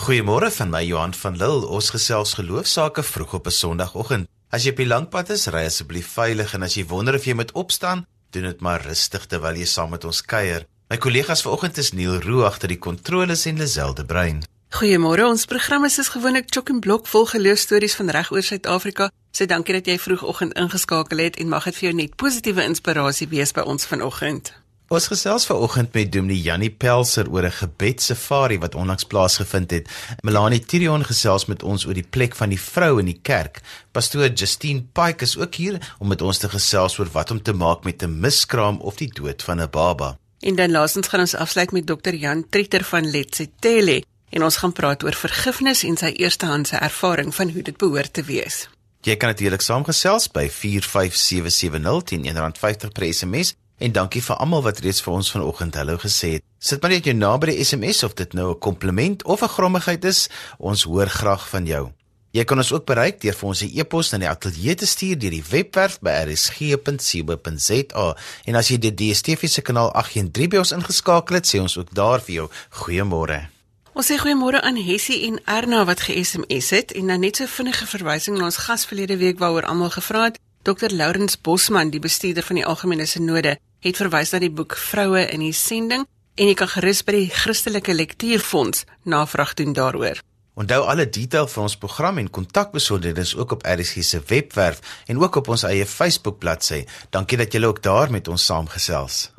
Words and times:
Goeiemôre 0.00 0.48
van 0.50 0.70
my 0.72 0.80
Johan 0.80 1.12
van 1.12 1.34
Lille. 1.36 1.66
Ons 1.68 1.90
gesels 1.92 2.30
geloofsaake 2.38 3.02
vroeg 3.04 3.34
op 3.36 3.46
'n 3.46 3.50
Sondagoggend. 3.50 4.28
As 4.48 4.62
jy 4.64 4.70
op 4.70 4.76
die 4.76 4.86
lankpad 4.86 5.28
is, 5.30 5.46
ry 5.46 5.64
asseblief 5.66 6.06
veilig 6.06 6.54
en 6.54 6.62
as 6.62 6.74
jy 6.74 6.86
wonder 6.86 7.14
of 7.14 7.24
jy 7.24 7.34
moet 7.34 7.52
opstaan, 7.52 8.06
doen 8.30 8.42
dit 8.42 8.60
maar 8.60 8.80
rustig 8.80 9.26
terwyl 9.26 9.56
jy 9.56 9.64
saam 9.64 9.90
met 9.90 10.04
ons 10.04 10.22
kuier. 10.22 10.64
My 10.88 10.96
kollegas 10.96 11.42
vanoggend 11.42 11.78
is 11.78 11.92
Neil 11.92 12.20
Roo 12.20 12.44
agter 12.44 12.68
die 12.68 12.78
kontroles 12.78 13.44
en 13.46 13.58
Lazelle 13.58 14.04
Brein. 14.04 14.42
Goeiemôre. 14.70 15.26
Ons 15.26 15.44
program 15.44 15.84
is 15.84 16.08
gewoonlik 16.08 16.46
chok 16.48 16.68
en 16.68 16.80
blok 16.80 17.06
vol 17.06 17.26
geloostories 17.26 17.94
van 17.94 18.10
reg 18.10 18.32
oor 18.32 18.42
Suid-Afrika. 18.42 19.10
Sê 19.36 19.46
dankie 19.46 19.74
dat 19.74 19.86
jy 19.86 19.98
vroegoggend 19.98 20.52
ingeskakel 20.52 21.18
het 21.18 21.36
en 21.36 21.48
mag 21.48 21.64
dit 21.64 21.76
vir 21.76 21.88
jou 21.88 21.94
net 21.94 22.16
positiewe 22.16 22.62
inspirasie 22.62 23.28
wees 23.28 23.52
by 23.52 23.60
ons 23.60 23.84
vanoggend. 23.84 24.52
Ons 24.90 25.04
gesels 25.06 25.44
vanoggend 25.46 25.92
met 25.94 26.08
Dominee 26.10 26.42
Jannie 26.42 26.70
Pelser 26.70 27.28
oor 27.30 27.44
'n 27.46 27.58
gebedssafari 27.62 28.58
wat 28.58 28.74
onlangs 28.74 29.04
plaasgevind 29.04 29.70
het. 29.70 29.88
Melanie 30.20 30.64
Tirion 30.64 31.04
gesels 31.04 31.46
met 31.46 31.62
ons 31.62 31.86
oor 31.86 31.94
die 31.94 32.10
plek 32.10 32.34
van 32.34 32.48
die 32.48 32.60
vrou 32.60 32.98
in 32.98 33.06
die 33.06 33.20
kerk. 33.22 33.60
Pastoor 33.92 34.28
Justine 34.28 34.82
Pike 34.92 35.22
is 35.24 35.36
ook 35.38 35.54
hier 35.54 35.94
om 35.98 36.08
met 36.08 36.22
ons 36.22 36.38
te 36.38 36.48
gesels 36.48 36.98
oor 36.98 37.08
wat 37.12 37.30
om 37.30 37.42
te 37.42 37.52
maak 37.52 37.84
met 37.84 38.02
'n 38.02 38.20
miskraam 38.20 38.80
of 38.80 38.96
die 38.96 39.12
dood 39.12 39.42
van 39.42 39.60
'n 39.60 39.70
baba. 39.70 40.18
En 40.40 40.54
dan 40.54 40.70
laasens 40.70 41.08
gaan 41.08 41.20
ons 41.20 41.34
afsluit 41.34 41.72
met 41.72 41.86
Dr. 41.86 42.14
Jan 42.14 42.48
Trieter 42.48 42.84
van 42.84 43.10
Letsetele 43.10 44.02
en 44.30 44.42
ons 44.42 44.56
gaan 44.56 44.72
praat 44.72 45.04
oor 45.04 45.14
vergifnis 45.14 45.82
en 45.82 45.96
sy 45.96 46.10
eerstehandse 46.16 46.76
ervaring 46.76 47.34
van 47.34 47.50
hoe 47.50 47.62
dit 47.62 47.76
behoort 47.76 48.12
te 48.12 48.22
wees. 48.22 48.68
Jy 49.00 49.16
kan 49.16 49.28
natuurlik 49.28 49.60
saamgesels 49.60 50.28
by 50.28 50.48
45770 50.50 52.02
teen 52.02 52.26
R1.50 52.26 52.92
per 52.92 53.14
SMS 53.14 53.54
En 53.80 53.92
dankie 53.92 54.20
vir 54.20 54.36
almal 54.36 54.60
wat 54.66 54.82
reeds 54.84 55.00
vir 55.00 55.14
ons 55.16 55.30
vanoggend 55.32 55.76
hallo 55.80 55.96
gesê 56.00 56.34
het. 56.36 56.44
Sit 56.60 56.82
maar 56.82 56.92
net 56.92 57.06
jou 57.08 57.14
naam 57.16 57.40
by 57.40 57.48
die 57.48 57.64
SMS 57.64 58.02
of 58.04 58.12
dit 58.18 58.34
nou 58.36 58.52
'n 58.52 58.58
kompliment 58.58 59.24
of 59.24 59.42
'n 59.42 59.54
grommigheid 59.56 60.04
is. 60.04 60.28
Ons 60.58 60.82
hoor 60.82 61.08
graag 61.08 61.48
van 61.48 61.66
jou. 61.66 61.88
Jy 62.30 62.44
kan 62.44 62.58
ons 62.58 62.72
ook 62.72 62.84
bereik 62.84 63.20
deur 63.20 63.34
vir 63.34 63.48
ons 63.48 63.62
'n 63.62 63.78
e-pos 63.78 64.10
na 64.10 64.18
die 64.18 64.28
ateljee 64.28 64.74
te 64.74 64.86
stuur 64.86 65.18
deur 65.18 65.30
die 65.30 65.44
webwerf 65.50 65.98
by 66.00 66.10
rsg.co.za. 66.10 68.16
En 68.44 68.54
as 68.54 68.68
jy 68.68 68.78
die 68.78 68.94
DStv 68.94 69.48
se 69.48 69.62
kanaal 69.62 69.92
813 69.92 70.48
by 70.48 70.56
ons 70.56 70.72
ingeskakel 70.72 71.34
het, 71.34 71.46
sê 71.46 71.60
ons 71.60 71.78
ook 71.78 71.94
daar 71.94 72.20
vir 72.20 72.34
jou 72.34 72.50
goeiemôre. 72.70 73.48
Ons 73.94 74.06
sê 74.06 74.18
goeiemôre 74.18 74.60
aan 74.60 74.76
Hessie 74.76 75.26
en 75.26 75.40
Erna 75.44 75.84
wat 75.84 76.00
ge-SMS 76.00 76.70
het 76.70 76.92
en 76.92 77.06
dan 77.06 77.20
net 77.20 77.36
so 77.36 77.46
vinnige 77.46 77.86
verwysing 77.86 78.38
na 78.38 78.44
ons 78.44 78.56
gas 78.56 78.84
verlede 78.84 79.16
week 79.16 79.38
waaroor 79.38 79.64
almal 79.64 79.90
gevra 79.90 80.24
het. 80.24 80.38
Dr. 80.62 80.92
Lourens 80.92 81.40
Bosman, 81.40 81.90
die 81.90 82.00
bestuurder 82.00 82.42
van 82.42 82.56
die 82.56 82.66
Algemene 82.66 83.06
Sinode, 83.06 83.58
het 83.80 84.00
verwys 84.00 84.32
na 84.34 84.40
die 84.42 84.52
boek 84.52 84.76
Vroue 84.76 85.22
in 85.32 85.44
die 85.44 85.54
Sending 85.56 86.06
en 86.36 86.48
jy 86.48 86.56
kan 86.56 86.70
gerus 86.72 87.02
by 87.04 87.16
die 87.16 87.30
Christelike 87.32 87.94
Lektuurfonds 87.96 88.84
navraag 89.08 89.54
doen 89.58 89.72
daaroor. 89.76 90.20
Onthou 90.60 90.82
alle 90.92 91.06
detail 91.08 91.46
vir 91.48 91.62
ons 91.62 91.76
program 91.80 92.18
en 92.20 92.28
kontakbesonderhede 92.30 93.24
ook 93.38 93.54
op 93.56 93.64
RSG 93.64 94.04
se 94.04 94.20
webwerf 94.26 94.80
en 95.06 95.20
ook 95.22 95.40
op 95.40 95.48
ons 95.48 95.64
eie 95.64 95.86
Facebook 95.86 96.38
bladsy. 96.38 96.84
Dankie 97.10 97.38
dat 97.38 97.52
julle 97.52 97.70
ook 97.70 97.82
daar 97.82 98.10
met 98.10 98.28
ons 98.28 98.44
saamgesels. 98.44 99.30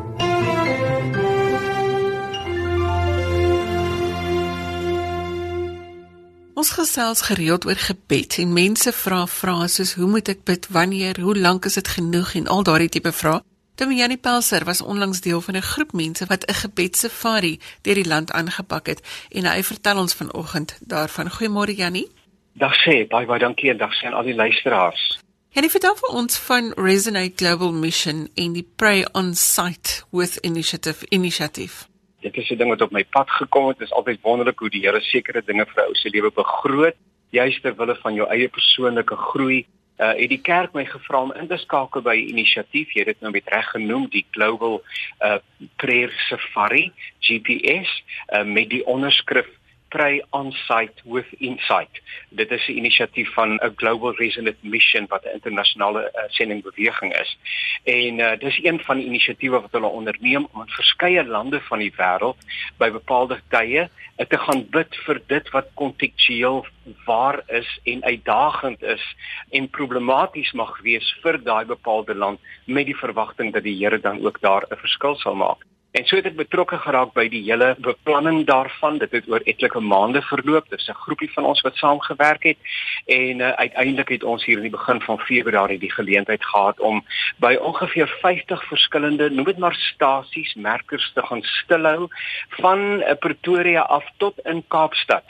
Ons 6.61 6.69
gesels 6.77 7.21
gereeld 7.25 7.65
oor 7.65 7.79
gebed 7.79 8.37
en 8.41 8.53
mense 8.53 8.91
vra 8.93 9.23
vrae 9.27 9.69
soos 9.71 9.95
hoe 9.97 10.09
moet 10.09 10.29
ek 10.29 10.43
bid, 10.45 10.67
wanneer, 10.69 11.17
hoe 11.21 11.37
lank 11.37 11.65
is 11.65 11.79
dit 11.79 11.87
genoeg 11.87 12.35
en 12.37 12.47
al 12.47 12.63
daardie 12.63 12.89
tipe 12.89 13.11
vrae. 13.11 13.41
Janie 13.89 14.17
Pelser 14.17 14.63
was 14.63 14.81
onlangs 14.81 15.21
deel 15.21 15.41
van 15.41 15.55
'n 15.55 15.61
groep 15.61 15.91
mense 15.93 16.25
wat 16.25 16.45
'n 16.45 16.53
gebedsafari 16.53 17.59
deur 17.81 17.95
die 17.95 18.07
land 18.07 18.31
aangepak 18.31 18.85
het 18.85 19.27
en 19.31 19.45
hy 19.45 19.63
vertel 19.63 19.97
ons 19.97 20.13
vanoggend 20.13 20.77
daarvan. 20.79 21.29
Goeiemôre 21.29 21.75
Janie. 21.75 22.07
Dag 22.53 22.75
sê, 22.75 23.07
baie 23.07 23.25
baie 23.25 23.39
dankie 23.39 23.69
en 23.69 23.77
dag 23.77 23.93
sê 23.93 24.05
aan 24.05 24.13
al 24.13 24.23
die 24.23 24.35
luisteraars. 24.35 25.19
Janie 25.49 25.69
vertel 25.69 25.95
vir 25.95 26.09
ons 26.09 26.37
van 26.37 26.73
Resonate 26.75 27.33
Global 27.35 27.71
Mission 27.71 28.29
en 28.35 28.53
die 28.53 28.67
Pray 28.75 29.07
on 29.11 29.33
Site 29.33 30.03
with 30.11 30.37
Initiative 30.41 31.05
Initiative. 31.09 31.85
Dit 32.19 32.37
is 32.37 32.49
'n 32.49 32.57
ding 32.57 32.69
wat 32.69 32.81
op 32.81 32.91
my 32.91 33.05
pad 33.05 33.29
gekom 33.29 33.67
het. 33.67 33.77
Dit 33.77 33.87
is 33.87 33.93
altyd 33.93 34.21
wonderlik 34.21 34.59
hoe 34.59 34.69
die 34.69 34.81
Here 34.81 35.01
sekere 35.01 35.41
dinge 35.45 35.65
vir 35.65 35.83
ou 35.83 35.95
se 35.95 36.09
lewe 36.09 36.31
begroot, 36.31 36.95
juis 37.29 37.61
ter 37.61 37.75
wille 37.75 37.95
van 37.95 38.13
jou 38.13 38.29
eie 38.29 38.47
persoonlike 38.47 39.15
groei 39.15 39.65
uh 40.01 40.13
het 40.17 40.29
die 40.29 40.41
kerk 40.41 40.73
my 40.73 40.85
gevra 40.85 41.21
om 41.21 41.33
in 41.37 41.47
te 41.47 41.57
skakel 41.57 42.01
by 42.01 42.15
'n 42.15 42.29
inisiatief, 42.33 42.93
jy 42.93 43.05
het 43.05 43.13
dit 43.13 43.21
nou 43.21 43.31
met 43.31 43.47
reg 43.53 43.69
genoem, 43.69 44.09
die 44.09 44.25
Global 44.31 44.81
uh 45.21 45.37
Prayer 45.75 46.11
Safari 46.27 46.91
GPS 47.19 48.03
uh 48.33 48.43
met 48.43 48.69
die 48.69 48.85
onderskrif 48.85 49.47
Pray 49.91 50.23
on 50.31 50.51
Site 50.67 51.01
with 51.03 51.27
Insight. 51.39 52.01
Dit 52.29 52.51
is 52.51 52.67
'n 52.67 52.77
inisiatief 52.81 53.33
van 53.33 53.49
'n 53.55 53.73
Global 53.75 54.15
Resonant 54.15 54.63
Mission 54.63 55.05
wat 55.07 55.23
'n 55.25 55.33
internasionale 55.33 56.01
uh, 56.01 56.21
sendingbeweging 56.27 57.11
is. 57.17 57.37
En 57.83 58.19
uh, 58.19 58.37
dis 58.39 58.63
een 58.63 58.79
van 58.79 58.97
die 58.97 59.05
inisiatiewe 59.05 59.61
wat 59.61 59.71
hulle 59.71 59.87
onderneem 59.87 60.47
om 60.51 60.61
in 60.61 60.67
verskeie 60.67 61.23
lande 61.23 61.61
van 61.61 61.79
die 61.79 61.93
wêreld 61.95 62.37
by 62.77 62.89
bepaalde 62.91 63.41
tye 63.49 63.89
uh, 63.89 64.25
te 64.25 64.37
gaan 64.37 64.69
bid 64.69 64.95
vir 65.05 65.21
dit 65.27 65.49
wat 65.49 65.67
kontekstueel 65.73 66.65
waar 67.05 67.43
is 67.47 67.79
en 67.83 68.03
uitdagend 68.03 68.83
is 68.83 69.15
en 69.49 69.69
problematies 69.69 70.51
mag 70.51 70.79
wees 70.81 71.17
vir 71.21 71.43
daai 71.43 71.65
bepaalde 71.65 72.15
land 72.15 72.39
met 72.65 72.85
die 72.85 72.97
verwagting 72.97 73.53
dat 73.53 73.63
die 73.63 73.77
Here 73.83 73.99
dan 73.99 74.25
ook 74.25 74.39
daar 74.39 74.63
'n 74.69 74.77
verskil 74.77 75.15
sal 75.15 75.35
maak. 75.35 75.70
En 75.91 76.05
so 76.07 76.15
het 76.15 76.27
ek 76.29 76.37
betrokke 76.39 76.77
geraak 76.79 77.09
by 77.17 77.25
die 77.27 77.41
hele 77.43 77.73
beplanning 77.83 78.45
daarvan. 78.47 78.99
Dit 79.01 79.11
het 79.11 79.25
oor 79.27 79.43
etlike 79.43 79.79
maande 79.83 80.21
verloop. 80.23 80.69
Dit 80.69 80.79
is 80.79 80.87
'n 80.87 81.01
groepie 81.03 81.31
van 81.33 81.45
ons 81.45 81.61
wat 81.61 81.75
saamgewerk 81.75 82.43
het 82.43 82.57
en 83.05 83.39
uh, 83.39 83.49
uiteindelik 83.49 84.09
het 84.09 84.23
ons 84.23 84.45
hier 84.45 84.57
in 84.57 84.69
die 84.69 84.77
begin 84.77 85.01
van 85.01 85.19
Februarie 85.19 85.79
die 85.79 85.91
geleentheid 85.91 86.45
gehad 86.45 86.79
om 86.79 87.03
by 87.37 87.57
ongeveer 87.59 88.07
50 88.21 88.63
verskillende, 88.63 89.29
noem 89.29 89.45
dit 89.45 89.57
maar 89.57 89.75
stasies, 89.75 90.53
merkers 90.53 91.11
te 91.13 91.21
gaan 91.21 91.43
stilhou 91.43 92.07
van 92.49 92.79
uh, 93.01 93.11
Pretoria 93.19 93.81
af 93.81 94.05
tot 94.17 94.39
in 94.43 94.63
Kaapstad 94.67 95.23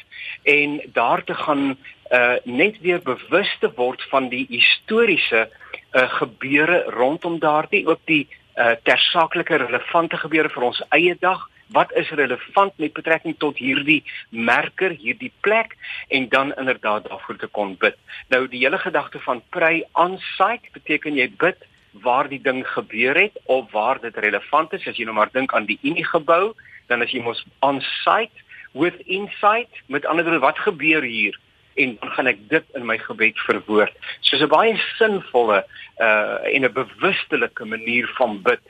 en 0.43 0.81
daar 0.93 1.23
te 1.23 1.33
gaan 1.33 1.77
uh, 2.11 2.33
net 2.43 2.79
weer 2.81 3.01
bewus 3.01 3.57
te 3.59 3.71
word 3.75 4.03
van 4.09 4.29
die 4.29 4.45
historiese 4.49 5.49
uh, 5.91 6.09
gebeure 6.09 6.83
rondom 6.87 7.39
daardie 7.39 7.87
ook 7.87 7.99
die 8.05 8.27
uh, 8.57 8.75
tersaaklike 8.83 9.55
relevante 9.55 10.17
gebeure 10.17 10.49
vir 10.49 10.67
ons 10.71 10.83
eie 10.89 11.15
dag 11.19 11.47
wat 11.71 11.91
is 11.95 12.09
relevant 12.09 12.73
met 12.75 12.93
betrekking 12.93 13.37
tot 13.39 13.57
hierdie 13.57 14.03
merker, 14.29 14.91
hierdie 14.91 15.31
plek 15.41 15.77
en 16.09 16.27
dan 16.29 16.53
inderdaad 16.59 17.07
daarvoor 17.07 17.37
te 17.39 17.47
kon 17.47 17.75
bid. 17.79 17.95
Nou 18.27 18.47
die 18.51 18.63
hele 18.65 18.77
gedagte 18.77 19.19
van 19.23 19.41
pray 19.49 19.83
on 19.93 20.17
site 20.35 20.67
beteken 20.75 21.15
jy 21.15 21.29
bid 21.39 21.63
waar 22.03 22.27
die 22.27 22.41
ding 22.41 22.63
gebeur 22.67 23.15
het 23.15 23.39
of 23.45 23.71
waar 23.71 23.99
dit 24.01 24.17
relevant 24.17 24.73
is. 24.73 24.87
As 24.87 24.99
jy 24.99 25.07
nou 25.07 25.15
maar 25.15 25.31
dink 25.31 25.53
aan 25.53 25.67
die 25.67 25.79
Unie 25.81 26.05
gebou, 26.07 26.53
dan 26.87 27.03
as 27.03 27.11
jy 27.11 27.23
mos 27.23 27.43
on 27.59 27.81
site 28.03 28.47
with 28.73 28.99
insight, 29.05 29.71
met 29.87 30.05
ander 30.05 30.27
woorde 30.27 30.43
wat 30.43 30.59
gebeur 30.59 31.03
hier? 31.03 31.39
En 31.73 31.97
dan 31.99 32.09
gaan 32.09 32.27
ek 32.27 32.37
dit 32.49 32.63
in 32.75 32.85
my 32.85 32.97
gebed 32.97 33.39
verwoord. 33.47 33.93
So 34.21 34.37
'n 34.37 34.47
baie 34.47 34.75
sinvolle 34.97 35.65
uh 35.99 36.55
en 36.55 36.65
'n 36.65 36.73
bewustelike 36.73 37.65
manier 37.65 38.07
van 38.17 38.41
bid 38.41 38.63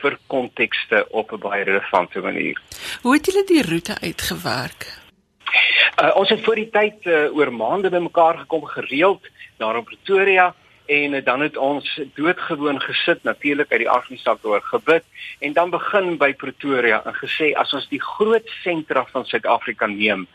vir 0.00 0.18
kontekste 0.26 1.06
op 1.10 1.32
'n 1.32 1.38
baie 1.38 1.64
relevante 1.64 2.20
manier. 2.20 2.60
Hoe 3.02 3.14
het 3.14 3.26
julle 3.26 3.44
die 3.44 3.62
roete 3.62 3.94
uitgewerk? 4.00 4.86
Uh 6.02 6.16
ons 6.16 6.28
het 6.28 6.44
voor 6.44 6.54
die 6.54 6.70
tyd 6.70 7.06
uh, 7.06 7.36
oor 7.36 7.52
maande 7.52 7.90
bymekaar 7.90 8.38
gekom 8.38 8.64
gereeld 8.64 9.22
in 9.58 9.84
Pretoria 9.84 10.54
en 10.88 11.12
uh, 11.12 11.24
dan 11.24 11.40
het 11.44 11.56
ons 11.56 12.00
doodgewoon 12.16 12.80
gesit 12.80 13.22
natuurlik 13.22 13.72
uit 13.72 13.84
die 13.84 13.90
afgesak 13.90 14.44
oor 14.48 14.62
gebid 14.64 15.04
en 15.44 15.52
dan 15.52 15.70
begin 15.70 16.16
by 16.20 16.32
Pretoria 16.32 17.02
en 17.04 17.16
gesê 17.20 17.52
as 17.60 17.72
ons 17.76 17.88
die 17.92 18.00
groot 18.02 18.48
sentra 18.62 19.04
van 19.12 19.26
Suid-Afrika 19.28 19.86
neem, 19.86 20.26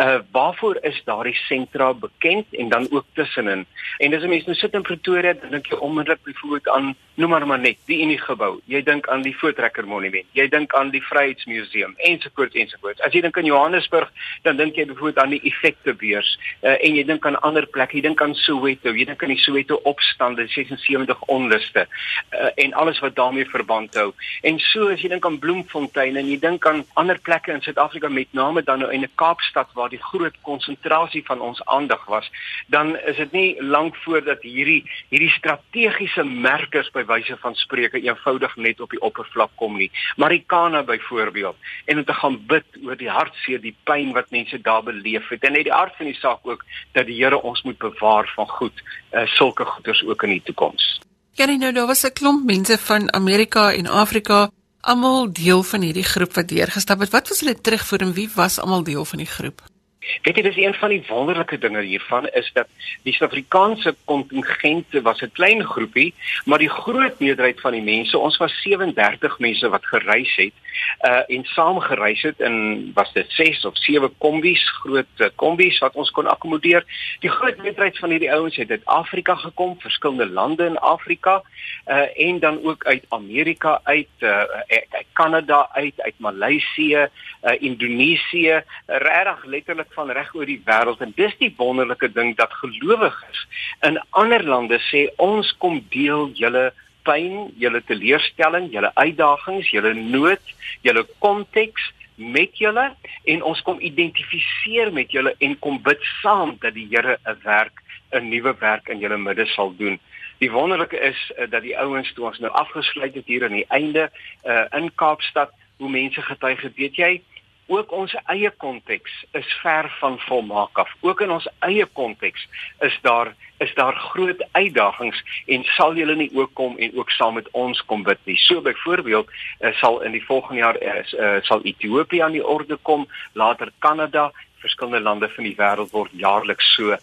uh 0.00 0.18
waarvoor 0.32 0.78
is 0.88 1.00
daardie 1.04 1.36
sentra 1.46 1.92
bekend 1.94 2.46
en 2.52 2.68
dan 2.68 2.86
ook 2.90 3.06
tussenin. 3.12 3.66
En 3.98 4.10
dis 4.10 4.22
'n 4.22 4.28
mens 4.28 4.46
nou 4.46 4.56
sit 4.56 4.74
in 4.74 4.82
Pretoria, 4.82 5.32
dan 5.32 5.50
dink 5.50 5.66
jy 5.66 5.76
onmiddellik 5.76 6.22
byvoorbeeld 6.22 6.68
aan 6.68 6.96
noem 7.18 7.30
maar 7.30 7.46
maar 7.46 7.58
net 7.58 7.76
die 7.84 8.02
Unie 8.02 8.18
gebou. 8.18 8.60
Jy 8.70 8.82
dink 8.82 9.08
aan 9.08 9.22
die 9.22 9.34
Voortrekker 9.36 9.86
Monument. 9.86 10.26
Jy 10.32 10.48
dink 10.48 10.74
aan 10.74 10.90
die 10.94 11.02
Vryheidsmuseum 11.02 11.96
ensovoorts 11.96 12.54
ensovoorts. 12.54 13.00
As 13.00 13.12
jy 13.12 13.20
dink 13.24 13.38
aan 13.38 13.48
Johannesburg, 13.48 14.12
dan 14.42 14.56
dink 14.56 14.78
jy 14.78 14.86
byvoorbeeld 14.86 15.18
aan 15.18 15.34
die 15.34 15.42
effektebeurs 15.50 16.38
uh, 16.62 16.76
en 16.76 16.94
jy 16.94 17.04
dink 17.08 17.26
aan 17.26 17.40
ander 17.42 17.66
plekke. 17.66 17.98
Jy 17.98 18.04
dink 18.06 18.22
aan 18.22 18.36
Soweto, 18.38 18.94
jy 18.94 19.08
dink 19.10 19.22
aan 19.22 19.34
die 19.34 19.42
Soweto 19.42 19.80
op 19.82 19.97
opstande, 19.98 20.46
76 20.46 21.22
onluste 21.26 21.86
uh, 22.30 22.50
en 22.54 22.72
alles 22.72 22.98
wat 22.98 23.16
daarmee 23.16 23.46
verband 23.50 23.94
hou. 23.94 24.12
En 24.46 24.58
so 24.62 24.88
as 24.92 25.02
jy 25.02 25.10
dink 25.10 25.26
aan 25.26 25.38
Bloemfontein 25.42 26.16
en 26.20 26.28
jy 26.30 26.38
dink 26.42 26.66
aan 26.66 26.84
ander 27.00 27.18
plekke 27.26 27.52
in 27.54 27.64
Suid-Afrika 27.64 28.10
met 28.12 28.30
name 28.36 28.62
dan 28.62 28.82
nou 28.84 28.90
in 28.94 29.02
'n 29.02 29.10
Kaapstad 29.18 29.72
waar 29.74 29.90
die 29.90 30.02
groot 30.10 30.36
konsentrasie 30.42 31.24
van 31.26 31.40
ons 31.40 31.64
aandag 31.64 32.04
was, 32.06 32.30
dan 32.66 32.96
is 32.98 33.16
dit 33.16 33.32
nie 33.32 33.62
lank 33.62 33.96
voordat 34.04 34.42
hierdie 34.42 34.84
hierdie 35.10 35.32
strategiese 35.34 36.24
merkers 36.24 36.90
by 36.94 37.04
wyse 37.04 37.36
van 37.42 37.54
spreuke 37.54 38.00
eenvoudig 38.00 38.56
net 38.56 38.80
op 38.80 38.90
die 38.90 39.02
oppervlak 39.02 39.50
kom 39.56 39.76
nie. 39.76 39.90
Marikana 40.16 40.82
byvoorbeeld 40.82 41.56
en 41.84 41.98
om 41.98 42.04
te 42.04 42.14
gaan 42.14 42.38
bid 42.46 42.64
oor 42.84 42.96
die 42.96 43.10
hartseer, 43.10 43.60
die 43.60 43.76
pyn 43.84 44.12
wat 44.12 44.30
mense 44.30 44.60
daar 44.60 44.82
beleef 44.82 45.28
het 45.28 45.44
en 45.44 45.52
net 45.52 45.66
die 45.66 45.74
aard 45.74 45.96
van 45.96 46.06
die 46.06 46.18
saak 46.20 46.46
ook 46.46 46.64
dat 46.92 47.06
die 47.06 47.18
Here 47.18 47.42
ons 47.42 47.62
moet 47.62 47.78
bewaar 47.78 48.30
van 48.34 48.46
goed, 48.48 48.82
uh, 49.12 49.26
sulke 49.26 49.64
goeders 49.88 50.04
ook 50.06 50.22
in 50.22 50.36
die 50.36 50.42
toekoms. 50.44 51.00
Ja, 51.32 51.46
nou 51.46 51.72
daar 51.72 51.86
was 51.86 52.04
'n 52.04 52.12
klomp 52.12 52.44
mense 52.44 52.78
van 52.78 53.12
Amerika 53.12 53.72
en 53.72 53.86
Afrika, 53.86 54.50
almal 54.80 55.32
deel 55.32 55.62
van 55.62 55.80
hierdie 55.80 56.04
groep 56.04 56.34
wat 56.34 56.48
deurgestap 56.48 57.00
het. 57.00 57.10
Wat 57.10 57.28
was 57.28 57.40
hulle 57.40 57.60
terugvoer 57.60 58.00
en 58.00 58.12
wie 58.12 58.30
was 58.34 58.58
almal 58.58 58.82
deel 58.82 59.04
van 59.04 59.18
die 59.18 59.26
groep? 59.26 59.62
Weet 59.98 60.36
jy 60.38 60.42
dis 60.46 60.56
een 60.56 60.74
van 60.78 60.92
die 60.92 61.02
wonderlike 61.08 61.58
dinge 61.58 61.82
hiervan 61.82 62.28
is 62.38 62.50
dat 62.54 62.68
die 63.02 63.12
Suid-Afrikaanse 63.12 63.94
kontingent 64.04 64.94
was 65.02 65.22
'n 65.22 65.32
klein 65.32 65.64
groepie, 65.64 66.14
maar 66.44 66.58
die 66.58 66.70
groot 66.70 67.18
meerderheid 67.18 67.60
van 67.60 67.72
die 67.72 67.82
mense, 67.82 68.18
ons 68.18 68.36
was 68.36 68.60
37 68.62 69.38
mense 69.38 69.68
wat 69.68 69.86
gereis 69.86 70.36
het, 70.36 70.54
uh 71.02 71.22
en 71.26 71.44
saam 71.44 71.80
gereis 71.80 72.22
het 72.22 72.40
en 72.40 72.90
was 72.94 73.12
dit 73.12 73.26
6 73.28 73.64
of 73.64 73.76
7 73.76 74.10
kombies, 74.18 74.70
groot 74.70 75.06
uh, 75.16 75.26
kombies 75.34 75.78
wat 75.78 75.94
ons 75.94 76.10
kon 76.10 76.26
akkommodeer. 76.26 76.84
Die 77.20 77.30
groot 77.30 77.56
meerderheid 77.56 77.98
van 77.98 78.10
hierdie 78.10 78.32
ouens 78.32 78.56
het 78.56 78.70
uit 78.70 78.84
Afrika 78.84 79.34
gekom, 79.34 79.76
verskillende 79.80 80.30
lande 80.30 80.64
in 80.64 80.78
Afrika, 80.78 81.42
uh 81.86 82.26
en 82.28 82.38
dan 82.38 82.64
ook 82.64 82.84
uit 82.84 83.04
Amerika 83.08 83.80
uit, 83.82 84.08
uh 84.18 84.42
uit 84.68 85.06
Kanada 85.12 85.68
uit, 85.72 85.94
uit 86.02 86.18
Maleisië, 86.18 87.08
uh 87.42 87.62
Indonesië, 87.62 88.62
regtig 88.86 89.44
letterlik 89.44 89.87
van 89.94 90.10
reg 90.10 90.34
oor 90.34 90.46
die 90.46 90.62
wêreld 90.64 91.00
en 91.04 91.12
dis 91.16 91.34
die 91.38 91.54
wonderlike 91.56 92.12
ding 92.12 92.36
dat 92.36 92.52
gelowiges 92.62 93.46
in 93.86 94.00
ander 94.10 94.44
lande 94.44 94.78
sê 94.90 95.08
ons 95.16 95.52
kom 95.58 95.80
deel 95.90 96.30
julle 96.34 96.72
pyn, 97.08 97.48
julle 97.56 97.80
teleurstelling, 97.88 98.68
julle 98.72 98.90
uitdagings, 98.94 99.70
julle 99.72 99.94
nood, 99.96 100.52
julle 100.84 101.06
konteks 101.24 101.92
met 102.18 102.58
julle 102.58 102.88
en 103.30 103.44
ons 103.46 103.60
kom 103.66 103.80
identifiseer 103.80 104.90
met 104.92 105.12
julle 105.14 105.34
en 105.44 105.54
kom 105.62 105.78
bid 105.82 106.02
saam 106.20 106.56
dat 106.62 106.74
die 106.74 106.88
Here 106.90 107.18
'n 107.24 107.38
werk, 107.44 107.82
'n 108.12 108.28
nuwe 108.28 108.54
werk 108.58 108.88
in 108.88 108.98
julle 108.98 109.18
midde 109.18 109.46
sal 109.46 109.74
doen. 109.76 109.98
Die 110.38 110.50
wonderlike 110.50 110.98
is 110.98 111.32
uh, 111.38 111.50
dat 111.50 111.62
die 111.62 111.78
ouens 111.78 112.12
toe 112.12 112.26
ons 112.26 112.38
nou 112.38 112.50
afgesluit 112.52 113.14
het 113.14 113.26
hier 113.26 113.44
aan 113.44 113.58
die 113.58 113.68
einde 113.68 114.10
uh, 114.44 114.64
in 114.70 114.90
Kaapstad 114.94 115.50
hoe 115.78 115.90
mense 115.90 116.22
getuig 116.22 116.60
het, 116.60 116.74
weet 116.74 116.96
jy, 116.96 117.22
ook 117.68 117.92
ons 117.92 118.14
eie 118.32 118.50
konteks 118.50 119.12
is 119.36 119.48
ver 119.62 119.88
van 120.00 120.18
volmaak 120.26 120.78
af. 120.78 120.90
Ook 121.00 121.20
in 121.20 121.30
ons 121.30 121.48
eie 121.58 121.86
konteks 121.86 122.48
is 122.80 122.98
daar 123.02 123.34
is 123.58 123.74
daar 123.74 123.94
groot 123.94 124.42
uitdagings 124.52 125.22
en 125.46 125.64
sal 125.64 125.96
julle 125.98 126.14
nie 126.16 126.30
ook 126.34 126.54
kom 126.54 126.76
en 126.78 126.94
ook 126.98 127.10
saam 127.10 127.34
met 127.34 127.48
ons 127.50 127.80
kom 127.90 128.02
bid 128.06 128.20
nie. 128.24 128.36
So 128.38 128.60
byvoorbeeld 128.62 129.30
uh, 129.30 129.72
sal 129.80 130.00
in 130.06 130.14
die 130.14 130.24
volgende 130.24 130.60
jaar 130.60 130.78
uh, 130.82 131.02
uh, 131.12 131.42
sal 131.42 131.62
Ethiopië 131.62 132.22
aan 132.22 132.36
die 132.38 132.46
orde 132.46 132.78
kom, 132.82 133.08
later 133.32 133.72
Kanada, 133.78 134.30
verskillende 134.62 135.00
lande 135.00 135.28
van 135.34 135.44
die 135.44 135.56
wêreld 135.58 135.90
word 135.90 136.14
jaarliks 136.14 136.72
so 136.74 136.94
uh, 136.94 136.98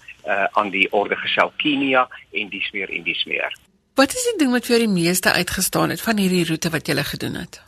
aan 0.52 0.72
die 0.72 0.88
orde 0.92 1.16
gesel. 1.20 1.52
Kenia 1.62 2.08
en 2.32 2.50
dis 2.50 2.72
meer 2.72 2.90
en 2.90 3.04
dis 3.04 3.24
meer. 3.26 3.56
Wat 3.96 4.12
is 4.12 4.26
die 4.32 4.40
ding 4.40 4.52
wat 4.52 4.66
vir 4.68 4.78
jou 4.78 4.84
die 4.88 4.96
meeste 4.96 5.32
uitgestaan 5.32 5.94
het 5.94 6.02
van 6.04 6.20
hierdie 6.20 6.44
roete 6.50 6.72
wat 6.72 6.88
jy 6.88 6.96
gele 6.96 7.08
gedoen 7.08 7.40
het? 7.44 7.62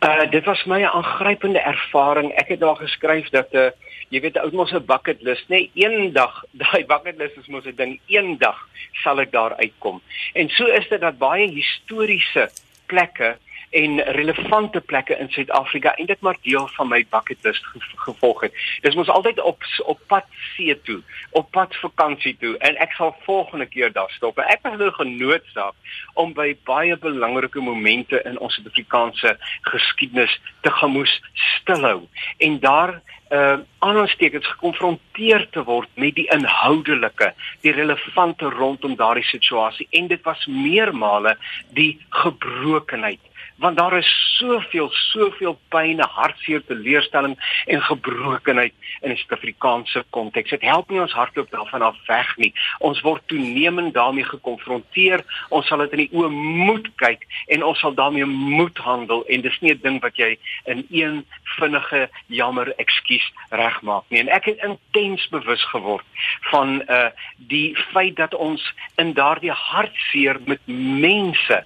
Uh 0.00 0.30
dit 0.30 0.44
was 0.44 0.64
my 0.64 0.80
'n 0.80 0.84
aangrypende 0.84 1.60
ervaring. 1.60 2.32
Ek 2.32 2.48
het 2.48 2.60
daar 2.60 2.76
geskryf 2.76 3.28
dat 3.28 3.52
'n 3.52 3.56
uh, 3.56 3.70
jy 4.08 4.20
weet 4.20 4.38
ou 4.40 4.50
mos 4.52 4.72
'n 4.72 4.84
bucket 4.84 5.22
list, 5.22 5.48
nê? 5.48 5.70
Nee, 5.70 5.70
eendag, 5.74 6.44
daai 6.62 6.84
bucket 6.86 7.16
list 7.16 7.36
is 7.36 7.46
mos 7.46 7.64
'n 7.64 7.76
ding, 7.76 8.00
eendag 8.06 8.68
sal 9.02 9.20
ek 9.20 9.30
daar 9.30 9.54
uitkom. 9.56 10.00
En 10.32 10.48
so 10.48 10.66
is 10.66 10.88
dit 10.88 11.00
dat 11.00 11.18
baie 11.18 11.46
historiese 11.50 12.50
plekke 12.86 13.36
en 13.70 14.00
relevante 14.00 14.80
plekke 14.80 15.18
in 15.18 15.30
Suid-Afrika 15.30 15.94
en 15.94 16.06
dit 16.06 16.20
maar 16.20 16.36
deel 16.42 16.68
van 16.68 16.88
my 16.88 17.06
bucket 17.10 17.38
list 17.42 17.66
gevolg 17.94 18.40
het. 18.40 18.54
Dis 18.82 18.94
mos 18.94 19.08
altyd 19.08 19.40
op 19.40 19.62
op 19.84 20.00
pad 20.06 20.26
see 20.54 20.74
toe, 20.82 21.00
op 21.30 21.50
pad 21.50 21.76
vakansie 21.76 22.36
toe 22.40 22.56
en 22.58 22.76
ek 22.82 22.96
sal 22.98 23.14
volgende 23.22 23.66
keer 23.66 23.92
daar 23.92 24.10
stop. 24.16 24.38
Ek 24.38 24.62
was 24.66 24.78
nou 24.78 24.90
genoodsaak 24.98 25.74
om 26.14 26.34
by 26.34 26.56
baie 26.66 26.98
belangrike 26.98 27.62
momente 27.62 28.22
in 28.26 28.38
ons 28.38 28.58
Suid-Afrikaanse 28.58 29.36
geskiedenis 29.70 30.40
te 30.66 30.70
gaan 30.70 30.96
moes 30.98 31.20
stilhou 31.34 32.02
en 32.38 32.60
daar 32.60 33.00
uh 33.30 33.58
aanstekens 33.80 34.46
gekonfronteer 34.46 35.46
te 35.54 35.62
word 35.64 35.88
met 35.94 36.12
die 36.18 36.26
inhoudelike, 36.34 37.30
die 37.64 37.72
relevante 37.72 38.50
rondom 38.52 38.96
daardie 38.98 39.24
situasie 39.24 39.86
en 39.96 40.10
dit 40.10 40.20
was 40.26 40.42
meermale 40.46 41.36
die 41.72 41.94
gebrokenheid 42.10 43.29
want 43.60 43.76
daar 43.76 43.96
is 43.98 44.36
soveel 44.38 44.88
soveel 44.90 45.58
pyn, 45.68 46.00
hartseer, 46.00 46.62
teleurstelling 46.64 47.36
en 47.66 47.82
gebrokenheid 47.82 48.72
in 49.00 49.10
'n 49.10 49.16
Suid-Afrikaanse 49.16 50.04
konteks. 50.10 50.50
Dit 50.50 50.62
help 50.62 50.90
nie 50.90 51.00
ons 51.00 51.12
hardloop 51.12 51.50
daarvan 51.50 51.82
af 51.82 51.96
weg 52.06 52.36
nie. 52.36 52.52
Ons 52.78 53.00
word 53.00 53.22
toenemend 53.26 53.94
daarmee 53.94 54.24
gekonfronteer. 54.24 55.24
Ons 55.48 55.66
sal 55.66 55.78
dit 55.78 55.92
in 55.92 55.98
die 55.98 56.12
oë 56.12 56.30
moet 56.30 56.88
kyk 56.96 57.26
en 57.46 57.64
ons 57.64 57.78
sal 57.78 57.94
daarmee 57.94 58.24
moet 58.24 58.78
handel 58.78 59.24
en 59.26 59.40
dis 59.40 59.60
nie 59.60 59.72
'n 59.74 59.80
ding 59.82 60.00
wat 60.00 60.16
jy 60.16 60.38
in 60.64 60.86
een 60.90 61.26
vinnige 61.42 62.08
jammer 62.26 62.72
ekskuus 62.76 63.32
regmaak 63.50 64.04
nie. 64.08 64.20
En 64.20 64.28
ek 64.28 64.44
het 64.44 64.58
intens 64.58 65.28
bewus 65.28 65.64
geword 65.64 66.06
van 66.50 66.82
uh 66.88 67.08
die 67.36 67.76
feit 67.76 68.16
dat 68.16 68.34
ons 68.34 68.74
in 68.96 69.12
daardie 69.12 69.50
hartseer 69.50 70.36
met 70.44 70.60
mense 70.66 71.64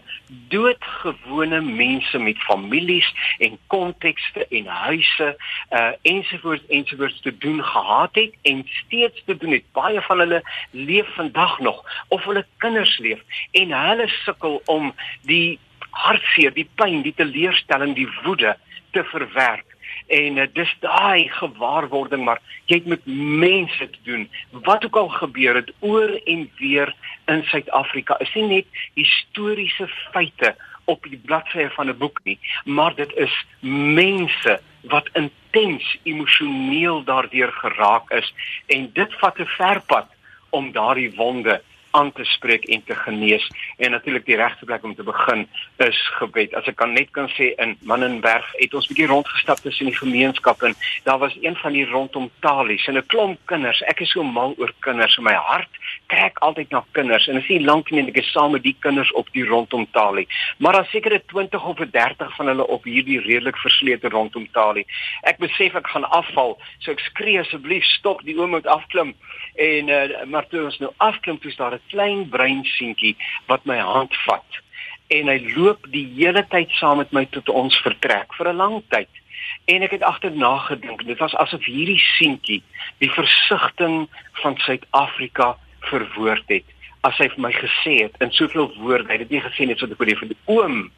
doodgewone 0.49 1.61
mense 1.61 1.83
met 2.12 2.38
families 2.38 3.14
en 3.38 3.58
kontekste 3.66 4.46
en 4.48 4.66
huise 4.66 5.36
uh 5.70 5.92
ensovoorts 6.02 6.66
ensovoorts 6.69 7.20
te 7.20 7.38
doen 7.38 7.64
gehad 7.64 8.14
het 8.14 8.34
en 8.42 8.64
steeds 8.66 9.22
te 9.25 9.36
doen 9.36 9.52
het. 9.52 9.64
Baie 9.72 10.00
van 10.00 10.19
hulle 10.19 10.42
leef 10.70 11.14
vandag 11.14 11.58
nog 11.58 11.84
of 12.08 12.25
hulle 12.25 12.46
kinders 12.56 12.98
leef 12.98 13.20
en 13.50 13.72
hulle 13.72 14.08
sukkel 14.08 14.62
om 14.64 14.94
die 15.22 15.58
hartseer, 15.90 16.52
die 16.54 16.69
pyn, 16.75 17.02
die 17.02 17.14
teleurstelling, 17.14 17.94
die 17.94 18.08
woede 18.25 18.56
te 18.90 19.04
verwerk 19.04 19.75
en 20.06 20.36
uh, 20.36 20.46
dis 20.52 20.72
daai 20.81 21.28
gewaarwording 21.32 22.25
maar 22.25 22.40
jy 22.69 22.81
het 22.81 22.90
met 22.92 23.06
mense 23.40 23.90
te 23.90 24.02
doen 24.08 24.28
wat 24.66 24.84
ook 24.84 24.96
al 24.96 25.08
gebeur 25.08 25.54
het 25.54 25.72
oor 25.81 26.12
en 26.25 26.50
weer 26.58 26.94
in 27.32 27.44
Suid-Afrika 27.48 28.19
is 28.20 28.34
nie 28.34 28.46
net 28.50 28.82
historiese 28.94 29.88
feite 30.12 30.55
op 30.84 31.03
die 31.03 31.20
bladsye 31.24 31.70
van 31.70 31.88
'n 31.88 31.98
boek 31.98 32.20
nie 32.24 32.38
maar 32.64 32.94
dit 32.94 33.12
is 33.17 33.46
mense 33.60 34.60
wat 34.81 35.08
intens 35.12 35.98
emosioneel 36.03 37.05
daardeur 37.05 37.53
geraak 37.53 38.10
is. 38.10 38.34
En 38.67 38.91
dit 38.93 39.14
vat 39.19 39.38
'n 39.38 39.46
ver 39.46 39.81
pad 39.86 40.08
om 40.50 40.72
daardie 40.72 41.14
wonde 41.17 41.62
aan 41.94 42.13
te 42.13 42.24
spreek 42.24 42.67
en 42.74 42.82
te 42.84 42.94
genees 42.94 43.46
en 43.77 43.94
natuurlik 43.94 44.27
die 44.27 44.39
regte 44.41 44.67
plek 44.69 44.84
om 44.84 44.94
te 44.94 45.06
begin 45.06 45.46
is 45.86 46.01
gebed. 46.19 46.55
As 46.58 46.69
ek 46.70 46.77
kan 46.81 46.94
net 46.96 47.10
kan 47.17 47.31
sê 47.36 47.53
in 47.63 47.77
Mannenberg 47.86 48.46
het 48.58 48.74
ons 48.74 48.89
bietjie 48.91 49.08
rondgestap 49.10 49.63
tussen 49.65 49.91
die 49.91 49.96
gemeenskap 49.96 50.63
en 50.63 50.74
daar 51.08 51.20
was 51.22 51.36
een 51.41 51.56
van 51.63 51.77
die 51.77 51.86
rondom 51.91 52.31
talies 52.41 52.86
en 52.91 52.98
'n 52.98 53.06
klomp 53.06 53.39
kinders. 53.51 53.82
Ek 53.82 54.01
is 54.01 54.10
so 54.10 54.22
mal 54.22 54.55
oor 54.58 54.72
kinders. 54.81 55.19
My 55.19 55.34
hart 55.34 55.70
trek 56.06 56.39
altyd 56.39 56.70
na 56.70 56.84
kinders 56.93 57.29
en 57.29 57.36
as 57.36 57.46
jy 57.46 57.60
lank 57.65 57.91
nie 57.91 58.06
ek 58.08 58.19
is 58.22 58.32
saam 58.32 58.53
met 58.53 58.63
die 58.63 58.77
kinders 58.84 59.13
op 59.13 59.31
die 59.32 59.44
rondom 59.46 59.86
talie. 59.93 60.27
Maar 60.58 60.72
daar 60.72 60.89
seker 60.91 61.20
20 61.27 61.65
of 61.65 61.77
30 61.77 62.36
van 62.36 62.46
hulle 62.46 62.67
op 62.67 62.84
hierdie 62.84 63.20
redelik 63.20 63.56
verslete 63.56 64.08
rondom 64.08 64.46
talie. 64.53 64.86
Ek 65.22 65.39
besef 65.43 65.74
ek 65.79 65.91
gaan 65.93 66.06
afval, 66.10 66.56
so 66.79 66.93
ek 66.94 67.03
skree 67.08 67.41
asseblief 67.41 67.84
stop, 67.96 68.22
die 68.27 68.36
oom 68.39 68.55
moet 68.56 68.67
afklim. 68.70 69.15
En 69.55 69.89
uh, 69.89 70.24
maar 70.31 70.48
toe 70.51 70.65
ons 70.67 70.79
nou 70.82 70.91
afklim, 71.05 71.39
toe 71.39 71.51
is 71.51 71.58
daar 71.60 71.74
'n 71.74 71.83
klein 71.91 72.29
bruin 72.29 72.64
seentjie 72.64 73.17
wat 73.46 73.64
my 73.64 73.79
hand 73.79 74.14
vat 74.26 74.62
en 75.12 75.29
hy 75.29 75.36
loop 75.55 75.84
die 75.93 76.06
hele 76.17 76.44
tyd 76.53 76.72
saam 76.79 77.03
met 77.03 77.12
my 77.12 77.24
tot 77.36 77.50
ons 77.53 77.76
vertrek 77.84 78.32
vir 78.38 78.48
'n 78.53 78.56
lang 78.56 78.82
tyd. 78.88 79.10
En 79.67 79.82
ek 79.82 79.91
het 79.91 80.03
agterna 80.03 80.56
gedink, 80.58 81.05
dit 81.05 81.19
was 81.19 81.34
asof 81.34 81.64
hierdie 81.64 82.00
seentjie 82.17 82.62
die 82.98 83.10
versigtiging 83.10 84.08
van 84.43 84.56
Suid-Afrika 84.56 85.56
verwoord 85.81 86.48
het. 86.48 86.64
As 87.03 87.17
hy 87.19 87.29
vir 87.29 87.41
my 87.41 87.53
gesê 87.53 88.03
het 88.03 88.14
in 88.20 88.32
soveel 88.32 88.72
woorde, 88.79 89.12
hy 89.12 89.19
het 89.19 89.31
nie 89.31 89.41
gesê 89.41 89.67
net 89.67 89.79
so 89.79 89.86
dat 89.86 90.00
ek 90.00 90.19
vir 90.19 90.29
die 90.29 90.44
oom, 90.46 90.91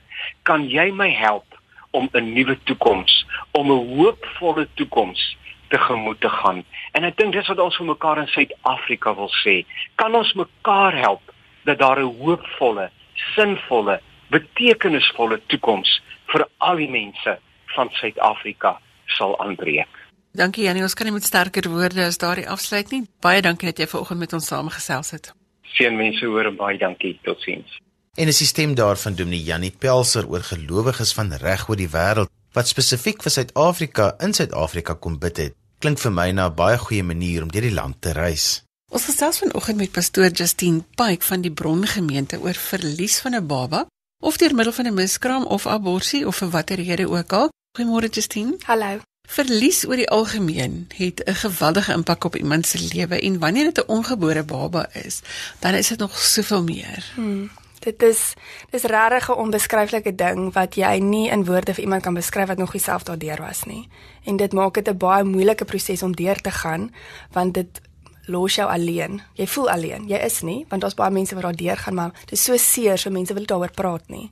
kan 0.43 0.69
jy 0.71 0.91
my 0.93 1.11
help 1.11 1.47
om 1.91 2.09
'n 2.13 2.33
nuwe 2.35 2.59
toekoms, 2.65 3.27
om 3.53 3.71
'n 3.71 3.97
hoopvolle 3.97 4.69
toekoms 4.75 5.37
tegemoet 5.69 6.21
te 6.21 6.29
gaan. 6.29 6.65
En 6.93 7.05
ek 7.05 7.17
dink 7.17 7.33
dis 7.33 7.49
wat 7.49 7.59
ons 7.59 7.77
vir 7.77 7.87
mekaar 7.87 8.19
in 8.23 8.31
Suid-Afrika 8.33 9.15
wil 9.15 9.31
sê. 9.43 9.65
Kan 9.95 10.15
ons 10.15 10.33
mekaar 10.35 10.97
help 10.97 11.33
dat 11.65 11.79
daar 11.79 12.01
'n 12.01 12.17
hoopvolle, 12.23 12.91
sinvolle, 13.35 14.01
betekenisvolle 14.31 15.41
toekoms 15.47 16.03
vir 16.27 16.49
al 16.59 16.77
die 16.77 16.91
mense 16.91 17.39
van 17.75 17.89
Suid-Afrika 17.91 18.79
sal 19.07 19.39
aanbreek. 19.41 19.89
Dankie 20.37 20.65
Janie, 20.65 20.83
ons 20.83 20.95
kan 20.95 21.07
nie 21.07 21.15
met 21.15 21.25
sterker 21.25 21.71
woorde 21.71 22.05
as 22.05 22.19
daardie 22.19 22.49
afsluit 22.49 22.91
nie. 22.91 23.07
Baie 23.21 23.41
dankie 23.43 23.71
dat 23.71 23.79
jy 23.79 23.87
vanoggend 23.87 24.19
met 24.19 24.33
ons 24.33 24.47
saamgesels 24.47 25.11
het. 25.11 25.33
Seën 25.63 25.97
mense 25.97 26.27
hoor 26.27 26.45
en 26.45 26.57
baie 26.57 26.79
dankie. 26.79 27.19
Totsiens. 27.23 27.81
En 28.17 28.29
'n 28.29 28.33
sisteem 28.33 28.75
daarvan 28.75 29.15
Dominee 29.15 29.43
Janie 29.43 29.75
Pelser 29.79 30.29
oor 30.29 30.41
gelowiges 30.41 31.13
van 31.15 31.33
reg 31.33 31.69
oor 31.69 31.77
die 31.77 31.89
wêreld 31.89 32.29
wat 32.57 32.71
spesifiek 32.71 33.21
vir 33.21 33.33
Suid-Afrika 33.35 34.15
in 34.25 34.33
Suid-Afrika 34.33 34.95
kom 34.97 35.19
bid 35.21 35.41
het. 35.43 35.57
Klink 35.85 36.01
vir 36.01 36.13
my 36.13 36.31
na 36.33 36.47
'n 36.49 36.55
baie 36.57 36.79
goeie 36.79 37.05
manier 37.05 37.43
om 37.43 37.51
deur 37.53 37.69
die 37.69 37.75
land 37.81 38.01
te 38.01 38.13
reis. 38.13 38.63
Ons 38.91 39.05
gesels 39.05 39.39
vanoggend 39.39 39.77
met 39.77 39.93
pastoor 39.93 40.31
Justine 40.31 40.85
Pike 40.97 41.25
van 41.25 41.41
die 41.41 41.51
Brongemeente 41.51 42.41
oor 42.41 42.55
verlies 42.55 43.19
van 43.19 43.35
'n 43.35 43.47
baba 43.47 43.87
of 44.23 44.37
deur 44.37 44.55
middel 44.55 44.73
van 44.73 44.87
'n 44.87 44.95
miskraam 44.95 45.45
of 45.45 45.67
abortus 45.67 46.25
of 46.25 46.37
vir 46.37 46.51
watter 46.51 46.77
rede 46.77 47.09
ook 47.09 47.33
al. 47.33 47.51
Goeiemôre 47.77 48.09
Justine. 48.11 48.57
Hallo. 48.65 49.01
Verlies 49.29 49.85
oor 49.85 49.97
die 49.97 50.11
algemeen 50.11 50.89
het 50.95 51.23
'n 51.25 51.35
geweldige 51.35 51.93
impak 51.93 52.25
op 52.25 52.37
iemand 52.37 52.67
se 52.67 52.79
lewe 52.95 53.21
en 53.21 53.39
wanneer 53.39 53.65
dit 53.65 53.85
'n 53.85 53.89
ongebore 53.89 54.43
baba 54.43 54.89
is, 54.93 55.21
dan 55.59 55.75
is 55.75 55.89
dit 55.89 55.99
nog 55.99 56.19
soveel 56.19 56.63
meer. 56.63 57.13
Hmm. 57.15 57.51
Dit 57.79 58.03
is 58.03 58.35
dis 58.71 58.83
regtig 58.83 59.29
'n 59.29 59.39
onbeskryflike 59.39 60.15
ding 60.15 60.53
wat 60.53 60.75
jy 60.75 60.99
nie 60.99 61.29
in 61.31 61.45
woorde 61.45 61.75
vir 61.75 61.85
iemand 61.85 62.03
kan 62.03 62.15
beskryf 62.15 62.49
wat 62.49 62.59
nog 62.59 62.75
self 62.77 63.03
daardeur 63.03 63.41
was 63.41 63.65
nie. 63.65 63.89
En 64.25 64.37
dit 64.37 64.53
maak 64.53 64.75
dit 64.75 64.89
'n 64.89 64.97
baie 64.97 65.25
moeilike 65.25 65.65
proses 65.65 66.03
om 66.03 66.13
deur 66.15 66.41
te 66.41 66.51
gaan 66.51 66.95
want 67.33 67.55
dit 67.55 67.81
los 68.27 68.55
jou 68.55 68.71
alleen. 68.71 69.21
Jy 69.35 69.47
voel 69.47 69.71
alleen. 69.71 70.09
Jy 70.09 70.19
is 70.19 70.41
nie 70.43 70.65
want 70.69 70.83
daar's 70.83 70.95
baie 70.95 71.11
mense 71.11 71.35
wat 71.35 71.43
daardeur 71.43 71.77
gaan, 71.77 71.95
maar 71.95 72.13
dit 72.21 72.33
is 72.33 72.45
so 72.45 72.57
seer, 72.57 72.99
so 72.99 73.11
mense 73.11 73.35
wil 73.35 73.47
daaroor 73.47 73.71
praat 73.71 74.09
nie. 74.09 74.31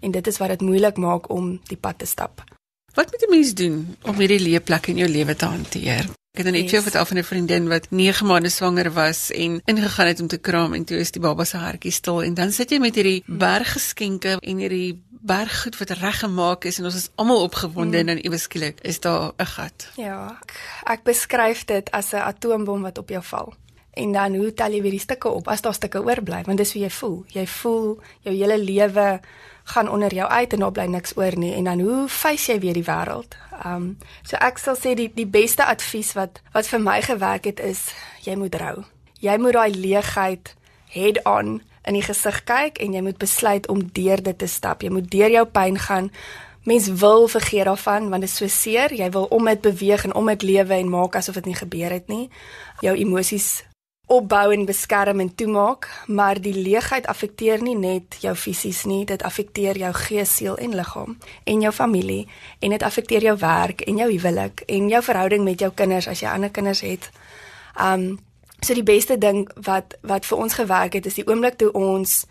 En 0.00 0.10
dit 0.10 0.26
is 0.26 0.38
wat 0.38 0.48
dit 0.48 0.60
moeilik 0.60 0.96
maak 0.96 1.30
om 1.30 1.60
die 1.68 1.76
pad 1.76 1.98
te 1.98 2.06
stap. 2.06 2.44
Wat 2.94 3.10
moet 3.10 3.22
'n 3.26 3.30
mens 3.30 3.54
doen 3.54 3.96
om 4.02 4.14
hierdie 4.14 4.40
leeplek 4.40 4.86
in 4.86 4.96
jou 4.96 5.08
lewe 5.08 5.36
te 5.36 5.44
hanteer? 5.44 6.06
Ek 6.34 6.42
het 6.42 6.50
net 6.50 6.64
yes. 6.66 6.72
jou 6.74 6.82
vertel 6.82 7.04
van 7.06 7.18
'n 7.18 7.24
vriendin 7.24 7.68
wat 7.68 7.84
9 7.90 8.26
maande 8.26 8.48
swanger 8.50 8.92
was 8.92 9.30
en 9.30 9.60
ingegaan 9.64 10.06
het 10.06 10.20
om 10.20 10.26
te 10.26 10.38
kraam 10.38 10.74
en 10.74 10.84
toe 10.84 10.96
is 10.98 11.10
die 11.10 11.20
baba 11.20 11.44
se 11.44 11.56
hartjie 11.56 11.92
stil 11.92 12.22
en 12.22 12.34
dan 12.34 12.52
sit 12.52 12.70
jy 12.70 12.78
met 12.78 12.94
hierdie 12.94 13.22
berg 13.26 13.72
geskenke 13.72 14.38
en 14.40 14.56
hierdie 14.58 15.02
berg 15.10 15.62
goed 15.62 15.78
wat 15.78 15.90
reggemaak 15.90 16.64
is 16.64 16.78
en 16.78 16.84
ons 16.84 16.94
is 16.94 17.10
almal 17.14 17.42
opgewonde 17.42 17.96
mm. 17.96 18.00
en 18.00 18.06
dan 18.06 18.24
iewes 18.24 18.42
skielik 18.42 18.80
is 18.82 19.00
daar 19.00 19.32
'n 19.38 19.46
gat. 19.46 19.88
Ja, 19.96 20.38
ek, 20.42 20.52
ek 20.84 21.02
beskryf 21.02 21.64
dit 21.64 21.90
as 21.90 22.12
'n 22.12 22.26
atoombom 22.26 22.82
wat 22.82 22.98
op 22.98 23.08
jou 23.08 23.22
val. 23.22 23.54
En 23.92 24.12
dan 24.12 24.34
hoe 24.34 24.54
tel 24.54 24.72
jy 24.72 24.82
weer 24.82 24.90
die 24.90 25.06
stukke 25.06 25.28
op 25.28 25.48
as 25.48 25.60
daar 25.60 25.74
stukke 25.74 26.02
oorbly 26.02 26.42
want 26.42 26.58
dis 26.58 26.72
hoe 26.72 26.82
jy 26.82 26.90
voel. 26.90 27.24
Jy 27.28 27.46
voel 27.46 28.00
jou 28.20 28.34
hele 28.34 28.58
lewe 28.58 29.20
gaan 29.64 29.88
onder 29.88 30.14
jou 30.14 30.28
uit 30.28 30.52
en 30.52 30.58
daar 30.58 30.72
bly 30.72 30.84
niks 30.86 31.16
oor 31.16 31.38
nie 31.38 31.54
en 31.54 31.64
dan 31.64 31.80
hoe 31.80 32.08
face 32.08 32.52
jy 32.52 32.58
weer 32.60 32.76
die 32.76 32.84
wêreld? 32.84 33.36
Um, 33.64 33.96
so 34.22 34.36
ek 34.36 34.58
sal 34.60 34.76
sê 34.76 34.94
die 34.98 35.08
die 35.14 35.28
beste 35.28 35.64
advies 35.64 36.12
wat 36.18 36.42
wat 36.52 36.68
vir 36.68 36.82
my 36.84 37.00
gewerk 37.02 37.48
het 37.48 37.60
is 37.60 37.86
jy 38.26 38.36
moet 38.36 38.54
rou. 38.60 38.84
Jy 39.24 39.36
moet 39.40 39.56
daai 39.56 39.72
leegheid 39.76 40.54
head 40.92 41.22
on 41.24 41.62
in 41.84 41.96
die 41.96 42.04
gesig 42.04 42.42
kyk 42.48 42.80
en 42.80 42.96
jy 42.96 43.02
moet 43.04 43.20
besluit 43.20 43.68
om 43.68 43.82
deur 43.96 44.22
dit 44.22 44.38
te 44.38 44.48
stap. 44.48 44.82
Jy 44.82 44.92
moet 44.92 45.10
deur 45.10 45.32
jou 45.32 45.44
pyn 45.48 45.78
gaan. 45.78 46.10
Mens 46.64 46.88
wil 46.88 47.28
vergeet 47.28 47.68
daarvan 47.68 48.08
want 48.12 48.24
dit 48.24 48.30
is 48.30 48.36
so 48.36 48.48
seer. 48.48 48.92
Jy 48.92 49.10
wil 49.16 49.28
om 49.32 49.48
dit 49.48 49.60
beweeg 49.60 50.04
en 50.04 50.14
om 50.14 50.28
dit 50.32 50.42
lewe 50.42 50.74
en 50.74 50.90
maak 50.92 51.16
asof 51.16 51.40
dit 51.40 51.52
nie 51.52 51.60
gebeur 51.60 51.92
het 51.92 52.08
nie. 52.08 52.28
Jou 52.84 52.96
emosies 52.96 53.64
opbou 54.06 54.52
en 54.52 54.66
beskerm 54.68 55.20
en 55.20 55.34
toemaak, 55.34 55.88
maar 56.06 56.40
die 56.40 56.54
leegheid 56.54 57.06
affekteer 57.06 57.62
nie 57.64 57.76
net 57.76 58.18
jou 58.20 58.34
fisies 58.36 58.82
nie, 58.84 59.04
dit 59.08 59.22
affekteer 59.24 59.78
jou 59.80 59.92
gees, 59.96 60.36
siel 60.36 60.58
en 60.60 60.76
liggaam 60.76 61.16
en 61.44 61.64
jou 61.64 61.72
familie 61.72 62.26
en 62.60 62.74
dit 62.76 62.82
affekteer 62.84 63.24
jou 63.30 63.36
werk 63.40 63.80
en 63.88 64.02
jou 64.02 64.10
huwelik 64.10 64.60
en 64.68 64.88
jou 64.92 65.02
verhouding 65.02 65.44
met 65.44 65.60
jou 65.60 65.72
kinders 65.72 66.08
as 66.08 66.20
jy 66.20 66.28
ander 66.28 66.52
kinders 66.52 66.84
het. 66.84 67.10
Um 67.80 68.18
so 68.64 68.72
die 68.72 68.86
beste 68.86 69.18
ding 69.20 69.44
wat 69.66 69.96
wat 70.08 70.24
vir 70.24 70.40
ons 70.40 70.54
gewerk 70.56 70.94
het 70.96 71.06
is 71.06 71.18
die 71.18 71.26
oomblik 71.28 71.58
toe 71.60 71.72
ons 71.76 72.24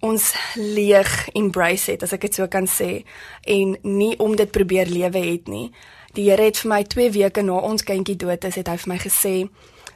ons 0.00 0.30
leeg 0.56 1.10
embrace 1.36 1.90
het 1.90 2.04
as 2.06 2.14
ek 2.16 2.28
dit 2.28 2.38
so 2.38 2.46
kan 2.48 2.68
sê 2.70 3.02
en 3.44 3.74
nie 3.82 4.14
om 4.22 4.36
dit 4.36 4.52
probeer 4.52 4.88
lewe 4.88 5.24
het 5.24 5.48
nie. 5.48 5.72
Die 6.14 6.30
Here 6.30 6.48
het 6.48 6.60
vir 6.62 6.70
my 6.70 6.82
2 6.84 7.10
weke 7.16 7.42
na 7.42 7.58
ons 7.60 7.84
kindjie 7.84 8.16
dood 8.16 8.44
is, 8.44 8.56
het 8.56 8.68
hy 8.70 8.76
vir 8.80 8.92
my 8.94 8.98
gesê 9.02 9.34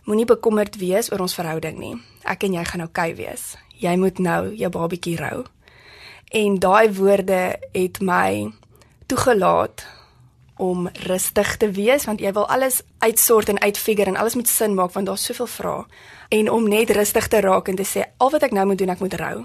Moenie 0.03 0.27
bekommerd 0.27 0.81
wees 0.81 1.13
oor 1.13 1.23
ons 1.23 1.35
verhouding 1.39 1.77
nie. 1.79 1.93
Ek 2.27 2.43
en 2.43 2.57
jy 2.57 2.63
gaan 2.67 2.83
oukei 2.83 3.13
okay 3.13 3.19
wees. 3.21 3.43
Jy 3.79 3.93
moet 4.03 4.19
nou 4.19 4.51
jou 4.59 4.71
babatjie 4.75 5.15
rou. 5.21 5.45
En 6.35 6.57
daai 6.59 6.91
woorde 6.97 7.43
het 7.71 8.01
my 8.03 8.51
toegelaat 9.07 9.85
om 10.59 10.89
rustig 11.07 11.57
te 11.57 11.69
wees 11.71 12.07
want 12.09 12.21
jy 12.21 12.33
wil 12.35 12.49
alles 12.51 12.81
uitsort 12.99 13.53
en 13.53 13.61
uitfigure 13.63 14.11
en 14.11 14.19
alles 14.19 14.35
moet 14.35 14.51
sin 14.51 14.75
maak 14.75 14.91
want 14.97 15.07
daar's 15.07 15.25
soveel 15.25 15.47
vrae. 15.47 15.85
En 16.35 16.51
om 16.51 16.67
net 16.69 16.91
rustig 16.91 17.29
te 17.29 17.41
raak 17.41 17.71
en 17.71 17.79
te 17.79 17.87
sê 17.87 18.03
al 18.19 18.35
wat 18.35 18.43
ek 18.43 18.57
nou 18.59 18.67
moet 18.73 18.83
doen, 18.83 18.91
ek 18.91 19.05
moet 19.07 19.15
rou. 19.23 19.37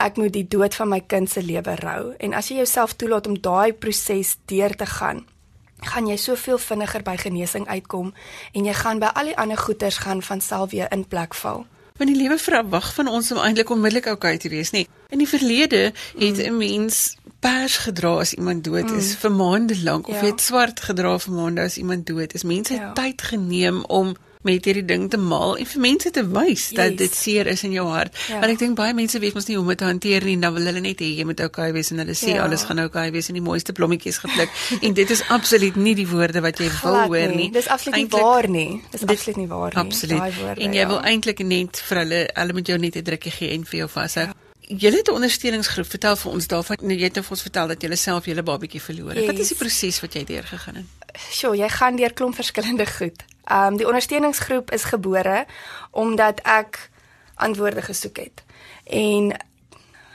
Ek 0.00 0.16
moet 0.16 0.32
die 0.32 0.46
dood 0.48 0.74
van 0.80 0.88
my 0.88 1.02
kind 1.04 1.28
se 1.28 1.44
lewe 1.44 1.76
rou. 1.84 2.14
En 2.16 2.32
as 2.32 2.48
jy 2.48 2.62
jouself 2.62 2.96
toelaat 2.96 3.28
om 3.28 3.36
daai 3.36 3.76
proses 3.76 4.38
deur 4.48 4.72
te 4.72 4.88
gaan, 4.88 5.26
gaan 5.80 6.06
jy 6.06 6.16
soveel 6.16 6.58
vinniger 6.58 7.02
by 7.02 7.16
genesing 7.16 7.68
uitkom 7.68 8.14
en 8.52 8.64
jy 8.64 8.72
gaan 8.72 8.98
by 8.98 9.12
al 9.14 9.24
die 9.24 9.36
ander 9.36 9.56
goeters 9.56 9.96
gaan 9.96 10.22
van 10.22 10.40
self 10.40 10.70
weer 10.70 10.92
in 10.92 11.04
plek 11.08 11.34
val. 11.34 11.66
Want 12.00 12.12
die 12.14 12.22
lewe 12.22 12.38
verwag 12.38 12.94
van 12.94 13.08
ons 13.08 13.32
om 13.32 13.38
eintlik 13.38 13.70
onmiddellik 13.70 14.06
oukei 14.06 14.38
te 14.40 14.48
wees, 14.48 14.70
nie. 14.72 14.86
In 15.12 15.20
die 15.20 15.28
verlede 15.28 15.92
het 16.16 16.38
'n 16.38 16.52
mm. 16.52 16.56
mens 16.56 17.16
pers 17.40 17.76
gedra 17.76 18.18
as 18.18 18.32
iemand 18.32 18.64
dood 18.64 18.90
is 18.90 19.12
mm. 19.12 19.20
vir 19.20 19.32
maande 19.32 19.82
lank 19.82 20.08
of 20.08 20.20
ja. 20.20 20.26
het 20.26 20.40
swart 20.40 20.80
gedra 20.80 21.18
vir 21.18 21.34
maande 21.34 21.60
as 21.60 21.76
iemand 21.76 22.06
dood 22.06 22.34
is. 22.34 22.42
Mense 22.42 22.72
het 22.72 22.82
ja. 22.82 22.92
tyd 22.92 23.22
geneem 23.22 23.84
om 23.84 24.16
met 24.42 24.64
hierdie 24.64 24.84
ding 24.88 25.08
te 25.12 25.18
maal 25.20 25.58
en 25.60 25.68
vir 25.68 25.82
mense 25.84 26.10
te 26.16 26.22
wys 26.24 26.70
yes. 26.70 26.76
dat 26.78 26.96
dit 26.96 27.14
seer 27.16 27.50
is 27.52 27.62
in 27.66 27.74
jou 27.76 27.84
hart. 27.92 28.16
Ja. 28.30 28.38
Want 28.40 28.54
ek 28.54 28.62
dink 28.62 28.78
baie 28.78 28.94
mense 28.96 29.20
weet 29.20 29.36
mos 29.36 29.48
nie 29.50 29.58
hoe 29.58 29.64
om 29.64 29.72
dit 29.72 29.80
te 29.82 29.88
hanteer 29.88 30.24
nie. 30.24 30.38
Dan 30.40 30.54
wil 30.56 30.70
hulle 30.70 30.82
net 30.84 31.02
hê 31.04 31.10
jy 31.18 31.26
moet 31.28 31.42
okay 31.44 31.74
wees 31.76 31.92
en 31.92 32.00
hulle 32.00 32.16
sê 32.16 32.34
ja. 32.34 32.44
alles 32.46 32.64
gaan 32.68 32.80
okay 32.86 33.10
wees 33.12 33.28
en 33.28 33.36
die 33.36 33.44
mooiste 33.44 33.76
blommetjies 33.76 34.20
gepluk. 34.24 34.52
en 34.86 34.96
dit 34.96 35.14
is 35.16 35.24
absoluut 35.28 35.76
nie 35.76 35.94
die 35.98 36.08
woorde 36.08 36.40
wat 36.44 36.60
jy 36.62 36.70
wil 36.70 36.80
Glad 36.80 37.12
hoor 37.12 37.34
nie. 37.36 37.50
Dis 37.52 37.68
absoluut 37.68 38.00
nie 38.00 38.12
waar 38.16 38.48
nie. 38.48 38.68
Dis 38.94 39.04
absoluut 39.04 39.42
nie 39.42 39.50
waar 39.50 39.74
nie. 39.74 39.82
Absoluut. 39.84 40.40
En 40.56 40.78
jy 40.78 40.84
ja. 40.84 40.88
wil 40.88 41.02
eintlik 41.12 41.44
net 41.44 41.82
vir 41.88 42.04
hulle 42.04 42.22
hulle 42.32 42.56
moet 42.56 42.72
jou 42.72 42.78
net 42.80 42.96
'n 42.96 43.04
drukkie 43.04 43.34
gee 43.36 43.52
en 43.56 43.68
vir 43.68 43.84
jou 43.84 43.90
vashou. 43.92 44.30
Ja. 44.30 44.38
Julle 44.70 44.96
het 44.96 45.08
'n 45.08 45.18
ondersteuningsgroep. 45.20 45.86
Vertel 45.86 46.16
vir 46.16 46.32
ons 46.32 46.46
daarvan. 46.46 46.76
Nou, 46.80 46.96
jy 46.96 47.04
het 47.04 47.14
nou 47.14 47.24
vir 47.24 47.32
ons 47.36 47.42
vertel 47.42 47.66
dat 47.68 47.82
jy 47.82 47.94
self 47.94 48.24
julle 48.24 48.42
babatjie 48.42 48.80
verloor 48.80 49.10
het. 49.10 49.24
Yes. 49.24 49.26
Wat 49.26 49.38
is 49.38 49.48
die 49.48 49.56
proses 49.56 50.00
wat 50.00 50.12
jy 50.14 50.24
deurgegaan 50.24 50.74
het? 50.74 50.99
Sjoe, 51.18 51.56
jy 51.56 51.68
gaan 51.68 51.96
deur 51.96 52.12
klomp 52.12 52.34
verskillende 52.34 52.86
goed. 52.86 53.24
Ehm 53.44 53.72
um, 53.72 53.76
die 53.76 53.86
ondersteuningsgroep 53.86 54.70
is 54.70 54.84
gebore 54.84 55.46
omdat 55.90 56.40
ek 56.40 56.90
antwoorde 57.34 57.82
gesoek 57.82 58.16
het. 58.16 58.42
En 58.84 59.34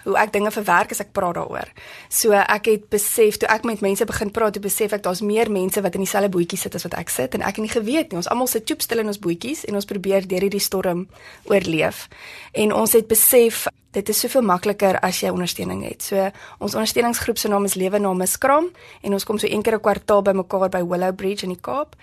hoe 0.05 0.17
ek 0.21 0.33
dinge 0.33 0.51
verwerk 0.53 0.93
as 0.93 1.01
ek 1.03 1.13
praat 1.15 1.35
daaroor. 1.35 1.69
So 2.09 2.33
ek 2.38 2.69
het 2.69 2.89
besef 2.93 3.39
toe 3.41 3.50
ek 3.51 3.65
met 3.65 3.81
mense 3.81 4.05
begin 4.05 4.31
praat, 4.31 4.55
toe 4.55 4.63
besef 4.63 4.93
ek 4.93 5.03
daar's 5.05 5.24
meer 5.25 5.51
mense 5.51 5.81
wat 5.81 5.97
in 5.97 6.05
dieselfde 6.05 6.31
bootjie 6.33 6.59
sit 6.62 6.75
as 6.77 6.85
wat 6.88 6.97
ek 7.00 7.13
sit 7.13 7.38
en 7.38 7.41
ek 7.41 7.57
het 7.57 7.65
nie 7.65 7.74
geweet 7.74 8.12
nie. 8.12 8.21
Ons 8.21 8.29
almal 8.29 8.50
sit 8.51 8.67
choop 8.69 8.85
stil 8.85 9.01
in 9.03 9.09
ons 9.12 9.21
bootjies 9.21 9.65
en 9.65 9.75
ons 9.75 9.89
probeer 9.89 10.27
deur 10.29 10.45
hierdie 10.45 10.63
storm 10.63 11.07
oorleef. 11.50 12.05
En 12.53 12.74
ons 12.74 12.93
het 12.93 13.07
besef 13.09 13.65
dit 13.95 14.09
is 14.12 14.19
soveel 14.19 14.43
makliker 14.43 15.00
as 15.05 15.21
jy 15.24 15.31
ondersteuning 15.31 15.85
het. 15.88 16.03
So 16.03 16.29
ons 16.59 16.75
ondersteuningsgroep 16.75 17.39
se 17.39 17.51
naam 17.51 17.65
is 17.65 17.77
Lewe 17.79 18.00
na 18.00 18.13
Miskram 18.13 18.69
en 19.01 19.17
ons 19.17 19.25
kom 19.27 19.39
so 19.39 19.47
een 19.47 19.63
keer 19.63 19.77
'n 19.77 19.81
kwartaal 19.81 20.21
bymekaar 20.21 20.69
by 20.69 20.83
Willow 20.83 21.15
Bridge 21.15 21.43
in 21.43 21.53
die 21.53 21.62
Kaap. 21.62 21.95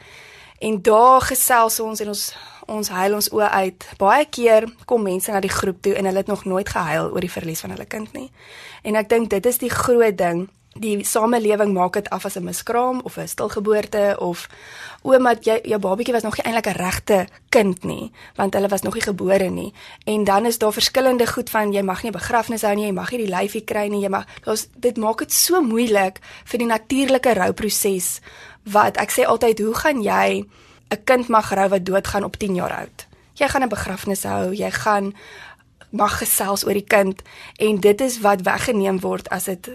En 0.62 0.82
daar 0.82 1.20
gesels 1.20 1.80
ons 1.80 2.00
en 2.00 2.08
ons 2.14 2.24
ons 2.70 2.88
huil 2.94 3.14
ons 3.18 3.28
oë 3.34 3.48
uit. 3.50 3.84
Baie 3.98 4.26
keer 4.30 4.68
kom 4.86 5.02
mense 5.02 5.32
na 5.34 5.40
die 5.42 5.50
groep 5.50 5.82
toe 5.82 5.96
en 5.98 6.06
hulle 6.06 6.22
het 6.22 6.30
nog 6.30 6.44
nooit 6.46 6.68
gehuil 6.68 7.10
oor 7.10 7.24
die 7.24 7.32
verlies 7.32 7.60
van 7.64 7.74
hulle 7.74 7.88
kind 7.90 8.12
nie. 8.14 8.28
En 8.86 8.96
ek 8.96 9.10
dink 9.10 9.30
dit 9.34 9.46
is 9.50 9.58
die 9.58 9.72
groot 9.72 10.14
ding. 10.16 10.46
Die 10.72 11.02
samelewing 11.04 11.74
maak 11.74 11.98
dit 11.98 12.06
af 12.14 12.24
as 12.24 12.38
'n 12.38 12.44
miskraam 12.44 13.00
of 13.04 13.18
'n 13.18 13.28
stilgeboorte 13.28 14.16
of 14.18 14.48
ouma 15.02 15.34
jy 15.40 15.60
jou 15.64 15.78
babatjie 15.78 16.14
was 16.14 16.22
nog 16.22 16.36
nie 16.36 16.46
eintlik 16.46 16.66
'n 16.66 16.78
regte 16.78 17.26
kind 17.48 17.84
nie, 17.84 18.12
want 18.36 18.54
hulle 18.54 18.68
was 18.68 18.82
nog 18.82 18.94
nie 18.94 19.02
gebore 19.02 19.50
nie. 19.50 19.72
En 20.04 20.24
dan 20.24 20.46
is 20.46 20.58
daar 20.58 20.72
verskillende 20.72 21.26
goed 21.26 21.50
van 21.50 21.72
jy 21.72 21.82
mag 21.82 22.02
nie 22.02 22.10
'n 22.10 22.18
begrafnis 22.18 22.62
hou 22.62 22.74
nie, 22.74 22.86
jy 22.86 22.92
mag 22.92 23.10
nie 23.10 23.26
die 23.26 23.34
lyfie 23.36 23.64
kry 23.64 23.88
nie, 23.88 24.00
jy 24.00 24.08
mag 24.08 24.26
daar's 24.44 24.68
dit 24.76 24.96
maak 24.96 25.18
dit 25.18 25.32
so 25.32 25.60
moeilik 25.62 26.18
vir 26.44 26.58
die 26.58 26.66
natuurlike 26.66 27.34
rouproses 27.34 28.20
wat 28.64 28.96
ek 28.96 29.10
sê 29.10 29.24
altyd 29.26 29.58
hoe 29.58 29.74
gaan 29.74 30.02
jy 30.02 30.44
'n 30.92 31.04
kind 31.04 31.28
mag 31.28 31.54
rou 31.54 31.68
wat 31.68 31.84
doodgaan 31.84 32.24
op 32.24 32.36
10 32.36 32.54
jaar 32.54 32.72
oud. 32.72 33.06
Jy 33.34 33.48
gaan 33.48 33.62
'n 33.62 33.68
begrafnis 33.68 34.22
hou, 34.22 34.54
jy 34.54 34.70
gaan 34.70 35.14
mag 35.90 36.18
gesels 36.18 36.64
oor 36.64 36.72
die 36.72 36.88
kind 36.88 37.22
en 37.56 37.80
dit 37.80 38.00
is 38.00 38.20
wat 38.20 38.42
weggeneem 38.42 39.00
word 39.00 39.28
as 39.28 39.44
dit 39.44 39.70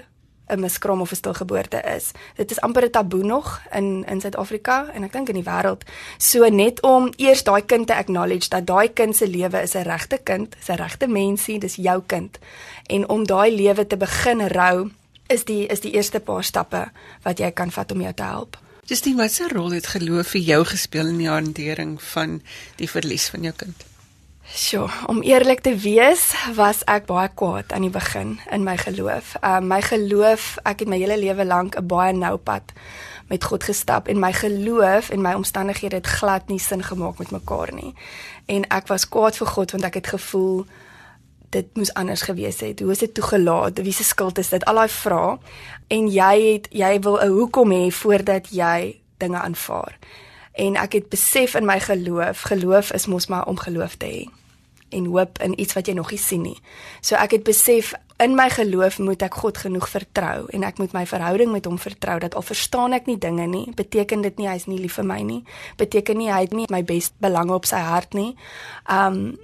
'n 0.47 0.59
miskraam 0.59 1.01
of 1.01 1.11
'n 1.11 1.15
stilgeboorte 1.15 1.81
is. 1.95 2.11
Dit 2.35 2.51
is 2.51 2.61
amper 2.61 2.83
'n 2.83 2.89
taboe 2.89 3.23
nog 3.23 3.61
in 3.71 4.05
in 4.07 4.21
Suid-Afrika 4.21 4.89
en 4.93 5.03
ek 5.03 5.11
dink 5.11 5.29
in 5.29 5.35
die 5.35 5.43
wêreld. 5.43 5.83
So 6.17 6.47
net 6.47 6.81
om 6.81 7.13
eers 7.15 7.43
daai 7.43 7.65
kind 7.65 7.87
te 7.87 7.95
acknowledge 7.95 8.49
dat 8.49 8.65
daai 8.65 8.93
kind 8.93 9.15
se 9.15 9.27
lewe 9.27 9.61
is 9.61 9.73
'n 9.73 9.81
regte 9.81 10.17
kind, 10.23 10.55
is 10.59 10.67
'n 10.67 10.75
regte 10.75 11.07
mensie, 11.07 11.59
dis 11.59 11.75
jou 11.75 12.03
kind. 12.05 12.39
En 12.85 13.09
om 13.09 13.25
daai 13.25 13.55
lewe 13.55 13.87
te 13.87 13.97
begin 13.97 14.47
rou 14.47 14.91
is 15.27 15.45
die 15.45 15.65
is 15.65 15.79
die 15.79 15.91
eerste 15.91 16.19
paar 16.19 16.43
stappe 16.43 16.91
wat 17.21 17.37
jy 17.37 17.51
kan 17.51 17.71
vat 17.71 17.91
om 17.91 18.01
jou 18.01 18.13
te 18.13 18.23
help. 18.23 18.57
Justine, 18.87 19.17
wat 19.17 19.39
'n 19.39 19.53
rol 19.55 19.71
het 19.71 19.87
geloof 19.87 20.27
vir 20.27 20.41
jou 20.41 20.65
gespeel 20.65 21.07
in 21.07 21.17
die 21.17 21.29
hantering 21.29 22.03
van 22.03 22.41
die 22.75 22.89
verlies 22.89 23.29
van 23.29 23.41
jou 23.41 23.53
kind? 23.53 23.85
Sjoe, 24.55 24.89
om 25.05 25.21
eerlik 25.21 25.59
te 25.59 25.75
wees, 25.75 26.33
was 26.55 26.83
ek 26.83 27.05
baie 27.05 27.29
kwaad 27.35 27.71
aan 27.71 27.81
die 27.81 27.89
begin 27.89 28.39
in 28.51 28.63
my 28.63 28.77
geloof. 28.77 29.35
Um 29.43 29.67
my 29.67 29.81
geloof, 29.81 30.57
ek 30.63 30.79
het 30.79 30.87
my 30.87 30.97
hele 30.97 31.17
lewe 31.17 31.45
lank 31.45 31.75
'n 31.75 31.87
baie 31.87 32.13
nou 32.13 32.37
pad 32.37 32.63
met 33.27 33.43
God 33.43 33.63
gestap 33.63 34.07
en 34.07 34.19
my 34.19 34.33
geloof 34.33 35.09
en 35.09 35.21
my 35.21 35.33
omstandighede 35.33 35.95
het 35.95 36.07
glad 36.07 36.47
nie 36.47 36.59
sin 36.59 36.83
gemaak 36.83 37.17
met 37.17 37.31
mekaar 37.31 37.73
nie. 37.73 37.93
En 38.45 38.67
ek 38.67 38.87
was 38.87 39.09
kwaad 39.09 39.37
vir 39.37 39.47
God 39.47 39.71
want 39.71 39.83
ek 39.83 39.93
het 39.93 40.07
gevoel 40.07 40.65
dit 41.49 41.67
moes 41.73 41.93
anders 41.93 42.21
gewees 42.21 42.59
het. 42.59 42.79
Hoe 42.79 42.91
is 42.91 43.03
dit 43.03 43.13
toegelaat? 43.13 43.81
Wie 43.81 43.93
se 43.93 44.03
skuld 44.03 44.37
is 44.37 44.49
dit? 44.49 44.65
Al 44.65 44.75
daai 44.75 44.89
vrae. 44.89 45.37
En 45.87 46.07
jy 46.11 46.35
het 46.53 46.67
jy 46.71 46.99
wil 46.99 47.19
'n 47.21 47.31
hoekom 47.31 47.71
hê 47.71 47.91
voordat 47.91 48.49
jy 48.49 48.99
dinge 49.17 49.39
aanvaar. 49.39 49.97
En 50.53 50.75
ek 50.75 50.93
het 50.93 51.09
besef 51.09 51.55
in 51.55 51.65
my 51.65 51.79
geloof, 51.79 52.41
geloof 52.41 52.91
is 52.91 53.05
mos 53.05 53.27
maar 53.27 53.45
om 53.45 53.57
geloof 53.57 53.95
te 53.95 54.05
hê 54.05 54.37
en 54.89 55.05
hoop 55.05 55.39
in 55.43 55.59
iets 55.59 55.73
wat 55.73 55.87
jy 55.87 55.93
nog 55.93 56.11
nie 56.11 56.19
sien 56.21 56.41
nie. 56.41 56.57
So 57.01 57.15
ek 57.19 57.31
het 57.37 57.43
besef 57.47 57.93
in 58.23 58.35
my 58.37 58.47
geloof 58.49 58.99
moet 59.03 59.21
ek 59.21 59.35
God 59.41 59.59
genoeg 59.61 59.89
vertrou 59.91 60.47
en 60.55 60.63
ek 60.63 60.79
moet 60.81 60.95
my 60.95 61.03
verhouding 61.09 61.51
met 61.53 61.67
hom 61.69 61.77
vertrou 61.81 62.17
dat 62.23 62.35
al 62.35 62.45
verstaan 62.45 62.95
ek 62.97 63.09
nie 63.09 63.17
dinge 63.21 63.45
nie, 63.51 63.67
beteken 63.75 64.23
dit 64.25 64.39
nie 64.39 64.47
hy 64.49 64.55
is 64.57 64.67
nie 64.69 64.79
lief 64.81 64.97
vir 64.97 65.05
my 65.05 65.19
nie, 65.21 65.43
beteken 65.77 66.17
nie 66.17 66.31
hy 66.31 66.41
het 66.47 66.55
nie 66.55 66.69
my 66.73 66.83
bes 66.87 67.11
belange 67.21 67.53
op 67.53 67.67
sy 67.69 67.81
hart 67.83 68.17
nie. 68.17 68.33
Um 68.89 69.37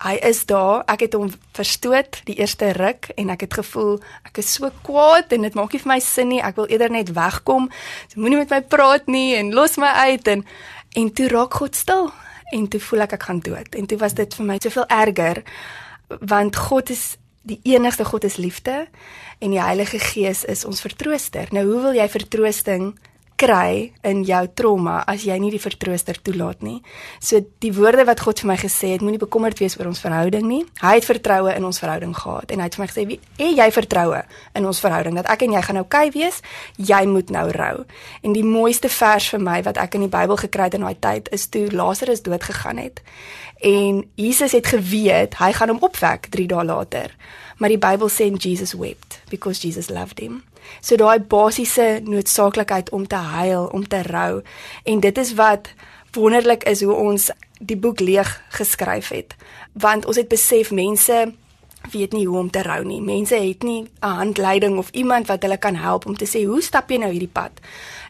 hy 0.00 0.14
is 0.24 0.44
daar. 0.48 0.82
Ek 0.90 1.04
het 1.06 1.14
hom 1.18 1.28
verstoot 1.56 2.20
die 2.28 2.38
eerste 2.40 2.72
ruk 2.76 3.10
en 3.20 3.32
ek 3.34 3.44
het 3.46 3.58
gevoel 3.60 3.98
ek 4.28 4.40
is 4.42 4.54
so 4.56 4.70
kwaad 4.86 5.32
en 5.36 5.46
dit 5.46 5.56
maak 5.58 5.74
nie 5.74 5.82
vir 5.82 5.92
my 5.92 6.00
sin 6.04 6.30
nie. 6.32 6.40
Ek 6.42 6.56
wil 6.56 6.70
eerder 6.72 6.92
net 6.92 7.12
wegkom. 7.16 7.68
Moenie 8.16 8.40
met 8.42 8.54
my 8.54 8.62
praat 8.62 9.10
nie 9.12 9.36
en 9.38 9.52
los 9.56 9.78
my 9.80 9.92
uit 10.10 10.28
en 10.28 10.44
en 10.98 11.12
toe 11.14 11.28
raak 11.30 11.54
God 11.54 11.76
stil 11.78 12.10
en 12.50 12.66
toe 12.66 12.80
voel 12.82 13.06
ek 13.06 13.14
ek 13.18 13.28
gaan 13.28 13.42
dood. 13.46 13.74
En 13.78 13.86
toe 13.86 13.98
was 14.00 14.16
dit 14.18 14.34
vir 14.34 14.46
my 14.46 14.58
soveel 14.62 14.88
erger 14.88 15.44
want 16.20 16.56
God 16.56 16.90
is 16.90 17.16
die 17.46 17.60
enigste 17.72 18.04
God 18.04 18.24
is 18.24 18.36
liefde 18.36 18.88
en 19.40 19.54
die 19.54 19.62
Heilige 19.62 19.98
Gees 19.98 20.44
is 20.44 20.64
ons 20.64 20.82
vertrooster. 20.84 21.48
Nou 21.54 21.64
hoe 21.68 21.80
wil 21.88 21.96
jy 21.96 22.08
vertroosting 22.10 22.92
kry 23.40 23.92
in 24.04 24.20
jou 24.28 24.40
trauma 24.54 24.98
as 25.08 25.24
jy 25.24 25.36
nie 25.40 25.52
die 25.54 25.62
vertrooster 25.62 26.18
toelaat 26.20 26.60
nie. 26.66 26.78
So 27.24 27.40
die 27.64 27.72
woorde 27.72 28.04
wat 28.08 28.20
God 28.24 28.42
vir 28.42 28.50
my 28.52 28.56
gesê 28.60 28.92
het, 28.94 29.04
moenie 29.04 29.20
bekommerd 29.22 29.60
wees 29.62 29.78
oor 29.78 29.88
ons 29.88 30.02
verhouding 30.02 30.44
nie. 30.48 30.60
Hy 30.82 30.94
het 30.98 31.08
vertroue 31.08 31.54
in 31.56 31.64
ons 31.64 31.80
verhouding 31.80 32.12
gehad 32.16 32.52
en 32.52 32.60
hy 32.60 32.68
het 32.68 32.76
vir 32.76 32.84
my 32.84 32.88
gesê, 32.90 33.06
"Wie 33.06 33.20
het 33.38 33.56
jy 33.56 33.70
vertroue 33.72 34.22
in 34.54 34.66
ons 34.66 34.80
verhouding 34.80 35.14
dat 35.16 35.30
ek 35.30 35.42
en 35.42 35.52
jy 35.52 35.62
gaan 35.62 35.76
oukei 35.76 36.08
okay 36.08 36.20
wees? 36.20 36.40
Jy 36.76 37.06
moet 37.06 37.30
nou 37.30 37.50
rou." 37.50 37.84
En 38.22 38.32
die 38.32 38.44
mooiste 38.44 38.88
vers 38.88 39.28
vir 39.28 39.40
my 39.40 39.62
wat 39.62 39.76
ek 39.76 39.94
in 39.94 40.00
die 40.00 40.08
Bybel 40.08 40.36
gekry 40.36 40.64
het 40.64 40.74
in 40.74 40.80
daai 40.80 40.98
tyd 41.00 41.28
is 41.32 41.46
toe 41.48 41.70
Lazarus 41.70 42.22
dood 42.22 42.42
gegaan 42.42 42.76
het. 42.76 43.00
En 43.60 44.04
Jesus 44.14 44.52
het 44.52 44.66
geweet 44.66 45.34
hy 45.34 45.52
gaan 45.52 45.68
hom 45.68 45.78
opwek 45.80 46.26
3 46.30 46.46
dae 46.46 46.64
later. 46.64 47.16
Maar 47.56 47.68
die 47.68 47.78
Bybel 47.78 48.08
sê 48.08 48.36
Jesus 48.36 48.72
wept 48.72 49.20
because 49.28 49.60
Jesus 49.60 49.88
loved 49.88 50.18
him. 50.18 50.49
So 50.80 50.96
daai 50.96 51.18
basiese 51.20 52.00
noodsaaklikheid 52.04 52.90
om 52.90 53.06
te 53.06 53.16
huil, 53.16 53.66
om 53.66 53.88
te 53.88 54.02
rou 54.02 54.42
en 54.84 55.00
dit 55.00 55.18
is 55.18 55.34
wat 55.34 55.72
wonderlik 56.12 56.64
is 56.64 56.82
hoe 56.82 56.94
ons 56.94 57.30
die 57.60 57.76
boek 57.76 58.00
leeg 58.00 58.42
geskryf 58.48 59.08
het. 59.08 59.36
Want 59.72 60.06
ons 60.06 60.16
het 60.16 60.28
besef 60.28 60.70
mense 60.70 61.32
weet 61.90 62.12
nie 62.12 62.26
hoe 62.26 62.38
om 62.38 62.50
te 62.50 62.62
rou 62.62 62.84
nie. 62.84 63.00
Mense 63.00 63.34
het 63.34 63.62
nie 63.62 63.88
'n 64.02 64.06
handleiding 64.06 64.78
of 64.78 64.90
iemand 64.90 65.26
wat 65.26 65.42
hulle 65.42 65.56
kan 65.56 65.74
help 65.74 66.06
om 66.06 66.16
te 66.16 66.26
sê 66.26 66.44
hoe 66.46 66.62
stap 66.62 66.90
jy 66.90 66.96
nou 66.96 67.10
hierdie 67.10 67.32
pad. 67.32 67.50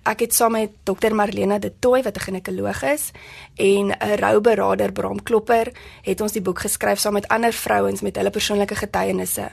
Ek 0.03 0.21
het 0.21 0.35
saam 0.35 0.53
met 0.53 0.71
Dr 0.85 1.15
Marlena 1.15 1.59
de 1.59 1.73
Tooy 1.79 2.03
wat 2.03 2.17
'n 2.17 2.21
ginekoloog 2.21 2.83
is 2.83 3.11
en 3.57 3.91
'n 3.91 4.17
rouberader 4.17 4.93
Bram 4.93 5.23
Klopper 5.23 5.73
het 6.03 6.21
ons 6.21 6.33
die 6.33 6.43
boek 6.43 6.59
geskryf 6.59 6.99
saam 6.99 7.13
met 7.13 7.29
ander 7.29 7.53
vrouens 7.53 8.01
met 8.01 8.17
hulle 8.17 8.31
persoonlike 8.31 8.75
getuienisse 8.75 9.53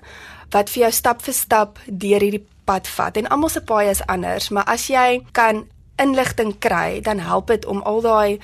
wat 0.49 0.69
vir 0.69 0.81
jou 0.81 0.91
stap 0.91 1.21
vir 1.21 1.33
stap 1.33 1.79
deur 1.85 2.21
hierdie 2.21 2.45
pad 2.67 2.87
vat 2.97 3.17
en 3.17 3.29
almal 3.31 3.51
se 3.53 3.63
paai 3.63 3.89
is 3.89 4.03
anders, 4.11 4.49
maar 4.49 4.67
as 4.67 4.87
jy 4.91 5.21
kan 5.31 5.65
inligting 5.97 6.53
kry, 6.61 7.01
dan 7.01 7.19
help 7.23 7.47
dit 7.47 7.65
om 7.65 7.81
al 7.81 8.01
daai 8.05 8.39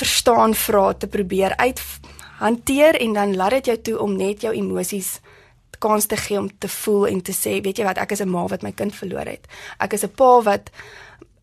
verstaan 0.00 0.54
vrae 0.54 0.96
te 0.96 1.08
probeer 1.08 1.56
uit 1.56 1.80
hanteer 2.40 2.96
en 3.00 3.12
dan 3.16 3.36
laat 3.36 3.60
dit 3.60 3.72
jou 3.72 3.78
toe 3.88 3.98
om 4.00 4.16
net 4.16 4.44
jou 4.46 4.52
emosies 4.56 5.18
kans 5.80 6.06
te 6.06 6.16
gee 6.20 6.38
om 6.38 6.48
te 6.60 6.68
voel 6.68 7.06
en 7.08 7.22
te 7.24 7.32
sê, 7.32 7.58
weet 7.64 7.80
jy 7.80 7.86
wat, 7.88 7.98
ek 7.98 8.12
is 8.12 8.20
'n 8.20 8.28
ma 8.28 8.46
wat 8.46 8.62
my 8.62 8.72
kind 8.72 8.94
verloor 8.94 9.24
het. 9.24 9.46
Ek 9.80 9.92
is 9.92 10.04
'n 10.04 10.12
pa 10.14 10.42
wat 10.42 10.70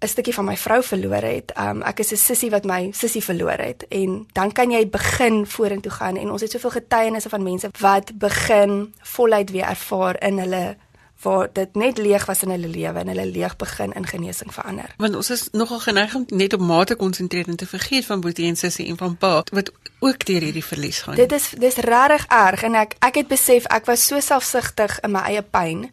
'n 0.02 0.08
stukkie 0.08 0.34
van 0.34 0.46
my 0.46 0.58
vrou 0.58 0.84
verloor 0.84 1.26
het. 1.26 1.52
Um 1.58 1.82
ek 1.82 2.00
is 2.00 2.12
'n 2.12 2.18
sussie 2.18 2.50
wat 2.50 2.66
my 2.66 2.92
sussie 2.94 3.24
verloor 3.24 3.58
het 3.58 3.86
en 3.90 4.28
dan 4.34 4.52
kan 4.52 4.72
jy 4.72 4.90
begin 4.90 5.46
vorentoe 5.46 5.92
gaan 5.92 6.18
en 6.18 6.32
ons 6.32 6.42
het 6.42 6.52
soveel 6.52 6.70
getuienisse 6.70 7.30
van 7.30 7.44
mense 7.44 7.70
wat 7.80 8.12
begin 8.14 8.94
voluit 9.02 9.50
weer 9.52 9.66
ervaar 9.66 10.22
in 10.22 10.40
hulle 10.40 10.78
waar 11.22 11.50
dit 11.54 11.76
net 11.76 11.98
leeg 11.98 12.26
was 12.26 12.44
in 12.44 12.50
hulle 12.50 12.68
lewe 12.68 13.00
en 13.00 13.08
hulle 13.08 13.26
leeg 13.26 13.56
begin 13.56 13.94
in 13.94 14.06
genesing 14.08 14.54
verander. 14.54 14.94
Want 14.98 15.16
ons 15.16 15.30
is 15.30 15.48
nogal 15.52 15.80
geneig 15.80 16.16
om 16.16 16.26
net 16.28 16.54
op 16.54 16.60
mate 16.60 16.96
konsentreer 16.96 17.48
en 17.48 17.56
te 17.56 17.68
vergeet 17.68 18.06
van 18.06 18.22
boetie 18.22 18.48
en 18.48 18.56
sussie 18.56 18.88
en 18.88 18.98
van 18.98 19.18
pa 19.18 19.44
wat 19.52 19.72
ook 20.00 20.26
deur 20.26 20.42
hierdie 20.42 20.66
verlies 20.66 21.02
gaan. 21.02 21.16
Dit 21.16 21.32
is 21.32 21.50
dis 21.58 21.76
regtig 21.76 22.26
erg 22.28 22.64
en 22.64 22.76
ek 22.76 22.96
ek 23.00 23.16
het 23.16 23.28
besef 23.28 23.66
ek 23.66 23.86
was 23.86 24.06
so 24.06 24.20
selfsugtig 24.20 25.00
in 25.00 25.12
my 25.12 25.26
eie 25.30 25.42
pyn 25.42 25.90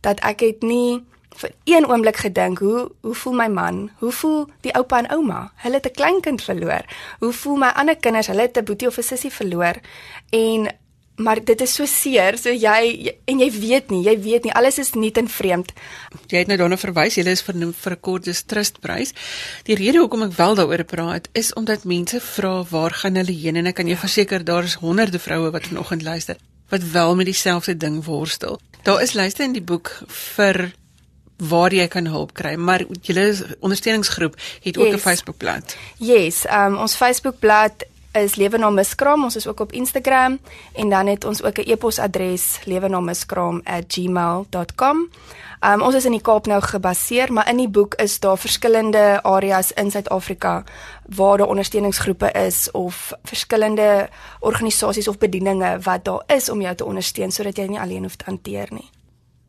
dat 0.00 0.20
ek 0.20 0.40
het 0.40 0.62
nie 0.62 1.04
vir 1.36 1.52
een 1.64 1.86
oomblik 1.88 2.16
gedink 2.16 2.58
hoe 2.58 2.90
hoe 3.00 3.14
voel 3.14 3.32
my 3.32 3.48
man? 3.48 3.90
Hoe 3.98 4.12
voel 4.12 4.46
die 4.60 4.74
oupa 4.74 4.98
en 4.98 5.10
ouma? 5.10 5.52
Hulle 5.64 5.80
het 5.80 5.86
'n 5.86 5.96
kleinkind 5.98 6.42
verloor. 6.42 6.84
Hoe 7.18 7.32
voel 7.32 7.56
my 7.56 7.70
ander 7.74 7.96
kinders? 7.96 8.26
Hulle 8.26 8.40
het 8.40 8.56
'n 8.56 8.64
boetie 8.64 8.88
of 8.88 8.98
'n 8.98 9.02
sussie 9.02 9.32
verloor. 9.32 9.74
En 10.30 10.68
maar 11.16 11.44
dit 11.44 11.60
is 11.60 11.74
so 11.74 11.86
seer, 11.86 12.38
so 12.38 12.50
jy 12.50 13.12
en 13.24 13.38
jy 13.38 13.50
weet 13.50 13.90
nie, 13.90 14.02
jy 14.04 14.16
weet 14.20 14.44
nie, 14.44 14.52
alles 14.52 14.78
is 14.78 14.92
nuut 14.94 15.16
en 15.16 15.28
vreemd. 15.28 15.72
Jy 16.28 16.38
het 16.38 16.48
nou 16.48 16.58
daarna 16.60 16.76
verwys, 16.76 17.16
jy 17.16 17.24
is 17.30 17.42
vernoem 17.42 17.72
vir 17.72 17.92
'n 17.92 18.00
Cordis 18.00 18.42
Trust 18.42 18.80
prys. 18.80 19.14
Die 19.64 19.74
rede 19.74 19.98
hoekom 19.98 20.22
ek 20.22 20.36
wel 20.36 20.54
daaroor 20.54 20.84
praat 20.84 21.28
is 21.32 21.52
omdat 21.54 21.84
mense 21.84 22.20
vra 22.20 22.64
waar 22.70 22.90
gaan 22.90 23.16
hulle 23.16 23.32
heen 23.32 23.56
en 23.56 23.66
ek 23.66 23.74
kan 23.74 23.86
jou 23.86 23.96
ja. 23.96 24.00
verseker 24.00 24.44
daar 24.44 24.64
is 24.64 24.74
honderde 24.74 25.18
vroue 25.18 25.50
wat 25.50 25.66
vanoggend 25.66 26.02
luister 26.02 26.36
wat 26.68 26.82
wel 26.82 27.16
met 27.16 27.24
dieselfde 27.24 27.76
ding 27.76 28.04
worstel. 28.04 28.60
Daar 28.82 29.02
is 29.02 29.12
lyste 29.12 29.42
in 29.42 29.52
die 29.52 29.62
boek 29.62 29.90
vir 30.08 30.72
waar 31.36 31.74
jy 31.74 31.84
kan 31.92 32.06
hulp 32.08 32.32
kry, 32.32 32.54
maar 32.56 32.84
julle 33.04 33.56
ondersteuningsgroep 33.60 34.38
het 34.62 34.78
ook 34.78 34.86
'n 34.86 34.90
yes. 34.90 35.02
Facebookblad. 35.02 35.76
Yes, 35.96 36.44
um, 36.50 36.76
ons 36.76 36.96
Facebookblad 36.96 37.84
is 38.16 38.36
Lewe 38.36 38.58
na 38.58 38.70
Miskraam, 38.70 39.24
ons 39.24 39.36
is 39.36 39.46
ook 39.46 39.60
op 39.60 39.72
Instagram 39.72 40.38
en 40.74 40.88
dan 40.88 41.06
het 41.06 41.24
ons 41.24 41.42
ook 41.42 41.58
'n 41.58 41.70
e-posadres 41.70 42.58
lewenamiskraam@gmail.com. 42.64 45.08
Um, 45.60 45.82
ons 45.82 45.94
is 45.94 46.04
in 46.04 46.10
die 46.10 46.20
Kaap 46.20 46.46
nou 46.46 46.62
gebaseer, 46.62 47.32
maar 47.32 47.48
in 47.48 47.56
die 47.56 47.68
boek 47.68 47.94
is 47.94 48.20
daar 48.20 48.38
verskillende 48.38 49.22
areas 49.22 49.72
in 49.72 49.90
Suid-Afrika 49.90 50.64
waar 51.16 51.38
daar 51.38 51.46
ondersteuningsgroepe 51.46 52.32
is 52.32 52.70
of 52.70 53.12
verskillende 53.24 54.08
organisasies 54.40 55.08
of 55.08 55.18
bedieninge 55.18 55.78
wat 55.80 56.04
daar 56.04 56.22
is 56.26 56.48
om 56.48 56.60
jou 56.60 56.74
te 56.74 56.84
ondersteun 56.84 57.30
sodat 57.30 57.56
jy 57.56 57.66
nie 57.66 57.80
alleen 57.80 58.02
hoef 58.02 58.16
te 58.16 58.24
hanteer 58.24 58.66
nie. 58.70 58.90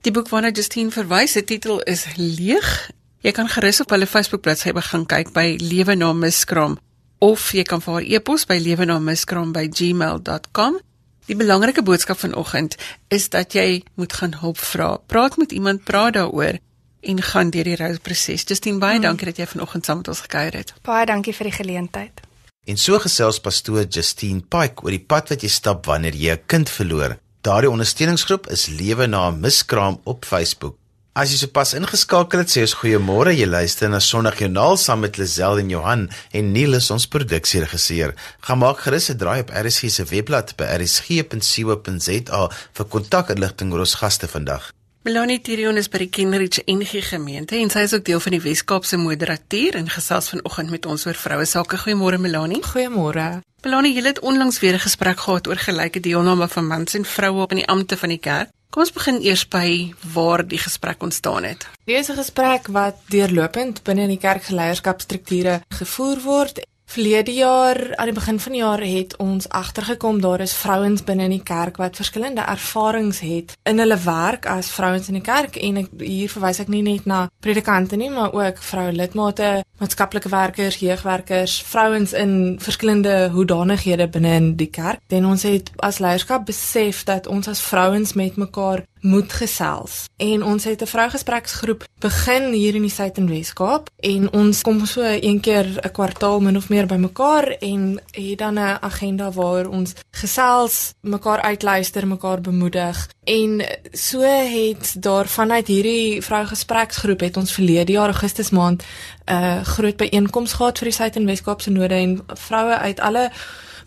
Die 0.02 0.12
boek 0.12 0.30
waarna 0.30 0.50
Justine 0.50 0.92
verwys, 0.92 1.32
se 1.32 1.44
titel 1.44 1.82
is 1.82 2.06
Leeg. 2.16 2.92
Jy 3.20 3.32
kan 3.32 3.48
gerus 3.48 3.82
op 3.82 3.90
hulle 3.90 4.08
Facebook 4.08 4.42
bladsy 4.42 4.72
begin 4.72 5.06
kyk 5.06 5.34
by 5.34 5.58
Lewe 5.60 5.96
na 5.96 6.14
Miskraam 6.14 6.78
of 7.20 7.52
jy 7.52 7.64
kan 7.64 7.82
vir 7.82 7.94
haar 7.94 8.04
e-pos 8.04 8.46
by 8.46 8.58
lewenamiskraam@gmail.com. 8.62 10.80
Die 11.28 11.36
belangrike 11.36 11.84
boodskap 11.84 12.20
vanoggend 12.20 12.76
is 13.12 13.30
dat 13.30 13.54
jy 13.54 13.84
moet 13.96 14.14
gaan 14.14 14.34
hulp 14.40 14.58
vra. 14.58 14.98
Praat 15.12 15.38
met 15.38 15.52
iemand, 15.52 15.84
praat 15.84 16.14
daaroor 16.14 16.58
en 17.02 17.22
gaan 17.22 17.50
deur 17.50 17.64
die 17.64 17.76
rouproses. 17.76 18.44
Justine, 18.48 18.80
baie 18.80 18.96
hmm. 18.96 19.04
dankie 19.04 19.26
dat 19.26 19.38
jy 19.38 19.48
vanoggend 19.48 19.86
saam 19.86 19.98
met 19.98 20.08
ons 20.08 20.20
gekuier 20.24 20.54
het. 20.56 20.74
Baie 20.88 21.06
dankie 21.06 21.34
vir 21.36 21.50
die 21.50 21.58
geleentheid. 21.58 22.22
En 22.68 22.78
so 22.78 23.00
gesels 23.00 23.40
pastoor 23.40 23.86
Justine 23.86 24.42
Pike 24.42 24.84
oor 24.84 24.92
die 24.92 25.04
pad 25.04 25.30
wat 25.32 25.44
jy 25.44 25.50
stap 25.52 25.86
wanneer 25.88 26.16
jy 26.16 26.36
'n 26.36 26.44
kind 26.48 26.70
verloor. 26.70 27.18
Daardie 27.42 27.72
ondersteuningsgroep 27.72 28.48
is 28.52 28.68
Lewe 28.68 29.08
na 29.08 29.32
Miskraam 29.32 30.00
op 30.04 30.26
Facebook. 30.26 30.76
As 31.18 31.32
jy 31.34 31.40
sopas 31.42 31.72
ingeskakel 31.74 32.44
het, 32.44 32.52
sê 32.54 32.62
ons 32.62 32.76
goeiemôre. 32.78 33.32
Jy 33.34 33.48
luister 33.50 33.90
na 33.90 33.98
Sondagjoernaal 33.98 34.76
saam 34.78 35.02
met 35.02 35.16
Lisel 35.18 35.64
en 35.64 35.72
Johan 35.74 36.04
en 36.38 36.52
Neil 36.54 36.78
is 36.78 36.92
ons 36.94 37.08
produksieregisseur. 37.10 38.14
Gaan 38.46 38.60
maak 38.62 38.84
gerus 38.86 39.10
'n 39.10 39.18
draai 39.18 39.42
op 39.42 39.50
RSG 39.50 39.90
se 39.90 40.04
webblad 40.06 40.54
by 40.58 40.66
rsg.co.za 40.78 42.42
vir 42.78 42.86
kontakinligting 42.86 43.74
oor 43.74 43.80
ons 43.80 43.96
gaste 43.96 44.28
vandag. 44.28 44.70
Melanie 45.06 45.42
Tirion 45.42 45.78
is 45.78 45.90
by 45.90 45.98
die 45.98 46.10
Kenridge 46.10 46.62
NG 46.68 47.02
gemeente 47.02 47.56
en 47.56 47.70
sy 47.70 47.80
is 47.80 47.94
ook 47.94 48.06
deel 48.06 48.20
van 48.20 48.32
die 48.32 48.42
Wes-Kaapse 48.42 48.98
Moderatuur 48.98 49.74
en 49.76 49.90
gesels 49.90 50.30
vanoggend 50.30 50.70
met 50.70 50.86
ons 50.86 51.06
oor 51.08 51.16
vroue 51.16 51.46
sake. 51.46 51.78
Goeiemôre 51.78 52.20
Melanie. 52.20 52.62
Goeiemôre. 52.62 53.42
Melanie, 53.64 53.96
jy 53.96 54.04
het 54.06 54.20
onlangs 54.20 54.60
weer 54.60 54.74
'n 54.74 54.86
gesprek 54.86 55.20
gehad 55.20 55.48
oor 55.48 55.58
gelyke 55.58 56.00
deelname 56.00 56.48
van 56.48 56.68
mans 56.68 56.94
en 56.94 57.06
vroue 57.06 57.42
op 57.42 57.52
in 57.52 57.58
die 57.58 57.68
ampte 57.68 57.98
van 57.98 58.10
die 58.10 58.20
kerk. 58.20 58.50
Kom 58.78 58.84
ons 58.86 58.94
begin 58.94 59.16
eers 59.26 59.42
by 59.50 59.70
waar 60.14 60.44
die 60.46 60.60
gesprek 60.62 61.02
ontstaan 61.02 61.48
het. 61.50 61.64
Dit 61.90 61.98
is 61.98 62.12
'n 62.12 62.20
gesprek 62.22 62.68
wat 62.70 62.96
deurlopend 63.10 63.82
binne 63.84 64.04
in 64.06 64.14
die 64.14 64.22
kerkgeleierskapstrukture 64.22 65.64
gevoer 65.80 66.22
word 66.22 66.62
Verlede 66.88 67.34
jaar 67.36 67.96
aan 67.96 68.08
die 68.08 68.16
begin 68.16 68.40
van 68.40 68.54
die 68.56 68.62
jaar 68.62 68.82
het 68.82 69.16
ons 69.20 69.50
agtergekom 69.50 70.22
daar 70.24 70.40
is 70.40 70.54
vrouens 70.56 71.04
binne 71.04 71.26
in 71.28 71.34
die 71.36 71.44
kerk 71.44 71.76
wat 71.82 72.00
verskillende 72.00 72.46
ervarings 72.48 73.20
het 73.20 73.58
in 73.68 73.82
hulle 73.84 73.98
werk 74.06 74.48
as 74.48 74.70
vrouens 74.72 75.10
in 75.12 75.18
die 75.20 75.26
kerk 75.26 75.60
en 75.60 75.82
ek, 75.84 75.90
hier 76.00 76.32
verwys 76.32 76.62
ek 76.64 76.72
nie 76.72 76.82
net 76.88 77.04
na 77.06 77.26
predikante 77.44 78.00
nie 78.00 78.08
maar 78.10 78.32
ook 78.32 78.64
vroue 78.64 78.96
lidmate, 78.96 79.66
maatskaplike 79.84 80.32
werkers, 80.32 80.80
jeugwerkers, 80.80 81.60
vrouens 81.68 82.16
in 82.16 82.56
verskillende 82.64 83.18
hoedanighede 83.36 84.08
binne 84.08 84.36
in 84.40 84.50
die 84.56 84.72
kerk. 84.72 85.04
En 85.12 85.28
ons 85.28 85.44
het 85.44 85.74
as 85.84 86.00
leierskap 86.00 86.48
besef 86.48 87.04
dat 87.04 87.28
ons 87.28 87.52
as 87.52 87.62
vrouens 87.68 88.16
met 88.16 88.40
mekaar 88.40 88.88
moet 89.02 89.34
gesels. 89.34 90.06
En 90.18 90.44
ons 90.44 90.64
het 90.64 90.82
'n 90.82 90.86
vrougespreksgroep 90.86 91.86
begin 92.00 92.52
hier 92.54 92.76
in 92.76 92.82
die 92.82 92.92
Suid 92.92 93.18
en 93.18 93.28
Wes-Kaap 93.28 93.90
en 94.00 94.34
ons 94.34 94.62
kom 94.62 94.86
so 94.86 95.02
een 95.02 95.40
keer 95.40 95.66
'n 95.66 95.92
kwartaal 95.92 96.40
min 96.40 96.58
of 96.58 96.70
meer 96.70 96.86
bymekaar 96.86 97.48
en 97.60 98.02
het 98.12 98.38
dan 98.38 98.54
'n 98.54 98.78
agenda 98.82 99.32
waar 99.32 99.68
ons 99.68 99.94
gesels, 100.12 100.94
mekaar 101.02 101.42
uitluister, 101.42 102.08
mekaar 102.08 102.42
bemoedig. 102.42 103.08
En 103.24 103.66
so 103.92 104.22
het 104.22 104.96
daar 105.00 105.28
vanuit 105.28 105.68
hierdie 105.68 106.22
vrougespreksgroep 106.22 107.20
het 107.20 107.38
ons 107.38 107.54
verlede 107.54 107.92
jaar 107.92 108.10
Augustus 108.10 108.50
maand 108.50 108.84
'n 109.26 109.34
uh, 109.34 109.62
groot 109.62 109.98
byeenkoms 109.98 110.54
gehad 110.54 110.78
vir 110.78 110.88
die 110.88 110.98
Suid 110.98 111.16
en 111.16 111.26
Wes-Kaap 111.26 111.62
se 111.62 111.70
node 111.70 111.94
en 111.94 112.24
vroue 112.28 112.78
uit 112.78 113.00
alle 113.00 113.32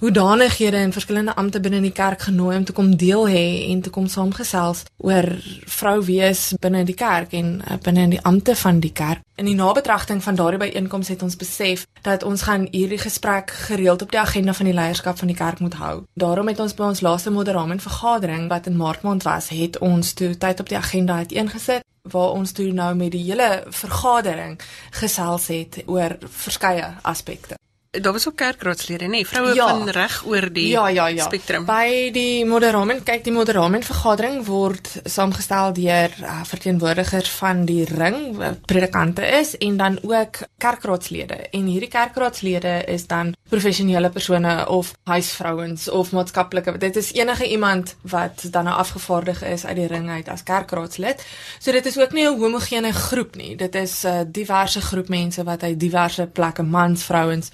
hoedanighede 0.01 0.77
en 0.77 0.93
verskillende 0.93 1.35
amptes 1.37 1.61
binne 1.61 1.77
in 1.77 1.89
die 1.89 1.93
kerk 1.93 2.23
genooi 2.23 2.57
om 2.57 2.65
te 2.65 2.73
kom 2.73 2.95
deel 2.97 3.27
hê 3.29 3.45
en 3.69 3.83
te 3.85 3.91
kom 3.93 4.07
saamgesels 4.09 4.87
oor 5.05 5.27
vrou 5.77 5.99
wees 6.07 6.55
binne 6.61 6.87
die 6.89 6.97
kerk 6.97 7.35
en 7.37 7.59
uh, 7.61 7.77
binne 7.85 8.07
in 8.09 8.15
die 8.17 8.23
amptes 8.25 8.65
van 8.65 8.81
die 8.81 8.93
kerk. 8.97 9.21
In 9.37 9.45
die 9.49 9.57
nabetragting 9.59 10.23
van 10.25 10.41
daardie 10.41 10.63
byeenkoms 10.65 11.13
het 11.13 11.23
ons 11.23 11.37
besef 11.37 11.85
dat 12.07 12.25
ons 12.25 12.47
gaan 12.49 12.67
hierdie 12.73 13.01
gesprek 13.01 13.53
gereeld 13.69 14.03
op 14.03 14.11
die 14.11 14.21
agenda 14.21 14.57
van 14.57 14.73
die 14.73 14.77
leierskap 14.77 15.21
van 15.21 15.29
die 15.29 15.37
kerk 15.37 15.61
moet 15.61 15.77
hou. 15.81 15.95
Daarom 16.15 16.49
het 16.49 16.65
ons 16.65 16.75
by 16.75 16.89
ons 16.89 17.05
laaste 17.05 17.31
moderamen 17.31 17.81
vergadering 17.81 18.49
wat 18.49 18.73
in 18.73 18.81
Maart 18.81 19.05
maand 19.05 19.29
was, 19.29 19.53
het 19.53 19.79
ons 19.85 20.13
toe 20.17 20.33
tyd 20.37 20.61
op 20.61 20.69
die 20.73 20.81
agenda 20.81 21.21
uiteengesit 21.21 21.85
waar 22.09 22.33
ons 22.33 22.53
toe 22.57 22.73
nou 22.73 22.95
met 22.97 23.13
die 23.13 23.25
hele 23.29 23.67
vergadering 23.69 24.57
gesels 24.97 25.51
het 25.53 25.83
oor 25.87 26.17
verskeie 26.25 26.95
aspekte. 27.03 27.60
Daar 27.90 28.12
was 28.12 28.29
ook 28.29 28.37
kerkraadslede, 28.37 29.05
nê, 29.05 29.11
nee, 29.11 29.26
vroue 29.26 29.55
ja. 29.55 29.68
van 29.68 29.88
reg 29.88 30.20
oor 30.26 30.53
die 30.53 30.68
ja, 30.68 30.88
ja, 30.88 31.09
ja. 31.09 31.24
spektrum. 31.24 31.64
By 31.66 32.12
die 32.14 32.44
moderamen, 32.46 33.00
kyk 33.03 33.24
die 33.26 33.33
moderamen 33.35 33.83
vergadering 33.83 34.44
word 34.46 34.87
saamgestel 35.11 35.72
deur 35.74 36.14
uh, 36.22 36.37
verteenwoordigers 36.46 37.33
van 37.40 37.64
die 37.66 37.83
ring 37.88 38.37
wat 38.38 38.61
predikante 38.70 39.26
is 39.26 39.57
en 39.59 39.81
dan 39.81 39.98
ook 40.07 40.38
kerkraadslede. 40.62 41.35
En 41.50 41.66
hierdie 41.66 41.88
kerkraadslede 41.90 42.76
is 42.94 43.09
dan 43.11 43.35
professionele 43.50 44.12
persone 44.14 44.55
of 44.70 44.94
huisvrouens 45.11 45.88
of 45.90 46.14
maatskaplike. 46.14 46.76
Dit 46.79 46.96
is 46.96 47.11
enige 47.18 47.50
iemand 47.50 47.96
wat 48.07 48.46
dan 48.55 48.70
nou 48.70 48.76
afgevaardig 48.79 49.42
is 49.42 49.66
uit 49.66 49.76
die 49.83 49.90
ring 49.90 50.07
uit 50.11 50.31
as 50.31 50.46
kerkraadslid. 50.46 51.26
So 51.59 51.74
dit 51.74 51.90
is 51.90 51.98
ook 51.98 52.14
nie 52.14 52.29
'n 52.29 52.38
homogene 52.38 52.92
groep 52.92 53.35
nie. 53.35 53.57
Dit 53.57 53.74
is 53.74 54.05
'n 54.05 54.07
uh, 54.07 54.20
diverse 54.26 54.81
groep 54.81 55.09
mense 55.09 55.42
wat 55.42 55.62
uit 55.62 55.81
diverse 55.81 56.26
plekke, 56.26 56.62
mans, 56.62 57.03
vrouens 57.03 57.50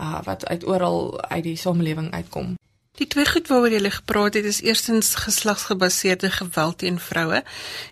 uh, 0.00 0.22
wat 0.24 0.46
uit 0.46 0.66
oral 0.66 1.20
uit 1.20 1.44
die 1.44 1.56
samelewing 1.56 2.10
uitkom. 2.12 2.54
Die 3.00 3.08
twee 3.08 3.24
goed 3.24 3.46
waaroor 3.48 3.72
jy 3.72 3.90
gepraat 3.90 4.34
het 4.36 4.44
is 4.44 4.58
eerstens 4.60 5.14
geslagsgebaseerde 5.14 6.28
geweld 6.30 6.78
teen 6.82 6.98
vroue. 7.00 7.38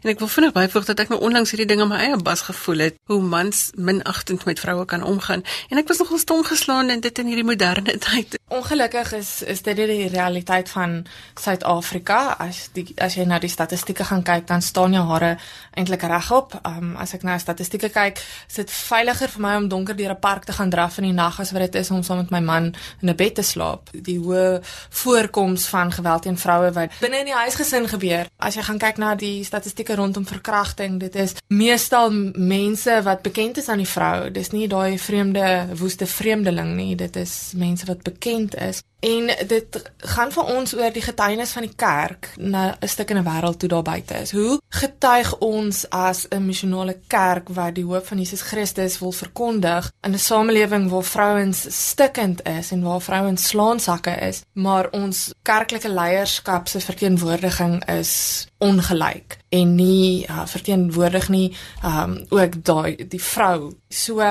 En 0.02 0.10
ek 0.12 0.18
wil 0.20 0.28
vinnig 0.28 0.52
byvoeg 0.52 0.84
dat 0.90 1.00
ek 1.00 1.12
nou 1.14 1.20
onlangs 1.24 1.54
hierdie 1.54 1.68
ding 1.70 1.80
in 1.80 1.88
my 1.88 1.96
eie 1.96 2.18
bas 2.20 2.42
gevoel 2.44 2.84
het, 2.84 2.98
hoe 3.08 3.22
mans 3.24 3.70
minagtend 3.72 4.44
met 4.44 4.60
vroue 4.60 4.84
kan 4.84 5.00
omgaan. 5.02 5.46
En 5.72 5.80
ek 5.80 5.88
was 5.88 6.02
nogal 6.04 6.20
stom 6.20 6.44
geslaan 6.44 6.92
in 6.92 7.00
dit 7.00 7.22
in 7.24 7.30
hierdie 7.32 7.46
moderne 7.48 7.96
tyd. 8.04 8.36
Ongelukkig 8.52 9.14
is 9.16 9.30
is 9.48 9.62
dit 9.64 9.80
die 9.80 10.10
realiteit 10.12 10.68
van 10.68 11.06
Suid-Afrika. 11.40 12.36
As 12.36 12.68
die 12.76 12.92
as 13.00 13.16
jy 13.16 13.24
na 13.24 13.40
die 13.40 13.52
statistieke 13.52 14.04
gaan 14.04 14.26
kyk, 14.28 14.44
dan 14.48 14.60
staan 14.60 14.92
jou 14.92 15.06
hare 15.08 15.38
eintlik 15.72 16.04
regop. 16.04 16.58
Um 16.68 16.96
as 17.00 17.16
ek 17.16 17.24
na 17.24 17.38
statistieke 17.40 17.88
kyk, 17.96 18.20
is 18.48 18.60
dit 18.60 18.76
veiliger 18.76 19.32
vir 19.38 19.44
my 19.46 19.56
om 19.62 19.72
donker 19.72 19.96
deur 19.96 20.12
'n 20.12 20.20
park 20.20 20.44
te 20.44 20.52
gaan 20.52 20.70
draf 20.70 21.00
in 21.00 21.08
die 21.08 21.16
nag 21.16 21.40
as 21.40 21.52
wat 21.56 21.64
dit 21.72 21.80
is 21.80 21.90
om 21.90 22.02
saam 22.02 22.20
met 22.20 22.30
my 22.30 22.40
man 22.40 22.74
in 23.00 23.08
'n 23.08 23.16
bed 23.16 23.34
te 23.34 23.42
slaap. 23.42 23.88
Die 23.92 24.20
hoë 24.20 24.60
voorkoms 25.02 25.66
van 25.72 25.92
geweld 25.92 26.22
teen 26.22 26.38
vroue 26.38 26.72
wat 26.76 26.98
binne 27.00 27.22
in 27.22 27.30
die 27.30 27.36
huisgesin 27.36 27.88
gebeur. 27.88 28.28
As 28.36 28.58
jy 28.58 28.64
gaan 28.66 28.80
kyk 28.82 29.00
na 29.00 29.14
die 29.18 29.44
statistieke 29.44 29.96
rondom 29.98 30.26
verkrachting, 30.26 30.98
dit 31.00 31.14
is 31.14 31.34
meestal 31.48 32.10
mense 32.34 33.00
wat 33.06 33.22
bekend 33.22 33.58
is 33.62 33.68
aan 33.68 33.82
die 33.82 33.88
vrou. 33.88 34.30
Dis 34.34 34.52
nie 34.54 34.68
daai 34.68 34.98
vreemde 34.98 35.46
woeste 35.78 36.06
vreemdeling 36.06 36.74
nie, 36.76 36.94
dit 36.98 37.16
is 37.16 37.52
mense 37.56 37.86
wat 37.86 38.02
bekend 38.06 38.56
is. 38.58 38.82
En 39.00 39.30
dit 39.46 39.82
gaan 39.96 40.32
vir 40.34 40.48
ons 40.56 40.74
oor 40.74 40.92
die 40.92 41.02
getuienis 41.02 41.52
van 41.54 41.62
die 41.62 41.74
kerk 41.76 42.32
na 42.36 42.76
'n 42.80 42.88
stuk 42.88 43.10
in 43.10 43.18
'n 43.18 43.24
wêreld 43.24 43.58
toe 43.58 43.68
daar 43.68 43.82
buite 43.82 44.14
is. 44.14 44.32
Hoe 44.32 44.60
getuig 44.68 45.38
ons 45.38 45.90
as 45.90 46.26
'n 46.28 46.46
missionale 46.46 46.98
kerk 47.06 47.48
wat 47.48 47.74
die 47.74 47.84
hoop 47.84 48.06
van 48.06 48.18
Jesus 48.18 48.40
Christus 48.40 48.98
wil 48.98 49.12
verkondig 49.12 49.92
in 50.00 50.12
'n 50.12 50.18
samelewing 50.18 50.90
waar 50.90 51.04
vrouens 51.04 51.88
stikkend 51.88 52.46
is 52.46 52.70
en 52.70 52.82
waar 52.82 53.00
vrouens 53.00 53.48
slaansakke 53.48 54.10
is, 54.10 54.42
maar 54.52 54.90
ons 54.90 55.32
kerklike 55.42 55.88
leierskap 55.88 56.68
se 56.68 56.80
verteenwoordiging 56.80 57.88
is 57.88 58.46
ongelyk 58.58 59.38
en 59.48 59.74
nie 59.74 60.26
uh, 60.26 60.42
verteenwoordig 60.46 61.28
nie 61.28 61.46
um 61.84 62.16
ook 62.28 62.58
daai 62.64 63.06
die 63.08 63.20
vrou. 63.22 63.70
So 63.88 64.24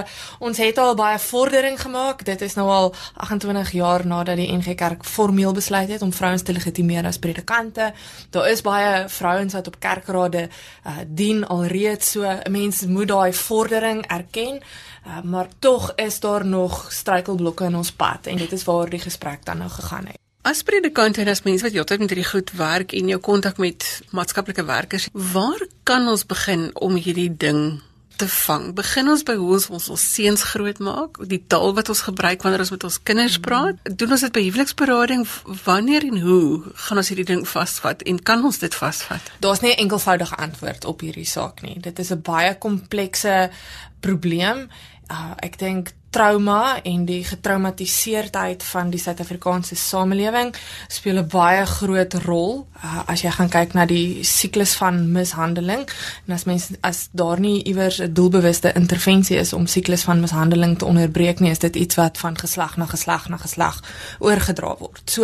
ons 0.44 0.60
het 0.62 0.78
al 0.78 0.96
baie 1.00 1.20
vordering 1.20 1.80
gemaak. 1.82 2.26
Dit 2.28 2.42
is 2.42 2.58
nou 2.60 2.68
al 2.70 2.92
28 3.14 3.72
jaar 3.72 4.06
nadat 4.06 4.38
die 4.38 4.50
NG 4.52 4.76
Kerk 4.76 5.06
formeel 5.08 5.56
besluit 5.56 5.90
het 5.90 6.02
om 6.02 6.14
vrouens 6.14 6.44
te 6.44 6.54
legitimeer 6.54 7.08
as 7.08 7.22
predikante. 7.24 7.94
Daar 8.30 8.52
is 8.52 8.62
baie 8.62 9.08
vrouens 9.10 9.54
wat 9.54 9.68
op 9.68 9.80
kerkrade 9.80 10.48
uh, 10.50 10.98
dien 11.08 11.46
alreeds. 11.48 12.12
So 12.12 12.28
'n 12.28 12.52
mens 12.52 12.86
moet 12.86 13.08
daai 13.08 13.34
vordering 13.34 14.06
erken. 14.08 14.60
Uh, 15.08 15.22
maar 15.24 15.48
tog 15.60 15.94
is 15.96 16.20
daar 16.20 16.46
nog 16.46 16.92
struikelblokke 16.92 17.66
in 17.66 17.76
ons 17.76 17.92
pad 17.92 18.28
en 18.28 18.38
dit 18.38 18.52
is 18.52 18.64
waar 18.64 18.90
die 18.90 19.00
gesprek 19.00 19.46
dan 19.46 19.58
nou 19.58 19.70
gegaan 19.70 20.06
het. 20.06 20.27
As 20.48 20.62
predikant 20.64 21.18
en 21.20 21.28
as 21.28 21.42
mens 21.44 21.64
wat 21.66 21.74
heeltyd 21.76 22.00
met 22.00 22.14
hierdie 22.14 22.30
goed 22.30 22.54
werk 22.56 22.94
en 22.96 23.10
jou 23.12 23.18
kontak 23.20 23.58
met 23.60 23.84
maatskaplike 24.16 24.64
werkers, 24.64 25.10
waar 25.12 25.60
kan 25.84 26.08
ons 26.08 26.24
begin 26.24 26.70
om 26.80 26.96
hierdie 26.96 27.34
ding 27.36 27.82
te 28.16 28.30
vang? 28.32 28.70
Begin 28.78 29.12
ons 29.12 29.26
by 29.28 29.36
hoe 29.36 29.50
ons 29.58 29.66
ons, 29.76 29.90
ons 29.92 30.06
seuns 30.14 30.46
grootmaak, 30.54 31.20
die 31.28 31.42
taal 31.52 31.76
wat 31.76 31.92
ons 31.92 32.06
gebruik 32.08 32.48
wanneer 32.48 32.64
ons 32.64 32.72
met 32.78 32.88
ons 32.88 33.00
kinders 33.10 33.36
praat? 33.44 33.84
Doen 33.92 34.16
ons 34.16 34.24
dit 34.24 34.38
by 34.38 34.46
huweliksberading? 34.46 35.28
Wanneer 35.66 36.08
en 36.08 36.24
hoe 36.24 36.48
gaan 36.86 37.04
ons 37.04 37.12
hierdie 37.12 37.28
ding 37.34 37.44
vasvat 37.44 38.08
en 38.08 38.24
kan 38.32 38.48
ons 38.48 38.64
dit 38.64 38.80
vasvat? 38.80 39.32
Daar's 39.44 39.66
nie 39.66 39.76
'n 39.76 39.84
enkelvoudige 39.84 40.40
antwoord 40.48 40.86
op 40.86 41.04
hierdie 41.04 41.28
saak 41.28 41.62
nie. 41.62 41.76
Dit 41.80 42.00
is 42.00 42.12
'n 42.12 42.22
baie 42.22 42.56
komplekse 42.56 43.52
probleem. 44.00 44.70
Uh, 45.12 45.36
ek 45.44 45.60
dink 45.60 45.92
trauma 46.18 46.80
en 46.84 47.06
die 47.06 47.22
getraumatiseerdheid 47.24 48.64
van 48.64 48.90
die 48.90 49.00
Suid-Afrikaanse 49.00 49.76
samelewing 49.78 50.56
speel 50.88 51.20
'n 51.22 51.28
baie 51.30 51.66
groot 51.66 52.14
rol 52.26 52.66
uh, 52.84 53.04
as 53.06 53.22
jy 53.22 53.32
gaan 53.32 53.50
kyk 53.50 53.74
na 53.74 53.86
die 53.86 54.24
siklus 54.26 54.74
van 54.82 55.12
mishandeling 55.12 55.86
en 56.26 56.34
as 56.34 56.46
mens 56.50 56.70
as 56.82 57.10
daar 57.12 57.40
nie 57.40 57.64
iewers 57.64 58.00
'n 58.02 58.14
doelbewuste 58.14 58.74
intervensie 58.74 59.38
is 59.38 59.54
om 59.54 59.68
siklus 59.68 60.04
van 60.04 60.20
mishandeling 60.20 60.78
te 60.78 60.86
onderbreek 60.86 61.40
nie 61.40 61.52
is 61.52 61.60
dit 61.60 61.76
iets 61.76 61.96
wat 61.96 62.18
van 62.18 62.38
geslag 62.38 62.78
na 62.78 62.86
geslag 62.86 63.30
na 63.30 63.38
geslag 63.38 63.82
oorgedra 64.20 64.76
word. 64.80 65.02
So 65.06 65.24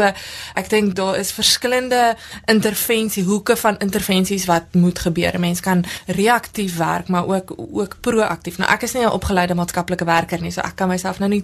ek 0.54 0.70
dink 0.70 0.96
daar 0.96 1.18
is 1.18 1.32
verskillende 1.32 2.16
intervensiehoeke 2.46 3.56
van 3.56 3.80
intervensies 3.80 4.46
wat 4.46 4.74
moet 4.74 5.00
gebeur. 5.00 5.40
Mense 5.40 5.62
kan 5.62 5.86
reaktief 6.06 6.78
werk 6.78 7.08
maar 7.08 7.28
ook 7.28 7.54
ook 7.58 7.98
proaktief. 8.02 8.58
Nou 8.58 8.72
ek 8.72 8.82
is 8.82 8.94
nie 8.94 9.04
'n 9.04 9.12
opgeleide 9.12 9.56
maatskaplike 9.56 10.06
werker 10.06 10.42
nie, 10.42 10.52
so 10.52 10.62
ek 10.62 10.83
kan 10.84 10.92
myself 10.92 11.20
nou 11.24 11.30
nie 11.32 11.44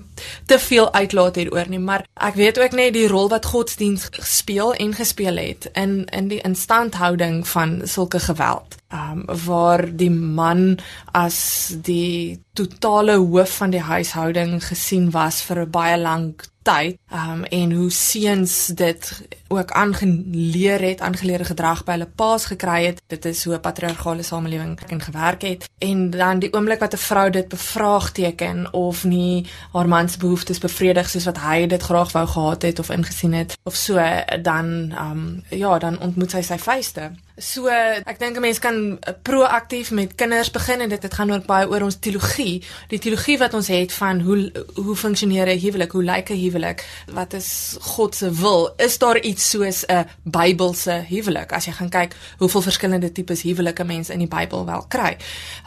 te 0.49 0.59
veel 0.59 0.89
uitlaat 0.93 1.39
hieroor 1.39 1.71
nie, 1.71 1.79
maar 1.79 2.03
ek 2.19 2.35
weet 2.39 2.59
ook 2.59 2.75
net 2.75 2.93
die 2.97 3.07
rol 3.07 3.31
wat 3.31 3.47
godsdiens 3.47 4.09
speel 4.27 4.73
en 4.75 4.93
gespeel 4.97 5.39
het 5.39 5.69
in 5.79 6.03
in 6.15 6.27
die 6.31 6.41
instandhouding 6.43 7.41
van 7.47 7.79
sulke 7.87 8.19
geweld. 8.19 8.75
Um 8.91 9.23
waar 9.45 9.85
die 9.95 10.11
man 10.11 10.79
as 11.13 11.39
die 11.85 12.41
totale 12.57 13.19
hoof 13.21 13.59
van 13.61 13.71
die 13.71 13.85
huishouding 13.85 14.57
gesien 14.65 15.11
was 15.15 15.41
vir 15.47 15.63
'n 15.65 15.71
baie 15.71 15.97
lang 15.97 16.33
tyd 16.69 16.97
um, 17.13 17.43
en 17.43 17.71
hoe 17.71 17.91
seuns 17.91 18.65
dit 18.65 19.27
ook 19.47 19.71
aangeleer 19.71 20.81
het, 20.81 21.01
aangeleerde 21.01 21.45
gedrag 21.49 21.83
by 21.83 21.95
hulle 21.97 22.09
paas 22.15 22.45
gekry 22.51 22.83
het. 22.85 23.01
Dit 23.09 23.25
is 23.25 23.43
hoe 23.43 23.55
'n 23.55 23.59
patriargale 23.59 24.23
samelewing 24.23 24.79
en 24.87 25.01
gewerk 25.01 25.41
het. 25.41 25.69
En 25.77 26.09
dan 26.09 26.39
die 26.39 26.53
oomblik 26.53 26.79
wat 26.79 26.93
'n 26.93 26.97
vrou 26.97 27.29
dit 27.29 27.47
bevraagteken 27.47 28.73
of 28.73 29.03
nie 29.03 29.47
haar 29.71 29.87
man 29.87 30.09
se 30.09 30.17
behoeftes 30.17 30.59
bevredig 30.59 31.09
soos 31.09 31.25
wat 31.25 31.37
hy 31.37 31.67
dit 31.67 31.81
graag 31.81 32.11
wou 32.11 32.27
gehad 32.27 32.61
het 32.61 32.79
of 32.79 32.89
ingesien 32.89 33.33
het 33.33 33.57
of 33.63 33.75
so, 33.75 33.99
dan 34.41 34.65
um, 34.99 35.43
ja, 35.49 35.77
dan 35.79 35.99
ontmoet 35.99 36.31
sy 36.31 36.41
sy 36.41 36.57
vyste. 36.57 37.11
So 37.39 37.67
ek 37.71 38.19
dink 38.19 38.35
'n 38.35 38.41
mens 38.41 38.59
kan 38.59 38.99
proaktief 39.23 39.91
met 39.91 40.15
kinders 40.15 40.51
begin 40.51 40.81
en 40.81 40.89
dit 40.89 41.01
dit 41.01 41.13
gaan 41.13 41.31
ook 41.31 41.45
baie 41.45 41.69
oor 41.69 41.81
ons 41.81 41.99
teologie, 41.99 42.63
die 42.87 42.99
teologie 42.99 43.37
wat 43.37 43.53
ons 43.53 43.67
het 43.67 43.93
van 43.93 44.19
hoe 44.19 44.51
hoe 44.75 44.95
funksioneer 44.95 45.47
'n 45.47 45.59
huwelik, 45.59 45.91
hoe 45.91 46.03
lyk 46.03 46.29
'n 46.29 46.35
huwelik, 46.35 46.85
wat 47.13 47.33
is 47.33 47.77
God 47.79 48.15
se 48.15 48.31
wil? 48.31 48.73
Is 48.77 48.97
daar 48.97 49.19
iets 49.19 49.49
soos 49.49 49.85
'n 49.87 50.05
Bybelse 50.23 51.05
huwelik? 51.07 51.51
As 51.51 51.65
jy 51.65 51.71
gaan 51.71 51.89
kyk 51.89 52.15
hoeveel 52.37 52.61
verskillende 52.61 53.11
tipes 53.11 53.41
huwelike 53.41 53.83
mense 53.83 54.13
in 54.13 54.19
die 54.19 54.27
Bybel 54.27 54.65
wel 54.65 54.85
kry. 54.87 55.17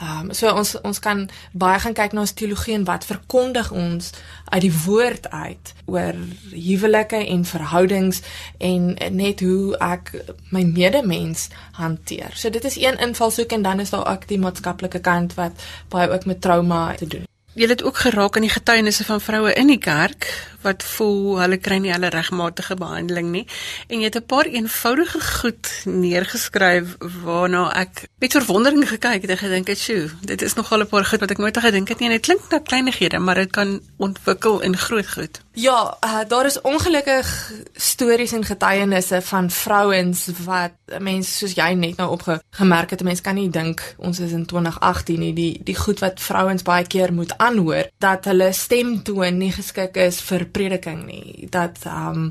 Ehm 0.00 0.28
um, 0.28 0.32
so 0.32 0.52
ons 0.52 0.80
ons 0.80 0.98
kan 0.98 1.30
baie 1.52 1.78
gaan 1.78 1.94
kyk 1.94 2.12
na 2.12 2.20
ons 2.20 2.32
teologie 2.32 2.74
en 2.74 2.84
wat 2.84 3.04
verkondig 3.04 3.70
ons 3.70 4.10
uit 4.52 4.60
die 4.66 4.74
woord 4.84 5.30
uit 5.30 5.72
oor 5.88 6.14
huwelike 6.52 7.16
en 7.16 7.44
verhoudings 7.48 8.20
en 8.58 8.92
net 9.10 9.40
hoe 9.40 9.76
ek 9.80 10.12
my 10.52 10.64
medemens 10.68 11.48
hanteer. 11.80 12.36
So 12.36 12.52
dit 12.52 12.64
is 12.68 12.76
een 12.76 13.00
invalshoek 13.00 13.56
en 13.56 13.64
dan 13.64 13.80
is 13.80 13.90
daar 13.90 14.06
ook 14.12 14.28
die 14.28 14.38
maatskaplike 14.38 15.00
kant 15.00 15.34
wat 15.40 15.68
baie 15.88 16.10
ook 16.12 16.28
met 16.28 16.40
trauma 16.40 16.94
te 16.94 17.06
doen. 17.06 17.31
Jy 17.52 17.66
het 17.68 17.82
ook 17.84 17.98
geraak 18.00 18.36
aan 18.36 18.46
die 18.46 18.50
getuienisse 18.50 19.04
van 19.04 19.20
vroue 19.20 19.52
in 19.52 19.68
die 19.68 19.78
kerk 19.78 20.24
wat 20.62 20.84
voel 20.94 21.40
hulle 21.42 21.58
kry 21.60 21.76
nie 21.84 21.90
hulle 21.92 22.08
regmatige 22.14 22.78
behandeling 22.80 23.28
nie 23.34 23.42
en 23.88 24.00
jy 24.00 24.08
het 24.08 24.16
'n 24.16 24.24
paar 24.26 24.48
eenvoudige 24.48 25.20
goed 25.20 25.68
neergeskryf 25.84 26.96
waarna 27.24 27.68
ek 27.82 28.08
met 28.18 28.32
verwondering 28.32 28.88
gekyk 28.88 29.22
het 29.22 29.30
en 29.30 29.38
gedink 29.38 29.66
het, 29.66 29.78
"Sjoe, 29.78 30.10
dit 30.20 30.42
is 30.42 30.54
nogal 30.54 30.80
'n 30.80 30.86
paar 30.86 31.04
goed 31.04 31.20
wat 31.20 31.30
ek 31.30 31.38
nooit 31.38 31.58
gedink 31.58 31.88
het 31.88 31.98
nie 31.98 32.08
en 32.08 32.14
dit 32.14 32.24
klink 32.26 32.40
na 32.50 32.58
kleinighede, 32.58 33.18
maar 33.18 33.34
dit 33.34 33.50
kan 33.50 33.80
ontwikkel 33.96 34.60
in 34.60 34.76
groot 34.76 35.08
goed." 35.12 35.40
Ja, 35.54 35.98
uh, 36.04 36.20
daar 36.28 36.46
is 36.46 36.60
ongelukkig 36.60 37.52
stories 37.72 38.32
en 38.32 38.44
getuienisse 38.44 39.22
van 39.22 39.50
vrouens 39.50 40.26
wat 40.44 40.72
mense 40.98 41.32
soos 41.36 41.52
jy 41.58 41.74
net 41.76 41.96
nou 42.00 42.08
opgemerk 42.14 42.94
het, 42.94 43.04
mense 43.04 43.22
kan 43.22 43.36
nie 43.36 43.50
dink 43.52 43.82
ons 44.00 44.20
is 44.24 44.32
in 44.32 44.46
2018 44.48 45.20
nie, 45.20 45.32
die 45.36 45.60
die 45.60 45.76
goed 45.76 46.00
wat 46.00 46.20
vrouens 46.24 46.64
baie 46.64 46.86
keer 46.88 47.12
moet 47.12 47.36
aanhoor 47.36 47.90
dat 48.00 48.24
hulle 48.30 48.48
stemtoon 48.56 49.36
nie 49.38 49.52
geskik 49.52 50.00
is 50.00 50.22
vir 50.24 50.46
prediking 50.48 51.04
nie. 51.04 51.48
Dat 51.52 51.84
um 51.84 52.30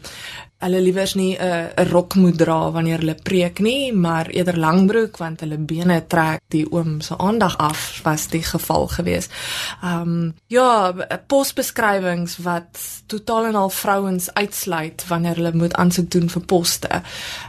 hulle 0.61 0.81
liewers 0.81 1.15
nie 1.17 1.35
'n 1.37 1.43
uh, 1.43 1.85
rok 1.91 2.15
moet 2.15 2.37
dra 2.37 2.71
wanneer 2.71 3.01
hulle 3.01 3.15
preek 3.15 3.59
nie, 3.59 3.93
maar 3.93 4.27
eerder 4.29 4.57
langbroek 4.57 5.17
want 5.17 5.39
hulle 5.41 5.57
bene 5.57 6.01
trek 6.07 6.41
die 6.47 6.65
oom 6.71 7.01
se 7.01 7.17
aandag 7.17 7.57
af 7.57 8.01
was 8.03 8.27
die 8.27 8.43
geval 8.43 8.87
gewees. 8.87 9.29
Um 9.83 10.33
ja, 10.47 10.93
posbeskrywings 11.27 12.37
wat 12.37 12.79
totaal 13.05 13.45
en 13.45 13.55
al 13.55 13.69
vrouens 13.69 14.33
uitsluit 14.33 15.05
wanneer 15.07 15.35
hulle 15.35 15.53
moet 15.53 15.73
aansoek 15.73 16.11
doen 16.11 16.29
vir 16.29 16.41
poste. 16.41 17.01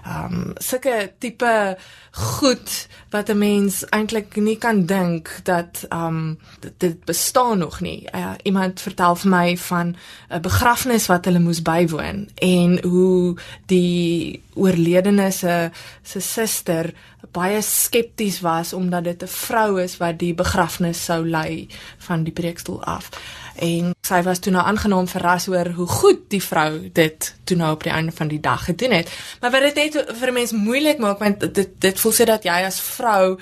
Um 0.06 0.52
sulke 0.56 1.12
tipe 1.18 1.76
goed 2.12 2.88
wat 3.10 3.28
'n 3.28 3.38
mens 3.38 3.88
eintlik 3.88 4.36
nie 4.36 4.58
kan 4.58 4.86
dink 4.86 5.40
dat 5.42 5.86
um 5.88 6.38
dit 6.76 7.04
bestaan 7.04 7.58
nog 7.58 7.80
nie. 7.80 8.08
Uh, 8.14 8.30
iemand 8.42 8.80
vertel 8.80 9.16
vir 9.16 9.30
my 9.30 9.56
van 9.56 9.96
'n 10.28 10.40
begrafnis 10.40 11.06
wat 11.06 11.24
hulle 11.24 11.38
moes 11.38 11.62
bywoon 11.62 12.28
en 12.34 12.82
hoe 12.82 13.36
die 13.66 14.42
oorledene 14.54 15.30
se 15.30 15.70
se 16.02 16.20
suster 16.20 16.94
baie 17.30 17.62
skepties 17.62 18.40
was 18.40 18.72
omdat 18.72 19.04
dit 19.04 19.22
'n 19.22 19.26
vrou 19.26 19.80
is 19.80 19.96
wat 19.96 20.18
die 20.18 20.34
begrafnis 20.34 21.04
sou 21.04 21.28
lei 21.28 21.68
van 21.98 22.24
die 22.24 22.32
preekstoel 22.32 22.84
af 22.84 23.08
en 23.54 23.92
sy 24.00 24.22
was 24.22 24.38
toe 24.38 24.52
nou 24.52 24.64
aangenaam 24.66 25.08
verras 25.08 25.48
oor 25.48 25.72
hoe 25.76 25.86
goed 25.86 26.24
die 26.32 26.42
vrou 26.42 26.88
dit 26.92 27.34
toe 27.44 27.56
nou 27.56 27.72
op 27.72 27.82
die 27.82 27.92
einde 27.92 28.12
van 28.12 28.28
die 28.28 28.40
dag 28.40 28.64
gedoen 28.64 28.90
het. 28.90 29.10
Maar 29.40 29.50
wat 29.50 29.62
dit 29.68 29.80
net 29.80 30.16
vir 30.20 30.32
mense 30.32 30.56
moeilik 30.56 30.98
maak 30.98 31.18
want 31.18 31.54
dit 31.54 31.70
dit 31.78 32.00
voel 32.00 32.12
se 32.12 32.24
dat 32.24 32.44
jy 32.44 32.62
as 32.66 32.80
vrou 32.80 33.38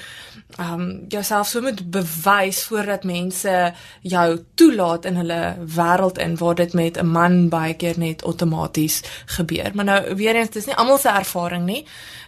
ehm 0.58 0.80
um, 0.80 1.04
jouself 1.08 1.46
so 1.46 1.60
moet 1.62 1.82
bewys 1.90 2.64
voordat 2.64 3.04
mense 3.04 3.74
jou 4.02 4.28
toelaat 4.54 5.04
in 5.04 5.16
hulle 5.16 5.56
wêreld 5.76 6.18
in 6.18 6.36
waar 6.36 6.54
dit 6.54 6.72
met 6.72 6.98
'n 6.98 7.06
man 7.06 7.48
baie 7.48 7.74
keer 7.74 7.98
net 7.98 8.24
outomaties 8.24 9.02
gebeur. 9.26 9.70
Maar 9.74 9.84
nou 9.84 10.14
weer 10.14 10.34
eens 10.34 10.50
dis 10.50 10.66
nie 10.66 10.74
almal 10.74 10.98
se 10.98 11.08
ervaring 11.08 11.64
nie 11.64 11.86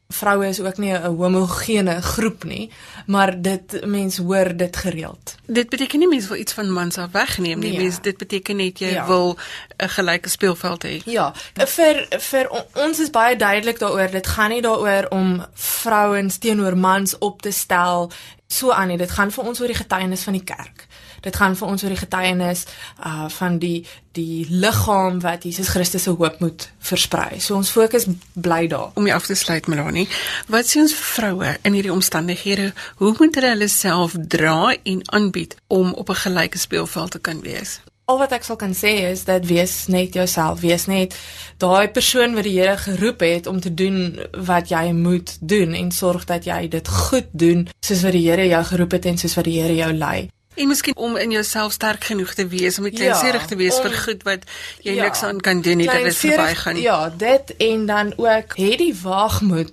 vroue 0.08 0.48
is 0.48 0.60
ook 0.60 0.76
nie 0.76 0.92
'n 0.92 1.02
homogene 1.16 2.02
groep 2.02 2.44
nie, 2.44 2.70
maar 3.06 3.42
dit 3.42 3.86
mense 3.86 4.22
hoor 4.22 4.56
dit 4.56 4.76
gereeld. 4.76 5.34
Dit 5.46 5.68
beteken 5.68 5.98
nie 5.98 6.08
mense 6.08 6.28
wil 6.28 6.36
iets 6.36 6.52
van 6.52 6.72
mans 6.72 6.98
af 6.98 7.10
wegneem 7.10 7.58
nie, 7.58 7.70
nee. 7.70 7.80
mense 7.80 8.00
dit 8.00 8.16
beteken 8.16 8.56
net 8.56 8.78
jy 8.78 8.92
ja. 8.92 9.06
wil 9.06 9.38
'n 9.76 9.88
gelyke 9.88 10.28
speelveld 10.28 10.84
hê. 10.84 11.02
Ja, 11.04 11.32
vir 11.54 12.06
vir 12.20 12.50
ons 12.74 13.00
is 13.00 13.10
baie 13.10 13.36
duidelik 13.36 13.78
daaroor, 13.78 14.10
dit 14.10 14.26
gaan 14.26 14.50
nie 14.50 14.62
daaroor 14.62 15.06
om 15.08 15.46
vrouens 15.54 16.38
teenoor 16.38 16.76
mans 16.76 17.18
op 17.18 17.42
te 17.42 17.50
stel 17.50 18.12
so 18.46 18.70
aan 18.70 18.88
nie, 18.88 18.96
dit 18.96 19.10
gaan 19.10 19.30
vir 19.30 19.44
ons 19.44 19.60
oor 19.60 19.66
die 19.66 19.76
getuienis 19.76 20.22
van 20.22 20.32
die 20.32 20.44
kerk 20.44 20.86
dit 21.22 21.36
gaan 21.36 21.56
vir 21.56 21.68
ons 21.68 21.82
oor 21.84 21.94
die 21.94 22.04
getuienis 22.04 22.66
uh 23.04 23.28
van 23.32 23.58
die 23.62 23.86
die 24.12 24.46
liggaam 24.50 25.20
wat 25.24 25.44
Jesus 25.48 25.68
Christus 25.72 26.02
se 26.02 26.10
hoop 26.10 26.40
moet 26.40 26.66
versprei. 26.84 27.40
So 27.40 27.56
ons 27.56 27.70
fokus 27.72 28.06
bly 28.34 28.66
daar. 28.68 28.90
Om 28.94 29.06
jy 29.08 29.14
af 29.14 29.26
te 29.26 29.36
sluit 29.38 29.66
Melanie, 29.72 30.08
wat 30.52 30.68
sê 30.68 30.82
ons 30.82 30.92
vir 30.92 31.08
vroue 31.14 31.54
in 31.62 31.78
hierdie 31.78 31.94
omstandighede, 31.94 32.72
hoe 33.00 33.14
moet 33.18 33.38
hulle 33.38 33.54
hulle 33.54 33.70
self 33.72 34.18
dra 34.36 34.74
en 34.82 35.00
aanbied 35.16 35.56
om 35.68 35.94
op 35.94 36.10
'n 36.10 36.22
gelyke 36.26 36.58
speelveld 36.58 37.10
te 37.10 37.18
kan 37.18 37.40
wees? 37.40 37.80
Al 38.04 38.18
wat 38.18 38.32
ek 38.34 38.42
sal 38.44 38.56
kan 38.56 38.74
sê 38.74 38.90
is 39.08 39.24
dat 39.24 39.46
wees 39.46 39.86
net 39.86 40.14
jouself, 40.14 40.60
wees 40.60 40.86
net 40.86 41.14
daai 41.62 41.88
persoon 41.88 42.34
wat 42.34 42.44
die 42.44 42.58
Here 42.58 42.76
geroep 42.76 43.20
het 43.20 43.46
om 43.46 43.60
te 43.60 43.74
doen 43.74 44.18
wat 44.46 44.68
jy 44.68 44.92
moet 44.92 45.36
doen 45.40 45.72
en 45.78 45.90
sorg 45.90 46.24
dat 46.24 46.44
jy 46.44 46.68
dit 46.68 46.88
goed 46.88 47.28
doen 47.32 47.68
soos 47.80 48.02
wat 48.02 48.12
die 48.12 48.28
Here 48.28 48.46
jou 48.46 48.64
geroep 48.64 48.90
het 48.90 49.06
en 49.06 49.18
soos 49.18 49.34
wat 49.38 49.44
die 49.44 49.60
Here 49.62 49.74
jou 49.74 49.92
lei. 49.92 50.28
En 50.54 50.68
miskien 50.68 50.96
om 50.96 51.16
in 51.16 51.30
jouself 51.30 51.72
sterk 51.72 52.04
genoeg 52.04 52.34
te 52.34 52.46
wees 52.46 52.78
om 52.78 52.90
kleinserig 52.90 53.40
ja, 53.40 53.48
te 53.48 53.56
wees 53.56 53.76
om, 53.76 53.86
vir 53.86 53.98
goed 54.04 54.22
wat 54.28 54.44
jy 54.84 54.94
ja, 54.98 55.06
niks 55.06 55.22
aan 55.22 55.40
kan 55.40 55.62
doen 55.64 55.80
nie 55.80 55.88
dat 55.88 56.04
dit 56.04 56.16
verbygaan 56.16 56.74
nie. 56.74 56.82
Ja, 56.82 57.08
dit 57.08 57.56
en 57.56 57.86
dan 57.86 58.12
ook 58.16 58.56
het 58.56 58.78
die 58.78 58.94
waagmoed 59.02 59.72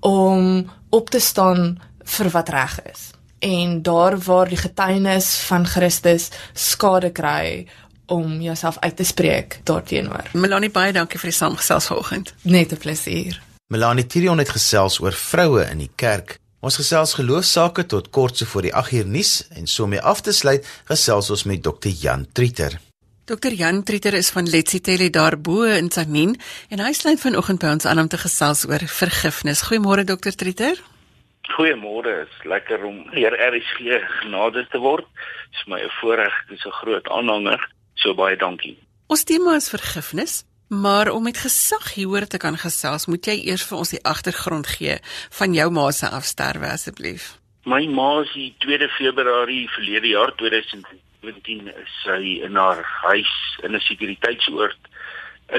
om 0.00 0.70
op 0.90 1.10
te 1.10 1.20
staan 1.20 1.80
vir 2.04 2.30
wat 2.30 2.48
reg 2.48 2.78
is. 2.92 3.10
En 3.38 3.82
daar 3.82 4.18
waar 4.18 4.48
die 4.48 4.60
getuienis 4.60 5.34
van 5.48 5.66
Christus 5.66 6.28
skade 6.54 7.10
kry 7.10 7.66
om 8.06 8.40
jouself 8.40 8.78
uit 8.78 8.96
te 8.96 9.04
spreek 9.04 9.60
daarteenoor. 9.64 10.30
Melanie 10.32 10.70
baie 10.70 10.92
dankie 10.92 11.18
vir 11.18 11.30
die 11.30 11.38
saamgesels 11.38 11.86
vanoggend. 11.86 12.34
Net 12.42 12.72
'n 12.72 12.76
plesier. 12.76 13.42
Melanie 13.66 14.06
Tirion 14.06 14.38
het 14.38 14.48
gesels 14.48 15.00
oor 15.00 15.12
vroue 15.12 15.64
in 15.70 15.78
die 15.78 15.90
kerk 15.94 16.38
Ons 16.60 16.76
gesels 16.76 17.14
geloofsaake 17.16 17.86
tot 17.88 18.10
kort 18.12 18.36
so 18.36 18.44
voor 18.44 18.66
die 18.66 18.74
8 18.76 18.92
uur 18.98 19.06
nuus 19.08 19.30
en 19.56 19.66
so 19.66 19.86
mee 19.88 20.00
af 20.04 20.20
te 20.20 20.32
sluit, 20.36 20.66
gesels 20.90 21.30
ons 21.32 21.46
met 21.48 21.62
Dr. 21.64 21.88
Jan 21.88 22.26
Trieter. 22.36 22.76
Dr. 23.24 23.54
Jan 23.56 23.80
Trieter 23.82 24.12
is 24.18 24.28
van 24.34 24.44
Letsitele 24.44 25.08
daarbo 25.10 25.62
in 25.64 25.88
Tsanin 25.88 26.34
en 26.68 26.82
hy 26.84 26.92
sluit 26.92 27.22
vanoggend 27.22 27.62
by 27.64 27.72
ons 27.78 27.88
aan 27.88 28.02
om 28.02 28.10
te 28.12 28.20
gesels 28.20 28.66
oor 28.68 28.84
vergifnis. 28.84 29.64
Goeiemôre 29.70 30.04
Dr. 30.04 30.36
Trieter. 30.36 30.76
Goeiemôre, 31.56 32.26
is 32.26 32.44
lekker 32.44 32.84
om 32.84 33.06
hier 33.16 33.32
RSG 33.32 33.96
genade 34.20 34.66
te 34.68 34.84
word. 34.84 35.08
Dit 35.08 35.62
is 35.62 35.66
my 35.66 35.80
'n 35.80 35.90
voorreg, 36.00 36.34
dis 36.48 36.66
'n 36.66 36.76
groot 36.84 37.08
aanhanger. 37.08 37.60
So 37.94 38.14
baie 38.14 38.36
dankie. 38.36 38.76
Ons 39.06 39.24
tema 39.24 39.56
is 39.56 39.70
vergifnis. 39.70 40.44
Maar 40.70 41.08
om 41.08 41.22
met 41.22 41.38
gesag 41.38 41.94
hieroor 41.94 42.26
te 42.26 42.38
kan 42.38 42.56
gesels, 42.56 43.06
moet 43.10 43.26
jy 43.26 43.34
eers 43.50 43.64
vir 43.66 43.78
ons 43.82 43.90
die 43.90 44.04
agtergrond 44.06 44.68
gee 44.70 45.00
van 45.38 45.54
jou 45.54 45.66
ma 45.74 45.88
se 45.90 46.06
afsterwe 46.06 46.68
asseblief. 46.70 47.24
My 47.66 47.80
ma 47.90 48.20
is 48.22 48.30
die 48.38 48.52
2 48.62 48.86
Februarie 48.94 49.66
verlede 49.74 50.12
jaar 50.12 50.30
2017 50.38 51.72
is 51.72 51.96
sy 52.04 52.36
in 52.46 52.54
haar 52.54 52.84
huis 53.02 53.32
in 53.66 53.74
'n 53.74 53.82
sekuriteitsoord 53.88 54.78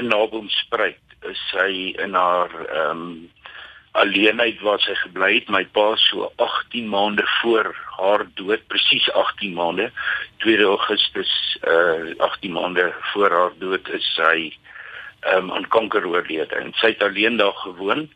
in 0.00 0.08
Naboomspruit. 0.08 1.04
Is 1.28 1.44
sy 1.50 1.92
in 2.00 2.16
haar 2.16 2.50
ehm 2.64 2.90
um, 2.90 3.30
alleenheid 3.92 4.60
waar 4.64 4.80
sy 4.80 4.94
gebly 4.94 5.34
het. 5.34 5.48
My 5.48 5.64
pa 5.64 5.92
so 5.96 6.32
18 6.36 6.88
maande 6.88 7.28
voor 7.42 7.76
haar 7.98 8.26
dood, 8.34 8.66
presies 8.66 9.12
18 9.12 9.52
maande, 9.52 9.92
2 10.38 10.64
Augustus 10.64 11.58
uh 11.68 12.16
18 12.16 12.52
maande 12.52 12.94
voor 13.12 13.30
haar 13.30 13.52
dood 13.58 13.88
is 13.88 14.14
sy 14.16 14.56
um, 15.30 15.52
aan 15.52 15.68
kanker 15.68 16.06
oorlede 16.06 16.54
en 16.54 16.72
sy 16.80 16.94
het 16.94 17.02
alleen 17.02 17.36
daar 17.36 17.56
gewoon 17.64 18.08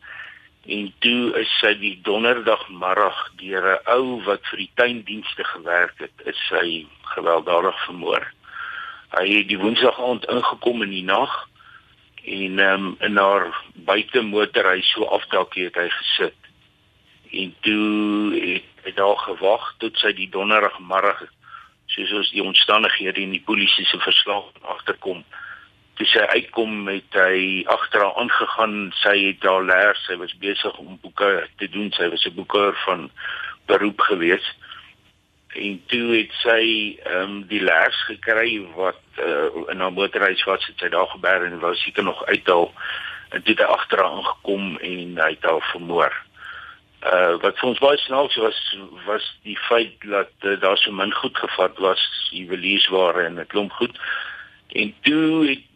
en 0.67 0.93
toe 0.99 1.31
is 1.39 1.51
sy 1.61 1.73
die 1.79 1.95
donderdagmiddag 2.03 3.19
deur 3.39 3.67
'n 3.73 3.91
ou 3.95 4.23
wat 4.23 4.43
vir 4.51 4.57
die 4.57 4.71
tuindienste 4.75 5.43
gewerk 5.43 5.95
het 6.03 6.25
is 6.25 6.39
sy 6.47 6.85
gewelddadig 7.15 7.85
vermoor. 7.85 8.25
Hy 9.15 9.27
het 9.37 9.47
die 9.47 9.59
Woensdag 9.59 9.99
aand 9.99 10.25
ingekom 10.25 10.83
in 10.83 10.89
die 10.89 11.03
nag 11.03 11.47
en 12.23 12.59
um, 12.59 12.95
in 12.99 13.17
haar 13.17 13.47
buite 13.73 14.21
motor 14.21 14.67
hy 14.73 14.81
so 14.81 15.05
afdakkie 15.05 15.63
het 15.69 15.75
hy 15.75 15.87
gesit. 15.89 16.39
En 17.31 17.55
toe 17.61 18.35
het 18.35 18.83
hy 18.83 18.93
daar 18.95 19.17
gewag 19.17 19.73
tot 19.77 19.97
sy 19.97 20.11
die 20.11 20.29
donderdagemiddag 20.29 21.23
soos 21.87 22.11
ons 22.11 22.31
die 22.35 22.43
omstandighede 22.43 23.21
in 23.23 23.31
die 23.31 23.43
polisie 23.43 23.85
se 23.87 23.99
verslag 24.03 24.51
agterkom. 24.61 25.23
Toe 25.97 26.05
sy 26.05 26.25
uitkom 26.37 26.83
met 26.85 27.17
hy 27.17 27.63
agter 27.73 28.03
haar 28.05 28.19
aangegaan, 28.21 28.91
sy 29.01 29.15
het 29.23 29.41
daar 29.41 29.63
leer, 29.65 29.97
sy 30.05 30.17
was 30.21 30.35
besig 30.37 30.77
om 30.77 30.99
boeke 31.01 31.47
te 31.57 31.69
doen, 31.73 31.91
sy 31.91 32.09
was 32.09 32.25
'n 32.25 32.35
boeker 32.35 32.77
van 32.85 33.09
beroep 33.65 34.01
gewees. 34.01 34.45
En 35.57 35.81
toe 35.87 36.07
het 36.17 36.31
sy 36.43 36.63
ehm 37.03 37.21
um, 37.21 37.47
die 37.49 37.61
leers 37.63 37.97
gekry 38.05 38.61
wat 38.75 39.01
uh, 39.17 39.49
in 39.71 39.79
haar 39.79 39.93
motorhuis 39.93 40.43
was, 40.43 40.65
het 40.67 40.77
sy 40.77 40.89
daar 40.89 41.07
gebeer 41.07 41.45
en 41.45 41.59
wou 41.59 41.75
seker 41.75 42.03
nog 42.03 42.25
uithaal 42.25 42.73
en 43.29 43.43
toe 43.43 43.55
het 43.55 43.63
hy 43.65 43.69
agter 43.73 44.01
haar 44.01 44.11
aangekom 44.11 44.77
en 44.77 45.17
hy 45.17 45.29
het 45.33 45.43
haar 45.49 45.65
vermoor. 45.71 46.13
Uh 47.05 47.35
wat 47.41 47.59
vir 47.59 47.69
ons 47.69 47.81
baie 47.83 47.97
snaaks 48.01 48.37
was 48.41 48.59
was 49.05 49.25
die 49.45 49.57
feit 49.67 49.97
dat 50.01 50.33
uh, 50.41 50.55
daar 50.61 50.77
so 50.77 50.91
min 50.91 51.13
goed 51.13 51.37
gevat 51.37 51.77
was, 51.83 52.03
juweliersware 52.31 53.25
en 53.25 53.39
'n 53.39 53.47
klomp 53.53 53.71
goed. 53.71 53.99
En 54.73 54.93
toe 55.01 55.47
het 55.47 55.66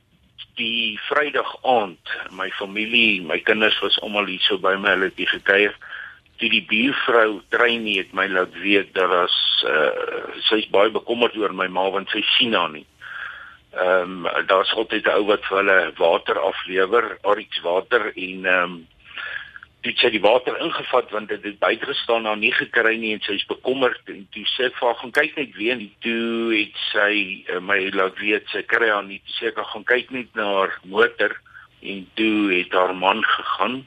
die 0.61 0.99
Vrydag 1.07 1.49
aand, 1.67 2.13
my 2.37 2.49
familie, 2.59 3.21
my 3.25 3.39
kinders 3.45 3.77
was 3.81 3.97
almal 4.05 4.29
hier 4.29 4.43
so 4.45 4.59
by 4.61 4.75
my, 4.77 4.93
hulle 4.95 5.09
het 5.09 5.19
hier 5.19 5.33
gekuier. 5.33 5.75
Toe 6.41 6.49
die 6.49 6.63
buurvrou 6.69 7.41
Treynie 7.53 7.99
het 7.99 8.13
my 8.17 8.27
laat 8.29 8.53
weet 8.61 8.93
dat 8.97 9.11
as 9.23 9.35
uh, 9.69 10.31
sy's 10.49 10.69
baie 10.73 10.93
bekommerd 10.93 11.37
oor 11.37 11.53
my 11.53 11.67
ma 11.69 11.87
want 11.93 12.09
sy 12.13 12.23
sien 12.35 12.57
haar 12.57 12.71
nie. 12.73 12.85
Ehm 13.71 14.25
um, 14.25 14.47
daar's 14.49 14.73
altyd 14.75 15.05
'n 15.07 15.17
ou 15.19 15.27
wat 15.29 15.45
vir 15.47 15.57
hulle 15.61 15.79
water 15.97 16.39
aflewer, 16.39 17.05
Arix 17.23 17.61
water 17.63 18.11
en 18.15 18.45
ehm 18.45 18.63
um, 18.63 18.81
dit 19.81 19.97
sê 19.97 20.11
die 20.13 20.21
water 20.21 20.57
ingevat 20.61 21.09
want 21.13 21.31
dit 21.31 21.43
het 21.43 21.57
buite 21.59 21.85
gestaan 21.89 22.27
daar 22.27 22.37
nie 22.37 22.51
gekry 22.53 22.93
nie 23.01 23.15
en 23.15 23.23
sy 23.25 23.37
is 23.39 23.47
bekommerd 23.49 24.11
en 24.13 24.27
toe 24.35 24.43
sê 24.53 24.67
ek 24.69 24.75
vir 24.77 24.87
haar 24.87 24.99
gaan 24.99 25.15
kyk 25.15 25.39
net 25.39 25.55
weer 25.57 25.73
en 25.73 25.87
toe 26.05 26.51
het 26.53 26.83
sy 26.91 27.13
uh, 27.49 27.57
my 27.65 27.79
laat 27.95 28.19
weet 28.21 28.45
sy 28.53 28.61
kry 28.69 28.91
haar 28.91 29.07
nie. 29.07 29.17
Seker 29.39 29.65
gaan 29.71 29.87
kyk 29.89 30.13
net 30.13 30.37
na 30.37 30.45
haar 30.59 30.77
motor. 30.85 31.33
En 31.81 32.05
toe 32.13 32.51
het 32.53 32.77
haar 32.77 32.93
man 32.93 33.23
gegaan 33.25 33.81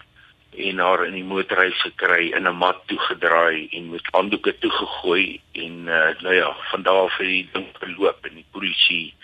en 0.67 0.83
haar 0.83 1.05
in 1.07 1.15
die 1.15 1.27
motorhuis 1.31 1.79
gekry 1.87 2.33
in 2.35 2.51
'n 2.51 2.59
mat 2.59 2.83
toegedraai 2.91 3.71
en 3.79 3.91
met 3.95 4.13
handdoeke 4.19 4.59
toegegooi 4.59 5.41
en 5.53 5.75
uh, 5.87 6.11
nou 6.27 6.35
ja 6.35 6.51
van 6.75 6.83
daar 6.83 7.07
af 7.07 7.17
het 7.23 7.31
die 7.31 7.49
ding 7.55 7.71
verloop 7.79 8.27
en 8.27 8.35
die 8.35 8.51
polisie 8.51 9.15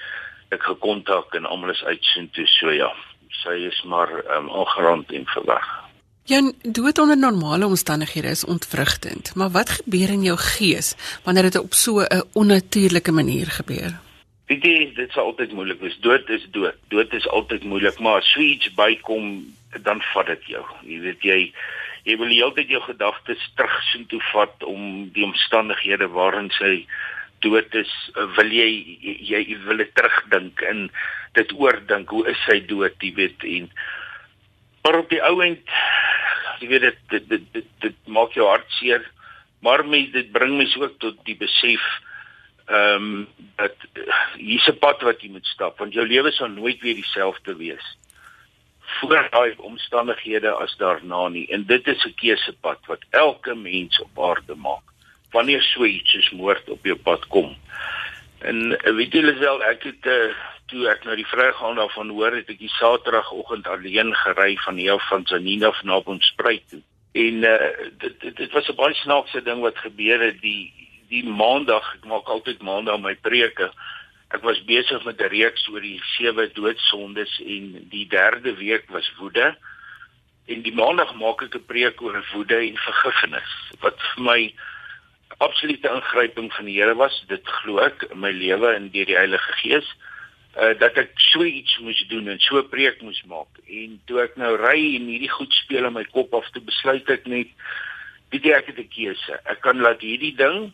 ek 0.54 0.62
gekontak 0.62 1.34
en 1.34 1.46
almal 1.46 1.74
is 1.74 1.84
uitsoen 1.84 2.30
toe. 2.30 2.46
So 2.46 2.70
ja 2.70 2.94
sy 3.42 3.58
is 3.66 3.82
maar 3.82 4.10
um, 4.36 4.50
aangerand 4.50 5.10
en 5.12 5.26
verwag 5.34 5.89
Jan, 6.30 6.52
dood 6.62 6.98
onder 6.98 7.18
normale 7.18 7.66
omstandighede 7.66 8.28
is 8.28 8.44
ontwrigtend, 8.44 9.34
maar 9.34 9.50
wat 9.50 9.70
gebeur 9.70 10.10
in 10.14 10.22
jou 10.22 10.36
gees 10.38 10.94
wanneer 11.24 11.48
dit 11.48 11.58
op 11.58 11.74
so 11.74 12.00
'n 12.00 12.22
onnatuurlike 12.32 13.12
manier 13.12 13.46
gebeur? 13.46 13.98
Weet 14.46 14.62
jy, 14.62 14.92
dit 14.94 15.08
is 15.08 15.16
altyd 15.16 15.52
moeilik. 15.52 15.80
Dis 15.80 15.98
dood 16.00 16.28
is 16.28 16.46
dood. 16.50 16.76
Dood 16.88 17.12
is 17.12 17.28
altyd 17.28 17.64
moeilik, 17.64 17.98
maar 17.98 18.16
as 18.16 18.36
iets 18.36 18.74
bykom, 18.74 19.54
dan 19.82 20.02
vat 20.12 20.26
dit 20.26 20.46
jou. 20.46 20.64
Jy 20.82 21.00
weet 21.00 21.22
jy 21.22 21.52
jy 22.04 22.16
wil 22.16 22.28
heeltyd 22.28 22.68
jou 22.68 22.82
gedagtes 22.82 23.50
terugsoen 23.54 24.06
toe 24.06 24.22
vat 24.32 24.62
om 24.62 25.10
die 25.12 25.24
omstandighede 25.24 26.08
waarin 26.08 26.50
sy 26.50 26.86
dood 27.38 27.74
is, 27.74 28.10
wil 28.36 28.50
jy 28.52 28.70
jy, 29.00 29.42
jy 29.48 29.58
wil 29.66 29.76
dit 29.76 29.94
terugdink 29.94 30.62
en 30.62 30.90
dit 31.32 31.52
oordink. 31.52 32.08
Hoe 32.08 32.28
is 32.28 32.38
sy 32.46 32.60
dood, 32.66 32.94
jy 33.02 33.14
weet 33.14 33.42
en 33.42 33.70
maar 34.82 34.98
op 34.98 35.08
die 35.10 35.22
ou 35.22 35.40
end 35.44 35.64
jy 36.60 36.68
weet 36.68 36.86
dit 36.88 37.00
dit 37.08 37.28
dit, 37.28 37.48
dit, 37.52 37.72
dit 37.80 37.96
maak 38.06 38.36
jou 38.36 38.46
hart 38.48 38.68
seer. 38.78 39.04
Maar 39.60 39.84
my 39.84 40.06
dit 40.12 40.32
bring 40.32 40.56
my 40.56 40.66
ook 40.80 40.98
tot 40.98 41.18
die 41.24 41.36
besef 41.36 41.84
ehm 42.70 43.04
um, 43.04 43.48
dat 43.58 43.74
uh, 43.98 44.18
hier's 44.38 44.68
'n 44.68 44.78
pad 44.78 45.02
wat 45.02 45.22
jy 45.22 45.30
moet 45.30 45.46
stap 45.46 45.78
want 45.78 45.92
jou 45.92 46.06
lewe 46.06 46.30
sal 46.32 46.48
nooit 46.48 46.80
weer 46.80 46.94
dieselfde 46.94 47.56
wees 47.56 47.86
voor 48.98 49.28
daai 49.30 49.54
omstandighede 49.56 50.50
as 50.50 50.76
daarna 50.76 51.28
nie. 51.28 51.46
En 51.50 51.66
dit 51.66 51.86
is 51.86 52.04
'n 52.04 52.14
keusepad 52.14 52.86
wat 52.86 53.04
elke 53.10 53.54
mens 53.54 54.00
op 54.00 54.20
aarde 54.28 54.54
maak. 54.54 54.86
Wanneer 55.30 55.62
so 55.62 55.84
iets 55.84 56.10
soos 56.10 56.30
moord 56.30 56.68
op 56.68 56.84
jou 56.84 56.96
pad 56.96 57.26
kom 57.26 57.56
en 58.42 58.72
uh, 58.72 58.94
weet 58.96 59.12
jy 59.12 59.38
wel 59.38 59.62
ek 59.64 59.82
het 59.88 60.06
uh, 60.06 60.32
toe 60.70 60.86
ek 60.88 61.04
nou 61.04 61.16
die 61.18 61.28
vrygaan 61.28 61.78
daarvan 61.80 62.12
hoor 62.14 62.36
het 62.36 62.50
ek 62.52 62.60
die 62.62 62.72
Saterdagoggend 62.76 63.66
alleen 63.68 64.14
gery 64.22 64.54
van 64.64 64.78
hier 64.80 65.00
van 65.08 65.26
Zanina 65.26 65.72
af 65.72 65.82
na 65.82 66.00
Boomspruit 66.00 66.62
toe. 66.70 66.82
En 67.12 67.42
uh, 67.42 67.56
dit, 67.98 68.20
dit 68.20 68.36
dit 68.36 68.52
was 68.52 68.68
'n 68.68 68.78
baie 68.78 68.94
snaakse 68.94 69.42
ding 69.42 69.60
wat 69.60 69.78
gebeur 69.78 70.20
het 70.20 70.40
die 70.40 70.72
die 71.10 71.24
maandag 71.26 71.94
ek 71.94 72.04
maak 72.06 72.28
altyd 72.30 72.62
maandag 72.62 73.00
my 73.02 73.14
preke. 73.14 73.72
Ek 74.30 74.42
was 74.46 74.62
besig 74.64 75.04
met 75.04 75.20
'n 75.20 75.32
reeks 75.34 75.66
oor 75.68 75.80
die 75.80 76.00
sewe 76.16 76.50
doodsondes 76.54 77.40
en 77.40 77.88
die 77.90 78.06
derde 78.06 78.54
week 78.54 78.86
was 78.88 79.12
woede. 79.18 79.56
En 80.46 80.62
die 80.62 80.74
maandag 80.74 81.14
maak 81.14 81.42
ek 81.42 81.54
'n 81.54 81.66
preek 81.66 82.02
oor 82.02 82.24
woede 82.32 82.56
en 82.56 82.76
vergifnis 82.76 83.50
wat 83.80 83.98
vir 84.14 84.22
my 84.22 84.54
absolute 85.38 85.88
ingryping 85.88 86.52
van 86.52 86.64
die 86.64 86.78
Here 86.80 86.94
was. 86.94 87.24
Dit 87.28 87.46
glo 87.46 87.78
ek 87.78 88.06
in 88.10 88.20
my 88.20 88.30
lewe 88.30 88.74
en 88.74 88.90
deur 88.90 89.06
die 89.06 89.18
Heilige 89.18 89.52
Gees 89.62 89.88
uh, 90.56 90.74
dat 90.78 90.98
ek 90.98 91.14
so 91.30 91.44
iets 91.46 91.78
moes 91.84 92.00
doen 92.10 92.28
en 92.28 92.40
so 92.42 92.58
'n 92.58 92.68
preek 92.68 93.02
moes 93.02 93.22
maak. 93.26 93.62
En 93.66 94.00
toe 94.06 94.20
ek 94.22 94.36
nou 94.36 94.56
ry 94.56 94.96
en 94.96 95.06
hierdie 95.06 95.30
goed 95.30 95.52
speel 95.52 95.86
in 95.86 95.92
my 95.92 96.04
kop 96.04 96.34
af 96.34 96.50
te 96.50 96.60
besluit 96.60 97.08
ek 97.08 97.26
net 97.26 97.48
weet 98.30 98.44
jy 98.44 98.52
ek 98.54 98.66
het 98.66 98.78
'n 98.78 98.88
keuse. 98.88 99.40
Ek 99.44 99.60
kan 99.60 99.80
laat 99.80 100.00
hierdie 100.00 100.36
ding 100.36 100.72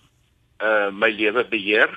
uh 0.60 0.90
my 0.90 1.10
lewe 1.10 1.44
beheer 1.44 1.92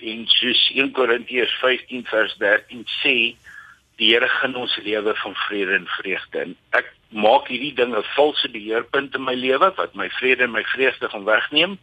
en 0.00 0.26
soos 0.26 0.70
1 0.74 0.92
Korintiërs 0.92 1.52
15 1.60 2.04
vers 2.08 2.34
13 2.38 2.84
sê 3.02 3.36
die 3.96 4.10
Here 4.12 4.28
gun 4.28 4.56
ons 4.58 4.76
lewe 4.82 5.14
van 5.14 5.34
vrede 5.46 5.74
en 5.74 5.86
vreugde. 5.86 6.40
En 6.40 6.56
ek 6.70 6.92
maak 7.08 7.48
hierdie 7.48 7.74
ding 7.74 7.94
'n 7.94 8.02
valse 8.16 8.48
beheerpunt 8.50 9.14
in 9.14 9.24
my 9.24 9.34
lewe 9.34 9.72
wat 9.76 9.94
my 9.94 10.08
vrede 10.18 10.44
en 10.44 10.50
my 10.50 10.64
vreugde 10.64 11.08
gaan 11.08 11.24
wegneem 11.24 11.78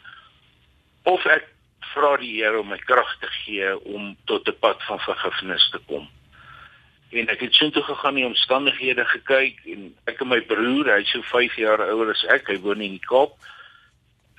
of 1.04 1.26
ek 1.26 1.48
vra 1.94 2.18
die 2.18 2.34
Here 2.38 2.60
om 2.60 2.68
my 2.68 2.78
krag 2.78 3.18
te 3.20 3.28
gee 3.44 3.70
om 3.86 4.18
tot 4.26 4.48
'n 4.48 4.60
pad 4.60 4.84
van 4.84 5.00
vergifnis 5.00 5.70
te 5.70 5.80
kom. 5.88 6.10
En 7.12 7.28
ek 7.28 7.40
het 7.40 7.54
soontoe 7.54 7.84
gegaan 7.84 8.16
die 8.16 8.26
omstandighede 8.26 9.06
gekyk 9.06 9.58
en 9.66 9.96
ek 10.08 10.22
en 10.22 10.28
my 10.28 10.42
broer, 10.42 10.94
hy's 10.96 11.12
so 11.12 11.22
5 11.22 11.56
jaar 11.60 11.82
ouer 11.84 12.14
as 12.14 12.24
ek, 12.32 12.48
hy 12.48 12.58
woon 12.64 12.82
in 12.82 12.96
die 12.96 13.08
Kaap. 13.08 13.36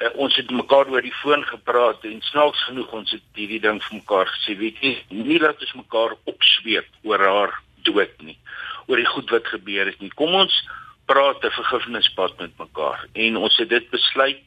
Uh, 0.00 0.08
ons 0.16 0.36
het 0.36 0.50
mekaar 0.50 0.88
oor 0.88 1.02
die 1.02 1.14
foon 1.20 1.44
gepraat 1.44 2.04
en 2.04 2.22
snaaks 2.22 2.64
genoeg 2.64 2.92
ons 2.92 3.10
het 3.10 3.22
hierdie 3.34 3.60
ding 3.60 3.82
vir 3.82 3.98
mekaar 4.00 4.26
gesê, 4.26 4.56
weet 4.58 4.80
jy, 4.80 4.94
nie 5.10 5.38
laat 5.38 5.60
ons 5.60 5.74
mekaar 5.74 6.16
opsweep 6.24 6.88
oor 7.02 7.20
haar 7.20 7.52
dood 7.82 8.14
nie, 8.22 8.38
oor 8.86 8.96
die 8.96 9.12
goed 9.14 9.30
wat 9.30 9.46
gebeur 9.46 9.86
het 9.86 10.00
nie. 10.00 10.10
Kom 10.16 10.34
ons 10.34 10.62
praat 11.06 11.44
'n 11.44 11.50
vergifnispad 11.50 12.38
met 12.38 12.58
mekaar 12.58 13.06
en 13.12 13.36
ons 13.36 13.56
het 13.56 13.68
dit 13.68 13.90
besluit 13.90 14.40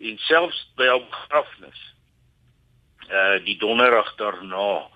en 0.00 0.18
selfs 0.18 0.60
by 0.76 0.86
haar 0.86 1.04
begrafnis 1.10 1.80
uh 3.10 3.36
die 3.44 3.58
donderdag 3.58 4.14
daarna 4.16 4.88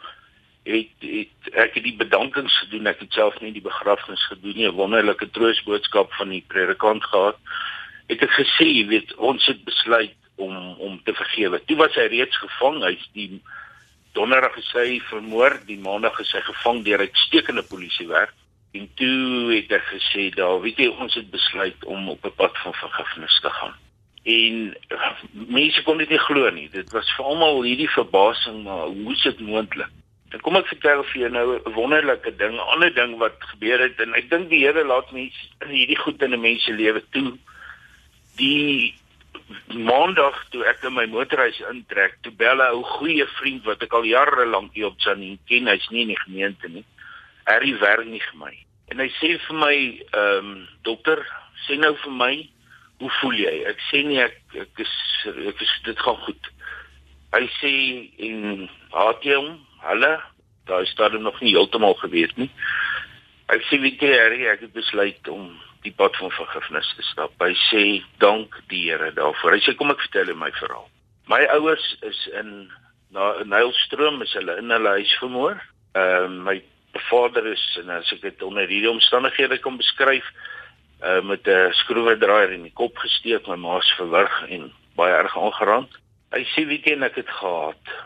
het 0.64 0.90
het 1.00 1.54
ek 1.64 1.74
het 1.74 1.84
die 1.84 1.96
bedankings 1.96 2.56
gedoen 2.62 2.86
ek 2.86 3.00
het 3.04 3.12
self 3.12 3.40
nie 3.40 3.52
die 3.52 3.64
begrafnis 3.64 4.24
gedoen 4.32 4.56
nie 4.56 4.68
'n 4.68 4.80
wonderlike 4.80 5.30
troostboodskap 5.30 6.12
van 6.12 6.28
die 6.28 6.44
predikant 6.48 7.04
gehad 7.04 7.36
het 8.08 8.22
ek 8.26 8.34
gesê 8.40 8.66
jy 8.66 8.84
weet 8.92 9.14
ons 9.30 9.46
het 9.46 9.64
besluit 9.64 10.16
om 10.36 10.54
om 10.88 11.00
te 11.04 11.14
vergewe 11.14 11.62
toe 11.66 11.78
was 11.80 11.96
hy 12.00 12.08
reeds 12.12 12.36
gevang 12.44 12.82
hy's 12.86 13.08
die 13.14 13.40
donderdag 14.18 14.54
gesê 14.58 15.00
vermoor 15.10 15.58
die 15.66 15.80
maandag 15.88 16.20
is 16.20 16.32
hy 16.32 16.44
gevang 16.52 16.84
deur 16.84 17.04
uitstekende 17.06 17.66
polisiewerk 17.72 18.34
en 18.78 18.88
toe 19.00 19.52
het 19.54 19.72
ek 19.80 19.86
gesê 19.96 20.30
daar 20.36 20.60
weet 20.64 20.80
jy 20.84 20.88
ons 20.88 21.14
het 21.14 21.30
besluit 21.30 21.84
om 21.84 22.08
op 22.08 22.24
'n 22.24 22.36
pad 22.36 22.56
van 22.64 22.80
vergifnis 22.84 23.40
te 23.42 23.50
gaan 23.60 23.76
en 24.28 24.76
uh, 24.92 25.12
mense 25.32 25.82
kon 25.86 26.00
dit 26.02 26.10
nie 26.12 26.20
glo 26.20 26.50
nie. 26.52 26.68
Dit 26.72 26.92
was 26.92 27.08
vir 27.16 27.30
almal 27.30 27.62
hierdie 27.66 27.90
verbasing 27.90 28.62
maar 28.66 28.90
hoe 28.92 29.14
is 29.14 29.24
dit 29.24 29.40
moontlik? 29.46 29.92
Dan 30.28 30.42
kom 30.44 30.58
ek 30.58 30.68
vertel 30.68 31.04
vir 31.08 31.20
jou 31.22 31.30
nou 31.32 31.46
'n 31.56 31.72
wonderlike 31.72 32.32
ding, 32.36 32.54
'n 32.54 32.70
ander 32.74 32.92
ding 32.94 33.16
wat 33.18 33.36
gebeur 33.52 33.80
het 33.80 34.00
en 34.00 34.14
ek 34.14 34.28
dink 34.30 34.50
die 34.50 34.64
Here 34.66 34.84
laat 34.84 35.12
mense 35.12 35.40
hierdie 35.64 35.96
goed 35.96 36.22
in 36.22 36.34
'n 36.34 36.40
mens 36.40 36.64
se 36.64 36.72
lewe 36.72 37.02
toe. 37.10 37.38
Die 38.38 38.94
maandag 39.72 40.38
toe 40.52 40.64
ek 40.68 40.84
in 40.88 40.94
my 40.96 41.06
motorhuis 41.10 41.58
intrek, 41.70 42.18
toe 42.22 42.32
bel 42.32 42.62
'n 42.62 42.74
ou 42.76 42.82
goeie 42.98 43.26
vriend 43.38 43.64
wat 43.64 43.82
ek 43.82 43.92
al 43.92 44.04
jare 44.04 44.46
lank 44.46 44.74
hier 44.74 44.86
op 44.86 45.00
Janin 45.00 45.38
ken, 45.48 45.66
hy's 45.66 45.88
nie 45.90 46.02
in 46.02 46.14
die 46.14 46.24
gemeente 46.24 46.68
nie. 46.68 46.84
Hy 47.46 47.78
werk 47.80 48.06
nie 48.06 48.22
vir 48.22 48.38
my. 48.38 48.54
En 48.90 48.98
hy 48.98 49.08
sê 49.20 49.38
vir 49.38 49.56
my, 49.56 49.76
ehm 50.12 50.38
um, 50.38 50.68
dokter, 50.82 51.24
sê 51.66 51.78
nou 51.78 51.94
vir 52.04 52.12
my, 52.12 52.34
hoe 52.98 53.10
voel 53.20 53.36
jy? 53.36 53.56
Ek 53.68 53.80
sê 53.90 54.04
nie 54.04 54.20
ek 54.20 54.36
ek 54.54 54.84
is 54.84 54.94
ek 55.26 55.60
is 55.60 55.72
dit 55.84 55.98
gaan 55.98 56.16
goed. 56.26 56.52
Hy 57.32 57.44
sê 57.60 57.72
en 58.18 58.68
haat 58.92 59.24
jy 59.24 59.34
hom? 59.34 59.68
hulle 59.80 60.12
daai 60.68 60.86
stadium 60.86 61.22
nog 61.22 61.40
nie 61.40 61.54
heeltemal 61.54 61.94
geweet 62.02 62.36
nie. 62.36 62.50
Ek 63.48 63.64
sê 63.68 63.78
weet 63.80 64.02
jy 64.02 64.10
Harry, 64.12 64.42
ek 64.50 64.66
het 64.66 64.74
besluit 64.74 65.30
om 65.32 65.48
die 65.84 65.94
pad 65.94 66.16
van 66.16 66.32
vergifnis 66.34 66.90
te 66.96 67.04
stap. 67.10 67.34
Hy 67.42 67.54
sê 67.68 67.84
dank 68.22 68.56
die 68.72 68.84
Here 68.88 69.12
daarvoor. 69.16 69.56
Hy 69.56 69.62
sê 69.64 69.74
kom 69.78 69.92
ek 69.94 70.02
vertel 70.06 70.32
hom 70.32 70.42
my 70.42 70.50
verhaal. 70.58 70.88
My 71.28 71.42
ouers 71.58 71.86
is 72.06 72.20
in 72.40 72.70
na 73.14 73.30
Nylstroom 73.44 74.22
is 74.24 74.34
hulle 74.36 74.58
in 74.60 74.72
hulle 74.74 74.96
huis 74.98 75.14
vermoor. 75.20 75.62
Ehm 75.94 76.40
uh, 76.40 76.44
my 76.50 76.58
vader 77.10 77.46
is 77.46 77.62
en 77.78 77.90
as 77.94 78.10
ek 78.12 78.22
dit 78.24 78.42
onder 78.42 78.66
hierdie 78.66 78.90
omstandighede 78.90 79.60
kan 79.62 79.76
beskryf, 79.78 80.26
uh 81.04 81.20
met 81.22 81.46
'n 81.46 81.72
skroewedraaier 81.84 82.52
in 82.56 82.66
die 82.66 82.74
kop 82.74 82.98
gesteek, 82.98 83.46
my 83.46 83.56
ma's 83.56 83.90
verwrig 84.00 84.34
en 84.48 84.72
baie 84.96 85.14
erg 85.14 85.36
aangeraak. 85.36 86.00
Hy 86.32 86.42
sê 86.54 86.66
weet 86.66 86.86
jy 86.86 86.96
ek 87.04 87.20
het 87.22 87.30
gehad 87.30 87.96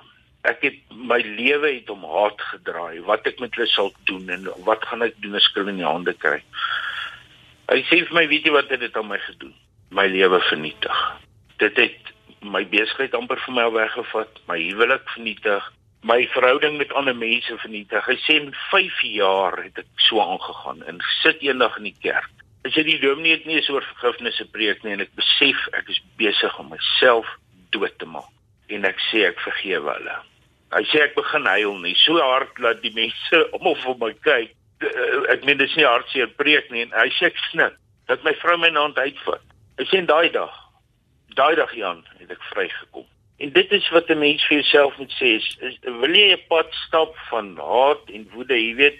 ek 0.42 0.64
het 0.66 0.78
my 0.90 1.20
lewe 1.22 1.70
het 1.76 1.90
om 1.90 2.02
haat 2.06 2.40
gedraai 2.50 3.02
wat 3.06 3.26
ek 3.30 3.40
met 3.42 3.54
hulle 3.54 3.70
sal 3.70 3.92
doen 4.10 4.30
en 4.34 4.48
wat 4.66 4.84
gaan 4.90 5.04
ek 5.06 5.18
doen 5.22 5.38
as 5.38 5.46
ek 5.50 5.60
hulle 5.60 5.74
in 5.74 5.82
die 5.82 5.86
hande 5.86 6.14
kry 6.24 6.40
hy 7.72 7.82
sê 7.88 8.02
vir 8.06 8.16
my 8.16 8.24
weet 8.30 8.48
jy 8.48 8.54
wat 8.54 8.72
het 8.72 8.82
dit 8.84 8.96
aan 8.96 9.08
my 9.08 9.18
gedoen. 9.26 9.54
My 9.92 10.06
lewe 10.08 10.40
vernietig. 10.48 10.98
Dit 11.62 11.78
het 11.80 12.12
my 12.42 12.64
besigheid 12.68 13.14
amper 13.14 13.40
vir 13.46 13.56
my 13.56 13.68
weggevat. 13.72 14.42
My 14.48 14.58
huwelik 14.60 15.04
vernietig. 15.14 15.68
My 16.02 16.18
verhouding 16.34 16.78
met 16.80 16.92
ander 16.98 17.16
mense 17.16 17.56
vernietig. 17.62 18.06
Hy 18.06 18.16
sê 18.24 18.38
in 18.40 18.50
5 18.70 19.02
jaar 19.14 19.58
het 19.62 19.78
ek 19.84 20.06
so 20.08 20.22
aangegaan 20.22 20.82
en 20.90 20.98
sit 21.20 21.44
eendag 21.46 21.76
in 21.78 21.90
die 21.92 21.98
kerk. 22.02 22.30
As 22.66 22.74
jy 22.78 22.84
die 22.86 23.00
dominee 23.02 23.36
het 23.38 23.46
nie 23.46 23.58
eens 23.58 23.70
oor 23.70 23.86
vergifnis 23.94 24.38
gepreek 24.38 24.82
nie 24.82 24.96
en 24.96 25.04
ek 25.06 25.14
besef 25.18 25.62
ek 25.78 25.88
is 25.90 26.02
besig 26.18 26.58
om 26.62 26.70
myself 26.74 27.30
dood 27.74 27.94
te 27.98 28.06
maak 28.06 28.30
en 28.72 28.86
ek 28.88 29.00
sê 29.10 29.26
ek 29.28 29.40
vergewe 29.42 29.94
hulle. 29.96 30.18
Hy 30.72 30.82
sê 30.88 31.02
ek 31.04 31.16
begin 31.18 31.46
huil 31.50 31.74
nie. 31.82 31.94
So 32.00 32.18
hard 32.22 32.54
dat 32.62 32.82
die 32.84 32.94
mense 32.96 33.42
almal 33.54 33.78
vir 33.82 33.98
my 34.00 34.12
kyk. 34.24 34.54
Eh, 34.82 35.32
ek 35.32 35.44
meen 35.46 35.60
dis 35.60 35.74
nie 35.78 35.86
hartseer 35.86 36.30
preek 36.38 36.70
nie 36.74 36.82
en 36.86 36.94
hy 36.96 37.08
sê 37.14 37.28
ek 37.30 37.38
snik 37.50 37.78
dat 38.10 38.24
my 38.26 38.34
vrou 38.40 38.56
my 38.58 38.72
hand 38.74 38.98
uitvat. 38.98 39.44
Hy 39.78 39.86
sê 39.88 40.02
daai 40.06 40.28
dag, 40.34 40.52
daai 41.38 41.54
dag 41.56 41.70
Jan, 41.78 42.02
het 42.18 42.32
ek 42.34 42.42
vrygekom. 42.50 43.06
En 43.42 43.52
dit 43.54 43.72
is 43.72 43.88
wat 43.94 44.10
'n 44.10 44.18
mens 44.18 44.42
vir 44.46 44.58
jouself 44.60 44.98
moet 44.98 45.14
sê, 45.20 45.38
is, 45.38 45.46
is 45.60 45.78
wil 46.02 46.14
jy 46.14 46.34
'n 46.34 46.46
pad 46.48 46.68
stap 46.86 47.14
van 47.30 47.56
haat 47.56 48.10
en 48.10 48.28
woede, 48.34 48.58
jy 48.58 48.74
weet, 48.74 48.98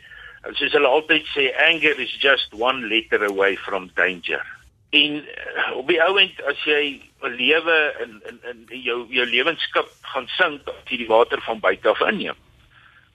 soos 0.54 0.72
hulle 0.72 0.88
altyd 0.88 1.26
sê 1.34 1.50
anger 1.68 1.98
is 1.98 2.14
just 2.18 2.54
one 2.54 2.88
letter 2.88 3.24
away 3.24 3.56
from 3.56 3.90
danger. 3.94 4.42
En 4.90 5.24
uh, 5.24 5.76
op 5.76 5.88
die 5.88 6.02
ouend 6.02 6.42
as 6.46 6.62
jy 6.64 7.00
'n 7.22 7.34
lewe 7.36 7.78
in 8.04 8.22
in 8.28 8.38
in 8.70 8.82
jou 8.82 9.06
jou 9.10 9.26
lewensskip 9.26 9.88
gaan 10.02 10.28
sink 10.38 10.68
as 10.68 10.90
jy 10.90 10.96
die 10.96 11.10
water 11.10 11.40
van 11.40 11.60
buite 11.60 11.88
af 11.88 12.00
inneem. 12.00 12.38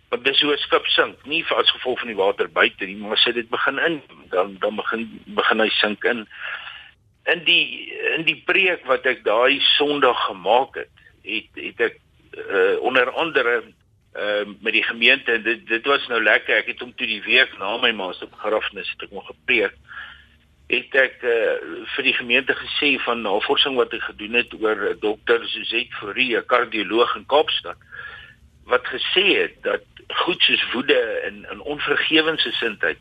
Want 0.10 0.24
dis 0.24 0.42
hoe 0.42 0.54
'n 0.54 0.58
skip 0.58 0.86
sink, 0.86 1.26
nie 1.26 1.44
vir 1.44 1.58
as 1.58 1.72
gevolg 1.72 2.00
van 2.00 2.08
die 2.08 2.22
water 2.22 2.50
buite 2.50 2.86
nie, 2.86 2.96
maar 2.96 3.18
as 3.18 3.24
dit 3.24 3.50
begin 3.50 3.80
in, 3.80 4.02
dan 4.30 4.56
dan 4.60 4.76
begin 4.76 5.22
begin 5.26 5.60
hy 5.60 5.70
sink 5.70 6.04
in. 6.04 6.28
In 7.26 7.44
die 7.44 7.92
in 8.16 8.24
die 8.24 8.42
preek 8.46 8.86
wat 8.86 9.06
ek 9.06 9.24
daai 9.24 9.60
Sondag 9.60 10.26
gemaak 10.26 10.76
het, 10.76 10.96
het 11.24 11.50
het 11.56 11.80
ek 11.80 12.00
uh, 12.38 12.80
onder 12.80 13.12
andere 13.12 13.64
uh, 14.16 14.46
met 14.62 14.74
die 14.74 14.84
gemeente 14.84 15.32
en 15.32 15.44
dit 15.44 15.68
dit 15.68 15.86
was 15.86 16.08
nou 16.08 16.24
lekker. 16.24 16.56
Ek 16.56 16.68
het 16.68 16.80
hom 16.80 16.96
toe 16.96 17.08
die 17.08 17.24
week 17.24 17.58
na 17.60 17.78
my 17.78 17.92
ma 17.92 18.14
se 18.14 18.26
begrafnis 18.26 18.90
het 18.90 19.04
ek 19.04 19.12
nog 19.12 19.28
gepreek 19.28 19.76
het 20.68 20.96
ek 21.00 21.22
uh, 21.24 21.84
vir 21.96 22.04
die 22.04 22.16
gemeente 22.18 22.56
gesê 22.56 22.98
van 23.06 23.22
navorsing 23.24 23.78
wat 23.80 23.94
ek 23.96 24.04
gedoen 24.10 24.36
het 24.36 24.52
oor 24.60 24.82
dokter 25.00 25.46
Suzette 25.48 25.96
Fourie, 26.00 26.36
'n 26.36 26.46
kardioloog 26.46 27.16
in 27.16 27.26
Kaapstad 27.26 27.80
wat 28.68 28.88
gesê 28.88 29.26
het 29.42 29.56
dat 29.64 29.84
goed 30.24 30.42
soos 30.42 30.72
woede 30.72 31.00
en 31.28 31.46
'n 31.52 31.60
onvergewensgesindheid 31.60 32.98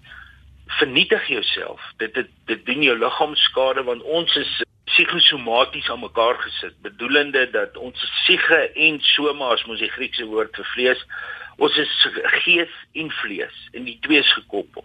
vernietig 0.66 1.26
jouself. 1.26 1.80
Dit 1.96 2.14
dit 2.14 2.28
dit 2.44 2.66
doen 2.66 2.82
jou 2.82 2.98
liggaam 2.98 3.34
skade 3.34 3.82
want 3.82 4.02
ons 4.02 4.36
is 4.36 4.62
psigosomaties 4.84 5.90
aan 5.90 6.00
mekaar 6.00 6.38
gesit, 6.38 6.74
bedoelende 6.82 7.50
dat 7.50 7.76
ons 7.76 8.22
siege 8.24 8.70
en 8.74 9.00
soma 9.00 9.48
as 9.52 9.64
mos 9.64 9.78
die 9.78 9.90
Griekse 9.90 10.24
woord 10.24 10.56
vir 10.56 10.64
vlees, 10.64 11.06
ons 11.56 11.76
is 11.76 12.08
gees 12.44 12.74
en 12.92 13.10
vlees 13.10 13.56
en 13.72 13.84
die 13.84 13.98
twee 14.00 14.18
is 14.18 14.32
gekoppel. 14.32 14.84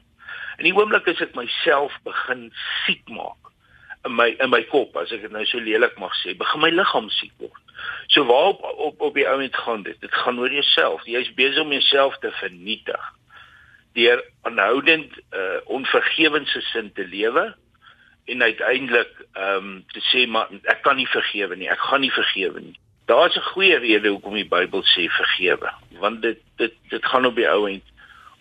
In 0.58 0.64
die 0.64 0.74
oomblik 0.76 1.08
as 1.08 1.22
ek 1.22 1.36
myself 1.36 1.94
begin 2.04 2.50
siek 2.86 3.08
maak 3.10 3.41
in 4.06 4.16
my 4.16 4.36
in 4.40 4.50
my 4.50 4.64
kop, 4.72 4.96
as 4.98 5.12
ek 5.12 5.22
dit 5.22 5.32
nou 5.32 5.46
so 5.46 5.60
lelik 5.60 5.98
mag 6.02 6.14
sê, 6.22 6.34
begin 6.38 6.62
my 6.64 6.72
liggaam 6.74 7.10
siek 7.10 7.34
word. 7.38 7.62
So 8.14 8.26
waar 8.26 8.54
op 8.54 8.62
op 8.88 9.02
op 9.02 9.18
die 9.18 9.28
ouend 9.30 9.56
gaan 9.56 9.84
dit? 9.84 10.00
Dit 10.02 10.14
gaan 10.24 10.40
oor 10.40 10.52
jouself. 10.52 11.06
Jy's 11.06 11.34
besig 11.38 11.62
om 11.64 11.72
jouself 11.72 12.18
te 12.20 12.32
vernietig 12.42 13.10
deur 13.94 14.22
aanhoudend 14.48 15.18
uh 15.36 15.60
onvergewensgesind 15.66 16.96
te 16.96 17.06
lewe 17.08 17.56
en 18.26 18.42
uiteindelik 18.42 19.12
ehm 19.34 19.56
um, 19.56 19.86
te 19.92 20.02
sê 20.12 20.28
maar 20.28 20.48
ek 20.64 20.82
kan 20.82 20.96
nie 20.96 21.08
vergewe 21.08 21.56
nie. 21.56 21.70
Ek 21.70 21.82
gaan 21.90 22.02
nie 22.02 22.14
vergewe 22.14 22.62
nie. 22.62 22.78
Daar's 23.06 23.36
'n 23.36 23.52
goeie 23.54 23.78
rede 23.78 24.10
hoekom 24.10 24.34
die 24.34 24.48
Bybel 24.48 24.84
sê 24.84 25.10
vergewe, 25.10 25.72
want 26.00 26.22
dit 26.22 26.40
dit 26.58 26.74
dit 26.90 27.06
gaan 27.06 27.26
op 27.26 27.36
die 27.36 27.50
ouend 27.50 27.84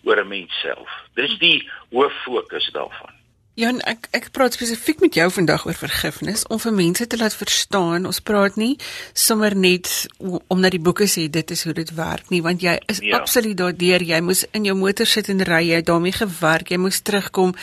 oor 0.03 0.21
'n 0.21 0.27
mens 0.27 0.53
self. 0.61 0.89
Dis 1.15 1.37
die 1.37 1.69
hoof 1.89 2.13
fokus 2.23 2.69
daarvan. 2.71 3.20
Jan, 3.61 3.77
ek 3.85 4.07
ek 4.17 4.29
praat 4.33 4.55
spesifiek 4.55 5.03
met 5.03 5.13
jou 5.13 5.27
vandag 5.29 5.67
oor 5.67 5.77
vergifnis 5.77 6.47
om 6.49 6.57
vir 6.63 6.73
mense 6.73 7.05
te 7.05 7.17
laat 7.19 7.35
verstaan. 7.37 8.07
Ons 8.09 8.17
praat 8.25 8.55
nie 8.57 8.71
sommer 9.13 9.53
net 9.53 9.89
om 10.23 10.61
na 10.63 10.71
die 10.73 10.79
boeke 10.81 11.05
sê 11.05 11.27
dit 11.29 11.51
is 11.53 11.61
hoe 11.67 11.75
dit 11.77 11.91
werk 11.93 12.31
nie, 12.33 12.39
want 12.41 12.63
jy 12.65 12.73
is 12.89 13.03
ja. 13.05 13.19
absoluut 13.19 13.59
daardeur. 13.59 14.01
Jy 14.01 14.21
moes 14.25 14.41
in 14.57 14.65
jou 14.65 14.73
motor 14.79 15.05
sit 15.05 15.29
en 15.29 15.43
ry, 15.45 15.59
jy 15.67 15.81
het 15.83 15.89
daarmee 15.91 16.15
gewerk, 16.15 16.71
jy 16.73 16.79
moes 16.81 17.03
terugkom. 17.05 17.53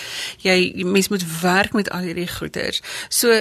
Jy 0.44 0.84
mens 0.86 1.10
moet 1.10 1.24
werk 1.40 1.74
met 1.74 1.90
al 1.90 2.06
hierdie 2.06 2.28
goeders. 2.30 2.78
So 3.10 3.40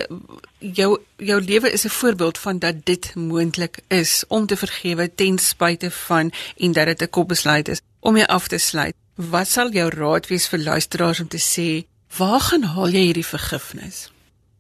jou 0.58 0.88
jou 1.22 1.38
lewe 1.42 1.70
is 1.70 1.86
'n 1.86 1.94
voorbeeld 2.00 2.38
van 2.38 2.60
dat 2.60 2.86
dit 2.86 3.12
moontlik 3.16 3.84
is 3.90 4.24
om 4.28 4.48
te 4.48 4.58
vergewe 4.58 5.12
ten 5.16 5.38
spyte 5.38 5.92
van 5.92 6.32
en 6.58 6.72
dat 6.72 6.86
dit 6.86 7.02
'n 7.02 7.10
kopbesluit 7.10 7.70
is 7.70 7.82
om 8.00 8.18
jou 8.18 8.28
af 8.28 8.48
te 8.48 8.58
sluit. 8.58 8.96
Wat 9.16 9.48
sal 9.48 9.70
jou 9.70 9.90
raad 9.90 10.28
wees 10.28 10.48
vir 10.48 10.60
luisteraars 10.60 11.20
om 11.20 11.28
te 11.28 11.42
sê, 11.42 11.86
waar 12.18 12.42
gaan 12.50 12.66
haal 12.74 12.94
jy 12.94 13.08
hierdie 13.10 13.26
vergifnis? 13.26 14.08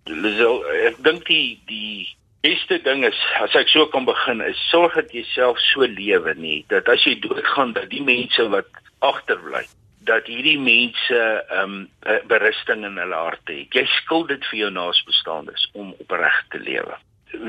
Lisel, 0.07 0.61
ek 0.87 1.01
dink 1.03 1.25
die 1.27 1.59
die 1.67 2.07
beste 2.45 2.77
ding 2.85 3.03
is 3.07 3.17
as 3.43 3.55
ek 3.59 3.69
so 3.71 3.87
kan 3.91 4.05
begin 4.07 4.43
is 4.45 4.59
sorg 4.69 4.95
dat 4.95 5.11
jy 5.15 5.23
self 5.33 5.59
so 5.73 5.87
lewe 5.89 6.33
nie 6.37 6.61
dat 6.71 6.87
as 6.93 7.03
jy 7.03 7.17
doodgaan 7.19 7.73
dat 7.75 7.89
die 7.91 8.03
mense 8.05 8.45
wat 8.53 8.69
agterbly 9.03 9.65
dat 10.07 10.29
hierdie 10.31 10.59
mense 10.59 11.17
ehm 11.19 11.73
um, 11.73 12.21
berusting 12.31 12.85
in 12.87 12.95
hulle 13.01 13.17
harte 13.19 13.51
het. 13.51 13.73
Jy 13.75 13.83
skuld 13.97 14.29
dit 14.31 14.45
vir 14.51 14.59
jou 14.61 14.69
naasbestaandes 14.71 15.65
om 15.75 15.91
opreg 15.99 16.37
te 16.53 16.61
lewe. 16.63 16.95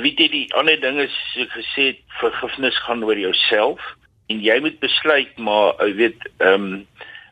Weet 0.02 0.24
jy 0.24 0.28
die 0.32 0.48
ander 0.58 0.80
ding 0.82 0.98
is 1.04 1.14
so 1.34 1.46
gesê 1.54 1.92
vergifnis 2.18 2.80
gaan 2.86 3.04
oor 3.06 3.20
jouself 3.20 3.84
en 4.32 4.42
jy 4.42 4.58
moet 4.64 4.80
besluit 4.82 5.38
maar 5.38 5.78
jy 5.86 5.94
weet 6.02 6.26
ehm 6.38 6.66
um, 6.72 6.82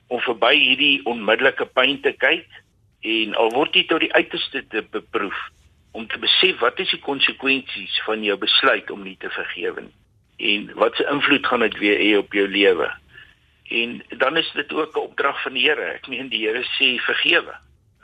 om 0.06 0.20
verby 0.22 0.52
hierdie 0.54 1.00
onmiddellike 1.10 1.66
pyn 1.74 1.96
te 2.04 2.12
kyk 2.14 2.46
en 3.06 3.36
al 3.38 3.52
word 3.54 3.76
jy 3.76 3.84
tot 3.86 4.02
die 4.02 4.12
uiterste 4.14 4.64
te 4.72 4.82
beproef 4.90 5.38
om 5.96 6.06
te 6.10 6.18
besef 6.20 6.58
wat 6.60 6.80
is 6.82 6.90
die 6.92 7.02
konsekwensies 7.04 8.00
van 8.04 8.24
jou 8.26 8.36
besluit 8.40 8.90
om 8.90 9.04
nie 9.06 9.16
te 9.20 9.30
vergewe 9.32 9.86
nie. 9.86 9.96
En 10.36 10.66
wat 10.76 10.96
se 10.98 11.06
invloed 11.08 11.46
gaan 11.46 11.64
dit 11.64 11.78
weer 11.80 12.02
hê 12.02 12.10
op 12.18 12.34
jou 12.36 12.48
lewe? 12.48 12.90
En 13.72 14.02
dan 14.20 14.36
is 14.36 14.50
dit 14.54 14.72
ook 14.72 14.96
'n 14.96 15.06
opdrag 15.08 15.42
van 15.42 15.52
die 15.52 15.68
Here. 15.68 15.86
Ek 15.94 16.06
meen 16.06 16.28
die 16.28 16.44
Here 16.46 16.62
sê 16.76 16.98
vergewe. 17.00 17.54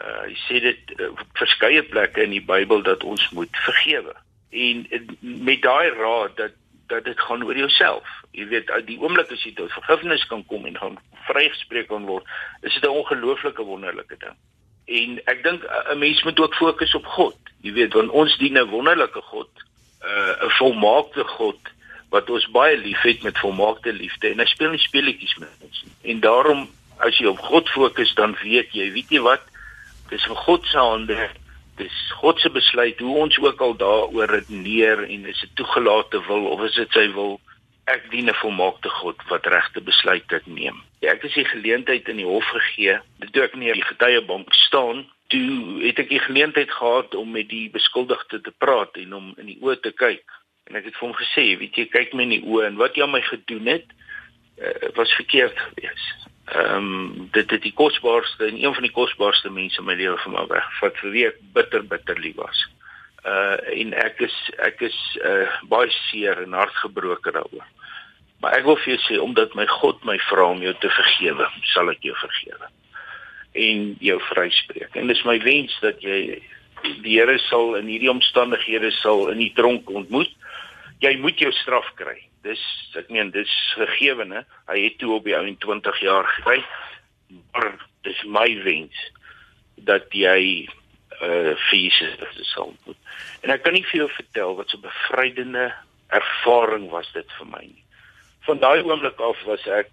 Uh, 0.01 0.23
hy 0.27 0.37
sê 0.49 0.61
dit 0.61 1.01
uh, 1.01 1.11
verskeie 1.39 1.83
plekke 1.83 2.23
in 2.23 2.31
die 2.31 2.45
Bybel 2.45 2.83
dat 2.83 3.05
ons 3.05 3.31
moet 3.31 3.57
vergewe. 3.69 4.15
En 4.51 4.87
met 5.21 5.63
daai 5.63 5.91
raad 5.91 6.37
dat 6.37 6.53
dat 6.87 7.05
dit 7.05 7.21
gaan 7.21 7.45
oor 7.45 7.57
jouself. 7.57 8.09
Jy 8.31 8.47
weet, 8.47 8.73
die 8.87 8.99
oomblik 9.01 9.31
as 9.33 9.45
jy 9.45 9.55
tot 9.57 9.73
vergifnis 9.73 10.27
kan 10.27 10.43
kom 10.47 10.67
en 10.69 10.77
gaan 10.77 10.99
vrygespreek 11.29 11.89
kan 11.89 12.05
word, 12.05 12.27
is 12.61 12.75
dit 12.75 12.85
'n 12.85 12.99
ongelooflike 13.01 13.63
wonderlike 13.63 14.17
ding. 14.19 14.37
En 14.87 15.21
ek 15.25 15.43
dink 15.43 15.63
'n 15.65 15.99
mens 15.99 16.23
moet 16.23 16.41
ook 16.41 16.55
fokus 16.55 16.95
op 16.95 17.07
God. 17.07 17.37
Jy 17.61 17.73
weet, 17.73 17.93
want 17.93 18.11
ons 18.11 18.37
dien 18.39 18.59
'n 18.59 18.69
wonderlike 18.69 19.21
God, 19.21 19.49
uh, 20.05 20.45
'n 20.45 20.51
volmaakte 20.51 21.25
God 21.25 21.59
wat 22.11 22.31
ons 22.31 22.51
baie 22.51 22.77
liefhet 22.77 23.23
met 23.23 23.39
volmaakte 23.39 23.93
liefde 23.93 24.29
en 24.29 24.39
hy 24.39 24.45
speel 24.45 24.71
nie 24.71 24.79
speletjies 24.79 25.37
met 25.37 25.57
ons 25.61 25.85
nie. 25.85 26.13
En 26.13 26.21
daarom 26.21 26.69
as 26.99 27.19
jy 27.19 27.27
op 27.27 27.39
God 27.39 27.69
fokus, 27.69 28.15
dan 28.15 28.37
weet 28.43 28.73
jy, 28.73 28.93
weet 28.93 29.09
jy 29.09 29.21
wat? 29.21 29.41
Dis 30.09 30.25
vir 30.25 30.37
God 30.37 30.67
se 30.67 30.79
hande 30.79 31.31
dis 31.77 31.99
God 32.21 32.41
se 32.41 32.51
besluit 32.53 33.01
hoe 33.01 33.17
ons 33.25 33.39
ook 33.41 33.61
al 33.61 33.75
daaroor 33.81 34.31
redeneer 34.31 35.05
en 35.07 35.27
is 35.27 35.41
dit 35.41 35.55
toegelate 35.57 36.21
wil 36.27 36.47
of 36.53 36.63
is 36.69 36.77
dit 36.77 36.99
sy 36.99 37.07
wil 37.17 37.39
ek 37.91 38.11
dien 38.11 38.29
'n 38.31 38.41
volmaakte 38.43 38.89
God 38.89 39.23
wat 39.29 39.47
regte 39.47 39.81
besluite 39.81 40.43
neem 40.45 40.83
ja, 41.01 41.13
ek 41.13 41.23
het 41.23 41.35
die 41.35 41.45
geleentheid 41.45 42.09
in 42.09 42.17
die 42.17 42.29
hof 42.29 42.47
gegee 42.55 42.99
toe 43.33 43.43
ek 43.43 43.57
nie 43.57 43.73
die 43.73 43.91
getuiebank 43.91 44.55
staan 44.55 45.07
toe 45.29 45.81
het 45.83 45.99
ek 45.99 46.09
die 46.09 46.23
geleentheid 46.23 46.71
gehad 46.71 47.15
om 47.15 47.31
met 47.31 47.49
die 47.49 47.71
beskuldigde 47.71 48.41
te 48.41 48.53
praat 48.59 48.97
en 48.97 49.15
om 49.15 49.35
in 49.37 49.47
die 49.47 49.59
oë 49.61 49.81
te 49.81 49.93
kyk 49.93 50.25
en 50.71 50.77
ek 50.77 50.85
het 50.85 50.97
vir 50.97 51.09
hom 51.09 51.17
gesê 51.17 51.47
weet 51.59 51.77
jy 51.77 51.87
kyk 51.91 52.15
my 52.15 52.23
in 52.29 52.37
die 52.37 52.45
oë 52.45 52.67
en 52.71 52.81
wat 52.81 52.97
jy 52.97 53.03
aan 53.03 53.17
my 53.17 53.23
gedoen 53.27 53.67
het 53.67 53.89
uh, 54.63 54.89
was 54.95 55.13
verkeerd 55.13 55.59
geweest. 55.59 56.29
Ehm 56.45 56.77
um, 56.77 57.29
dit 57.31 57.51
het 57.51 57.63
die 57.63 57.73
kosbaarste 57.73 58.47
en 58.47 58.63
een 58.63 58.75
van 58.75 58.83
die 58.83 58.93
kosbaarste 58.93 59.51
mense 59.51 59.79
in 59.81 59.87
my 59.87 59.95
lewe 59.95 60.19
vir 60.19 60.33
my 60.33 60.47
weggevat 60.51 60.99
vir 61.03 61.11
wie 61.11 61.27
ek 61.27 61.39
bitter 61.55 61.85
bitter 61.87 62.19
lief 62.19 62.37
was. 62.37 62.67
Uh 63.23 63.59
en 63.71 63.93
ek 63.95 64.21
is 64.27 64.37
ek 64.67 64.81
is 64.83 64.99
uh 65.23 65.47
baie 65.71 65.91
seer 66.09 66.43
en 66.43 66.59
hartgebroken 66.59 67.39
daaroor. 67.39 67.69
Maar 68.43 68.57
ek 68.59 68.65
wil 68.67 68.79
vir 68.83 68.97
jou 68.97 69.03
sê 69.07 69.19
omdat 69.23 69.55
my 69.55 69.67
God 69.71 70.03
my 70.05 70.17
vra 70.27 70.49
om 70.51 70.63
jou 70.65 70.75
te 70.83 70.91
vergewe, 70.91 71.47
sal 71.75 71.93
ek 71.93 72.03
jou 72.03 72.17
vergewe 72.19 72.71
en 73.53 73.93
jou 74.01 74.19
vryspreek. 74.31 74.97
En 74.97 75.07
dis 75.13 75.23
my 75.29 75.37
wens 75.45 75.75
dat 75.85 76.01
jy 76.03 76.41
die 76.83 77.15
Here 77.19 77.37
sal 77.47 77.77
in 77.79 77.87
hierdie 77.87 78.11
omstandighede 78.11 78.91
sal 78.99 79.29
in 79.31 79.39
die 79.39 79.53
tronk 79.55 79.91
ontmoet. 79.91 80.33
Jy 81.05 81.17
moet 81.23 81.39
jou 81.39 81.53
straf 81.61 81.87
kry. 81.99 82.17
Dis 82.43 82.63
ek 82.99 83.11
meen 83.15 83.31
dis 83.35 83.53
gegewene. 83.77 84.43
Hy 84.71 84.79
het 84.89 84.99
toe 84.99 85.13
op 85.19 85.27
die 85.29 85.37
ou 85.39 85.45
20 85.67 86.03
jaar 86.03 86.27
gekry. 86.39 86.59
Maar 87.55 87.75
dis 88.07 88.25
my 88.27 88.49
wens 88.65 88.99
dat 89.87 90.11
jy 90.11 90.67
uh 91.23 91.55
Jesus 91.71 92.51
sal 92.53 92.73
ontmoet. 92.73 92.97
En 93.43 93.51
ek 93.51 93.63
kan 93.63 93.73
nie 93.73 93.85
vir 93.87 94.05
jou 94.05 94.11
vertel 94.11 94.57
wat 94.59 94.71
so 94.71 94.77
'n 94.77 94.89
bevrydende 94.89 95.73
ervaring 96.09 96.91
was 96.91 97.13
dit 97.13 97.29
vir 97.39 97.47
my 97.47 97.63
nie. 97.63 97.85
Van 98.47 98.59
daai 98.59 98.83
oomblik 98.83 99.21
af 99.21 99.39
was 99.47 99.67
ek 99.67 99.91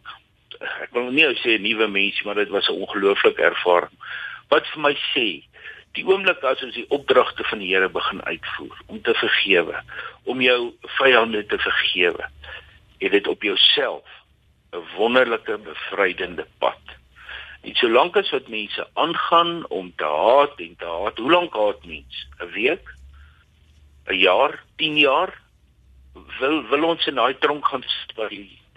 ek 0.59 0.91
wil 0.91 1.11
nie 1.11 1.27
sê 1.43 1.57
'n 1.57 1.61
nuwe 1.61 1.88
mens, 1.88 2.21
maar 2.23 2.36
dit 2.36 2.49
was 2.49 2.69
'n 2.69 2.82
ongelooflike 2.82 3.41
ervaring. 3.41 3.95
Wat 4.49 4.67
vir 4.67 4.82
my 4.82 4.95
sê, 5.13 5.43
die 5.93 6.05
oomblik 6.05 6.43
as 6.43 6.63
ons 6.63 6.75
die 6.75 6.89
opdragte 6.89 7.43
van 7.43 7.59
die 7.59 7.73
Here 7.73 7.89
begin 7.89 8.21
uitvoer 8.23 8.77
om 8.88 9.01
te 9.01 9.13
vergewe, 9.13 9.84
om 10.23 10.41
jou 10.41 10.73
vyande 10.97 11.45
te 11.45 11.57
vergewe, 11.57 12.30
het 12.99 13.11
dit 13.11 13.27
op 13.27 13.43
jouself 13.43 14.05
'n 14.73 14.84
wonderlike 14.97 15.57
bevrydende 15.57 16.45
pad. 16.59 16.99
En 17.62 17.76
solank 17.76 18.16
as 18.18 18.30
wat 18.32 18.47
mense 18.47 18.88
aangaan 18.93 19.66
om 19.70 19.93
te 19.95 20.05
haat 20.05 20.55
en 20.57 20.76
te 20.78 20.86
haat, 20.86 21.18
hoe 21.18 21.32
lank 21.32 21.53
haat 21.53 21.86
mens? 21.86 22.28
'n 22.39 22.51
Week? 22.53 22.88
'n 24.07 24.16
Jaar? 24.16 24.64
10 24.76 24.97
jaar? 24.97 25.41
Wil 26.39 26.68
wil 26.68 26.84
ons 26.84 27.07
in 27.07 27.16
daai 27.16 27.38
tronk 27.38 27.66
gaan 27.68 27.84
sit 27.84 28.16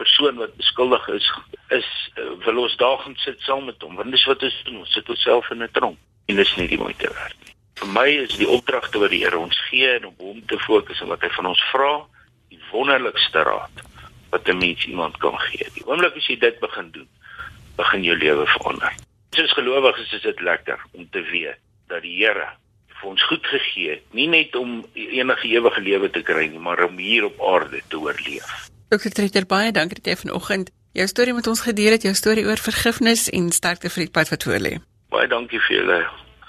persoon 0.03 0.37
wat 0.37 0.57
beskuldig 0.57 1.09
is 1.09 1.27
is 1.69 1.89
uh, 2.19 2.33
wil 2.45 2.63
ons 2.65 2.77
daar 2.77 2.99
gaan 3.05 3.17
sit 3.25 3.41
saam 3.47 3.65
met 3.71 3.83
hom 3.85 3.99
want 4.01 4.11
dis 4.15 4.25
wat 4.31 4.43
ons 4.49 4.59
doen 4.67 4.81
ons 4.83 4.95
sit 4.97 5.09
onsself 5.15 5.51
in 5.55 5.63
'n 5.63 5.75
tronk 5.79 5.99
en 6.31 6.41
dis 6.43 6.55
nie 6.57 6.69
die 6.73 6.81
moeite 6.85 7.11
werd 7.19 7.39
nie 7.47 7.55
vir 7.81 7.91
my 7.99 8.09
is 8.25 8.37
die 8.41 8.51
opdragte 8.57 9.03
wat 9.03 9.15
die 9.15 9.23
Here 9.25 9.39
ons 9.39 9.61
gee 9.69 9.91
en 9.99 10.09
om 10.11 10.17
hom 10.19 10.43
te 10.53 10.59
fokus 10.67 11.01
en 11.01 11.13
wat 11.15 11.23
hy 11.27 11.31
van 11.39 11.51
ons 11.53 11.65
vra 11.71 11.93
die 12.55 12.63
wonderlikste 12.71 13.45
raad 13.51 13.85
wat 14.35 14.49
'n 14.49 14.59
mens 14.65 14.87
iemand 14.87 15.19
kan 15.25 15.39
gee 15.49 15.71
die 15.79 15.87
oomblik 15.87 16.17
as 16.17 16.29
jy 16.31 16.39
dit 16.47 16.61
begin 16.67 16.91
doen 16.99 17.09
begin 17.77 18.05
jou 18.09 18.17
lewe 18.19 18.47
verander 18.57 18.99
soos 19.37 19.55
gelowiges 19.59 20.13
is 20.13 20.27
dit 20.27 20.41
lekker 20.41 20.83
om 20.93 21.09
te 21.11 21.25
weet 21.31 21.61
dat 21.93 22.03
die 22.03 22.17
Here 22.21 22.51
vir 22.99 23.09
ons 23.11 23.25
goed 23.31 23.47
gegee 23.47 23.97
het 23.97 24.19
nie 24.19 24.29
net 24.29 24.57
om 24.57 24.81
enige 24.95 25.49
ewige 25.49 25.81
lewe 25.81 26.11
te 26.11 26.23
kry 26.23 26.47
nie 26.53 26.63
maar 26.63 26.85
om 26.85 26.99
hier 26.99 27.27
op 27.31 27.41
aarde 27.55 27.83
te 27.89 27.99
oorleef 27.99 28.69
Dr. 28.93 29.09
Treter 29.09 29.47
baie 29.49 29.73
dankie 29.73 29.97
dat 30.01 30.13
jy 30.13 30.21
vanoggend 30.27 30.73
jou 30.93 31.07
storie 31.09 31.35
met 31.35 31.47
ons 31.47 31.63
gedeel 31.65 31.97
het, 31.97 32.05
jou 32.05 32.15
storie 32.15 32.45
oor 32.45 32.61
vergifnis 32.61 33.29
en 33.33 33.49
sterkte 33.53 33.91
vir 33.93 34.07
die 34.07 34.13
pad 34.13 34.29
wat 34.33 34.45
voor 34.45 34.61
lê. 34.61 34.75
Baie 35.13 35.29
dankie 35.29 35.61
vir 35.69 35.79
julle 35.79 35.99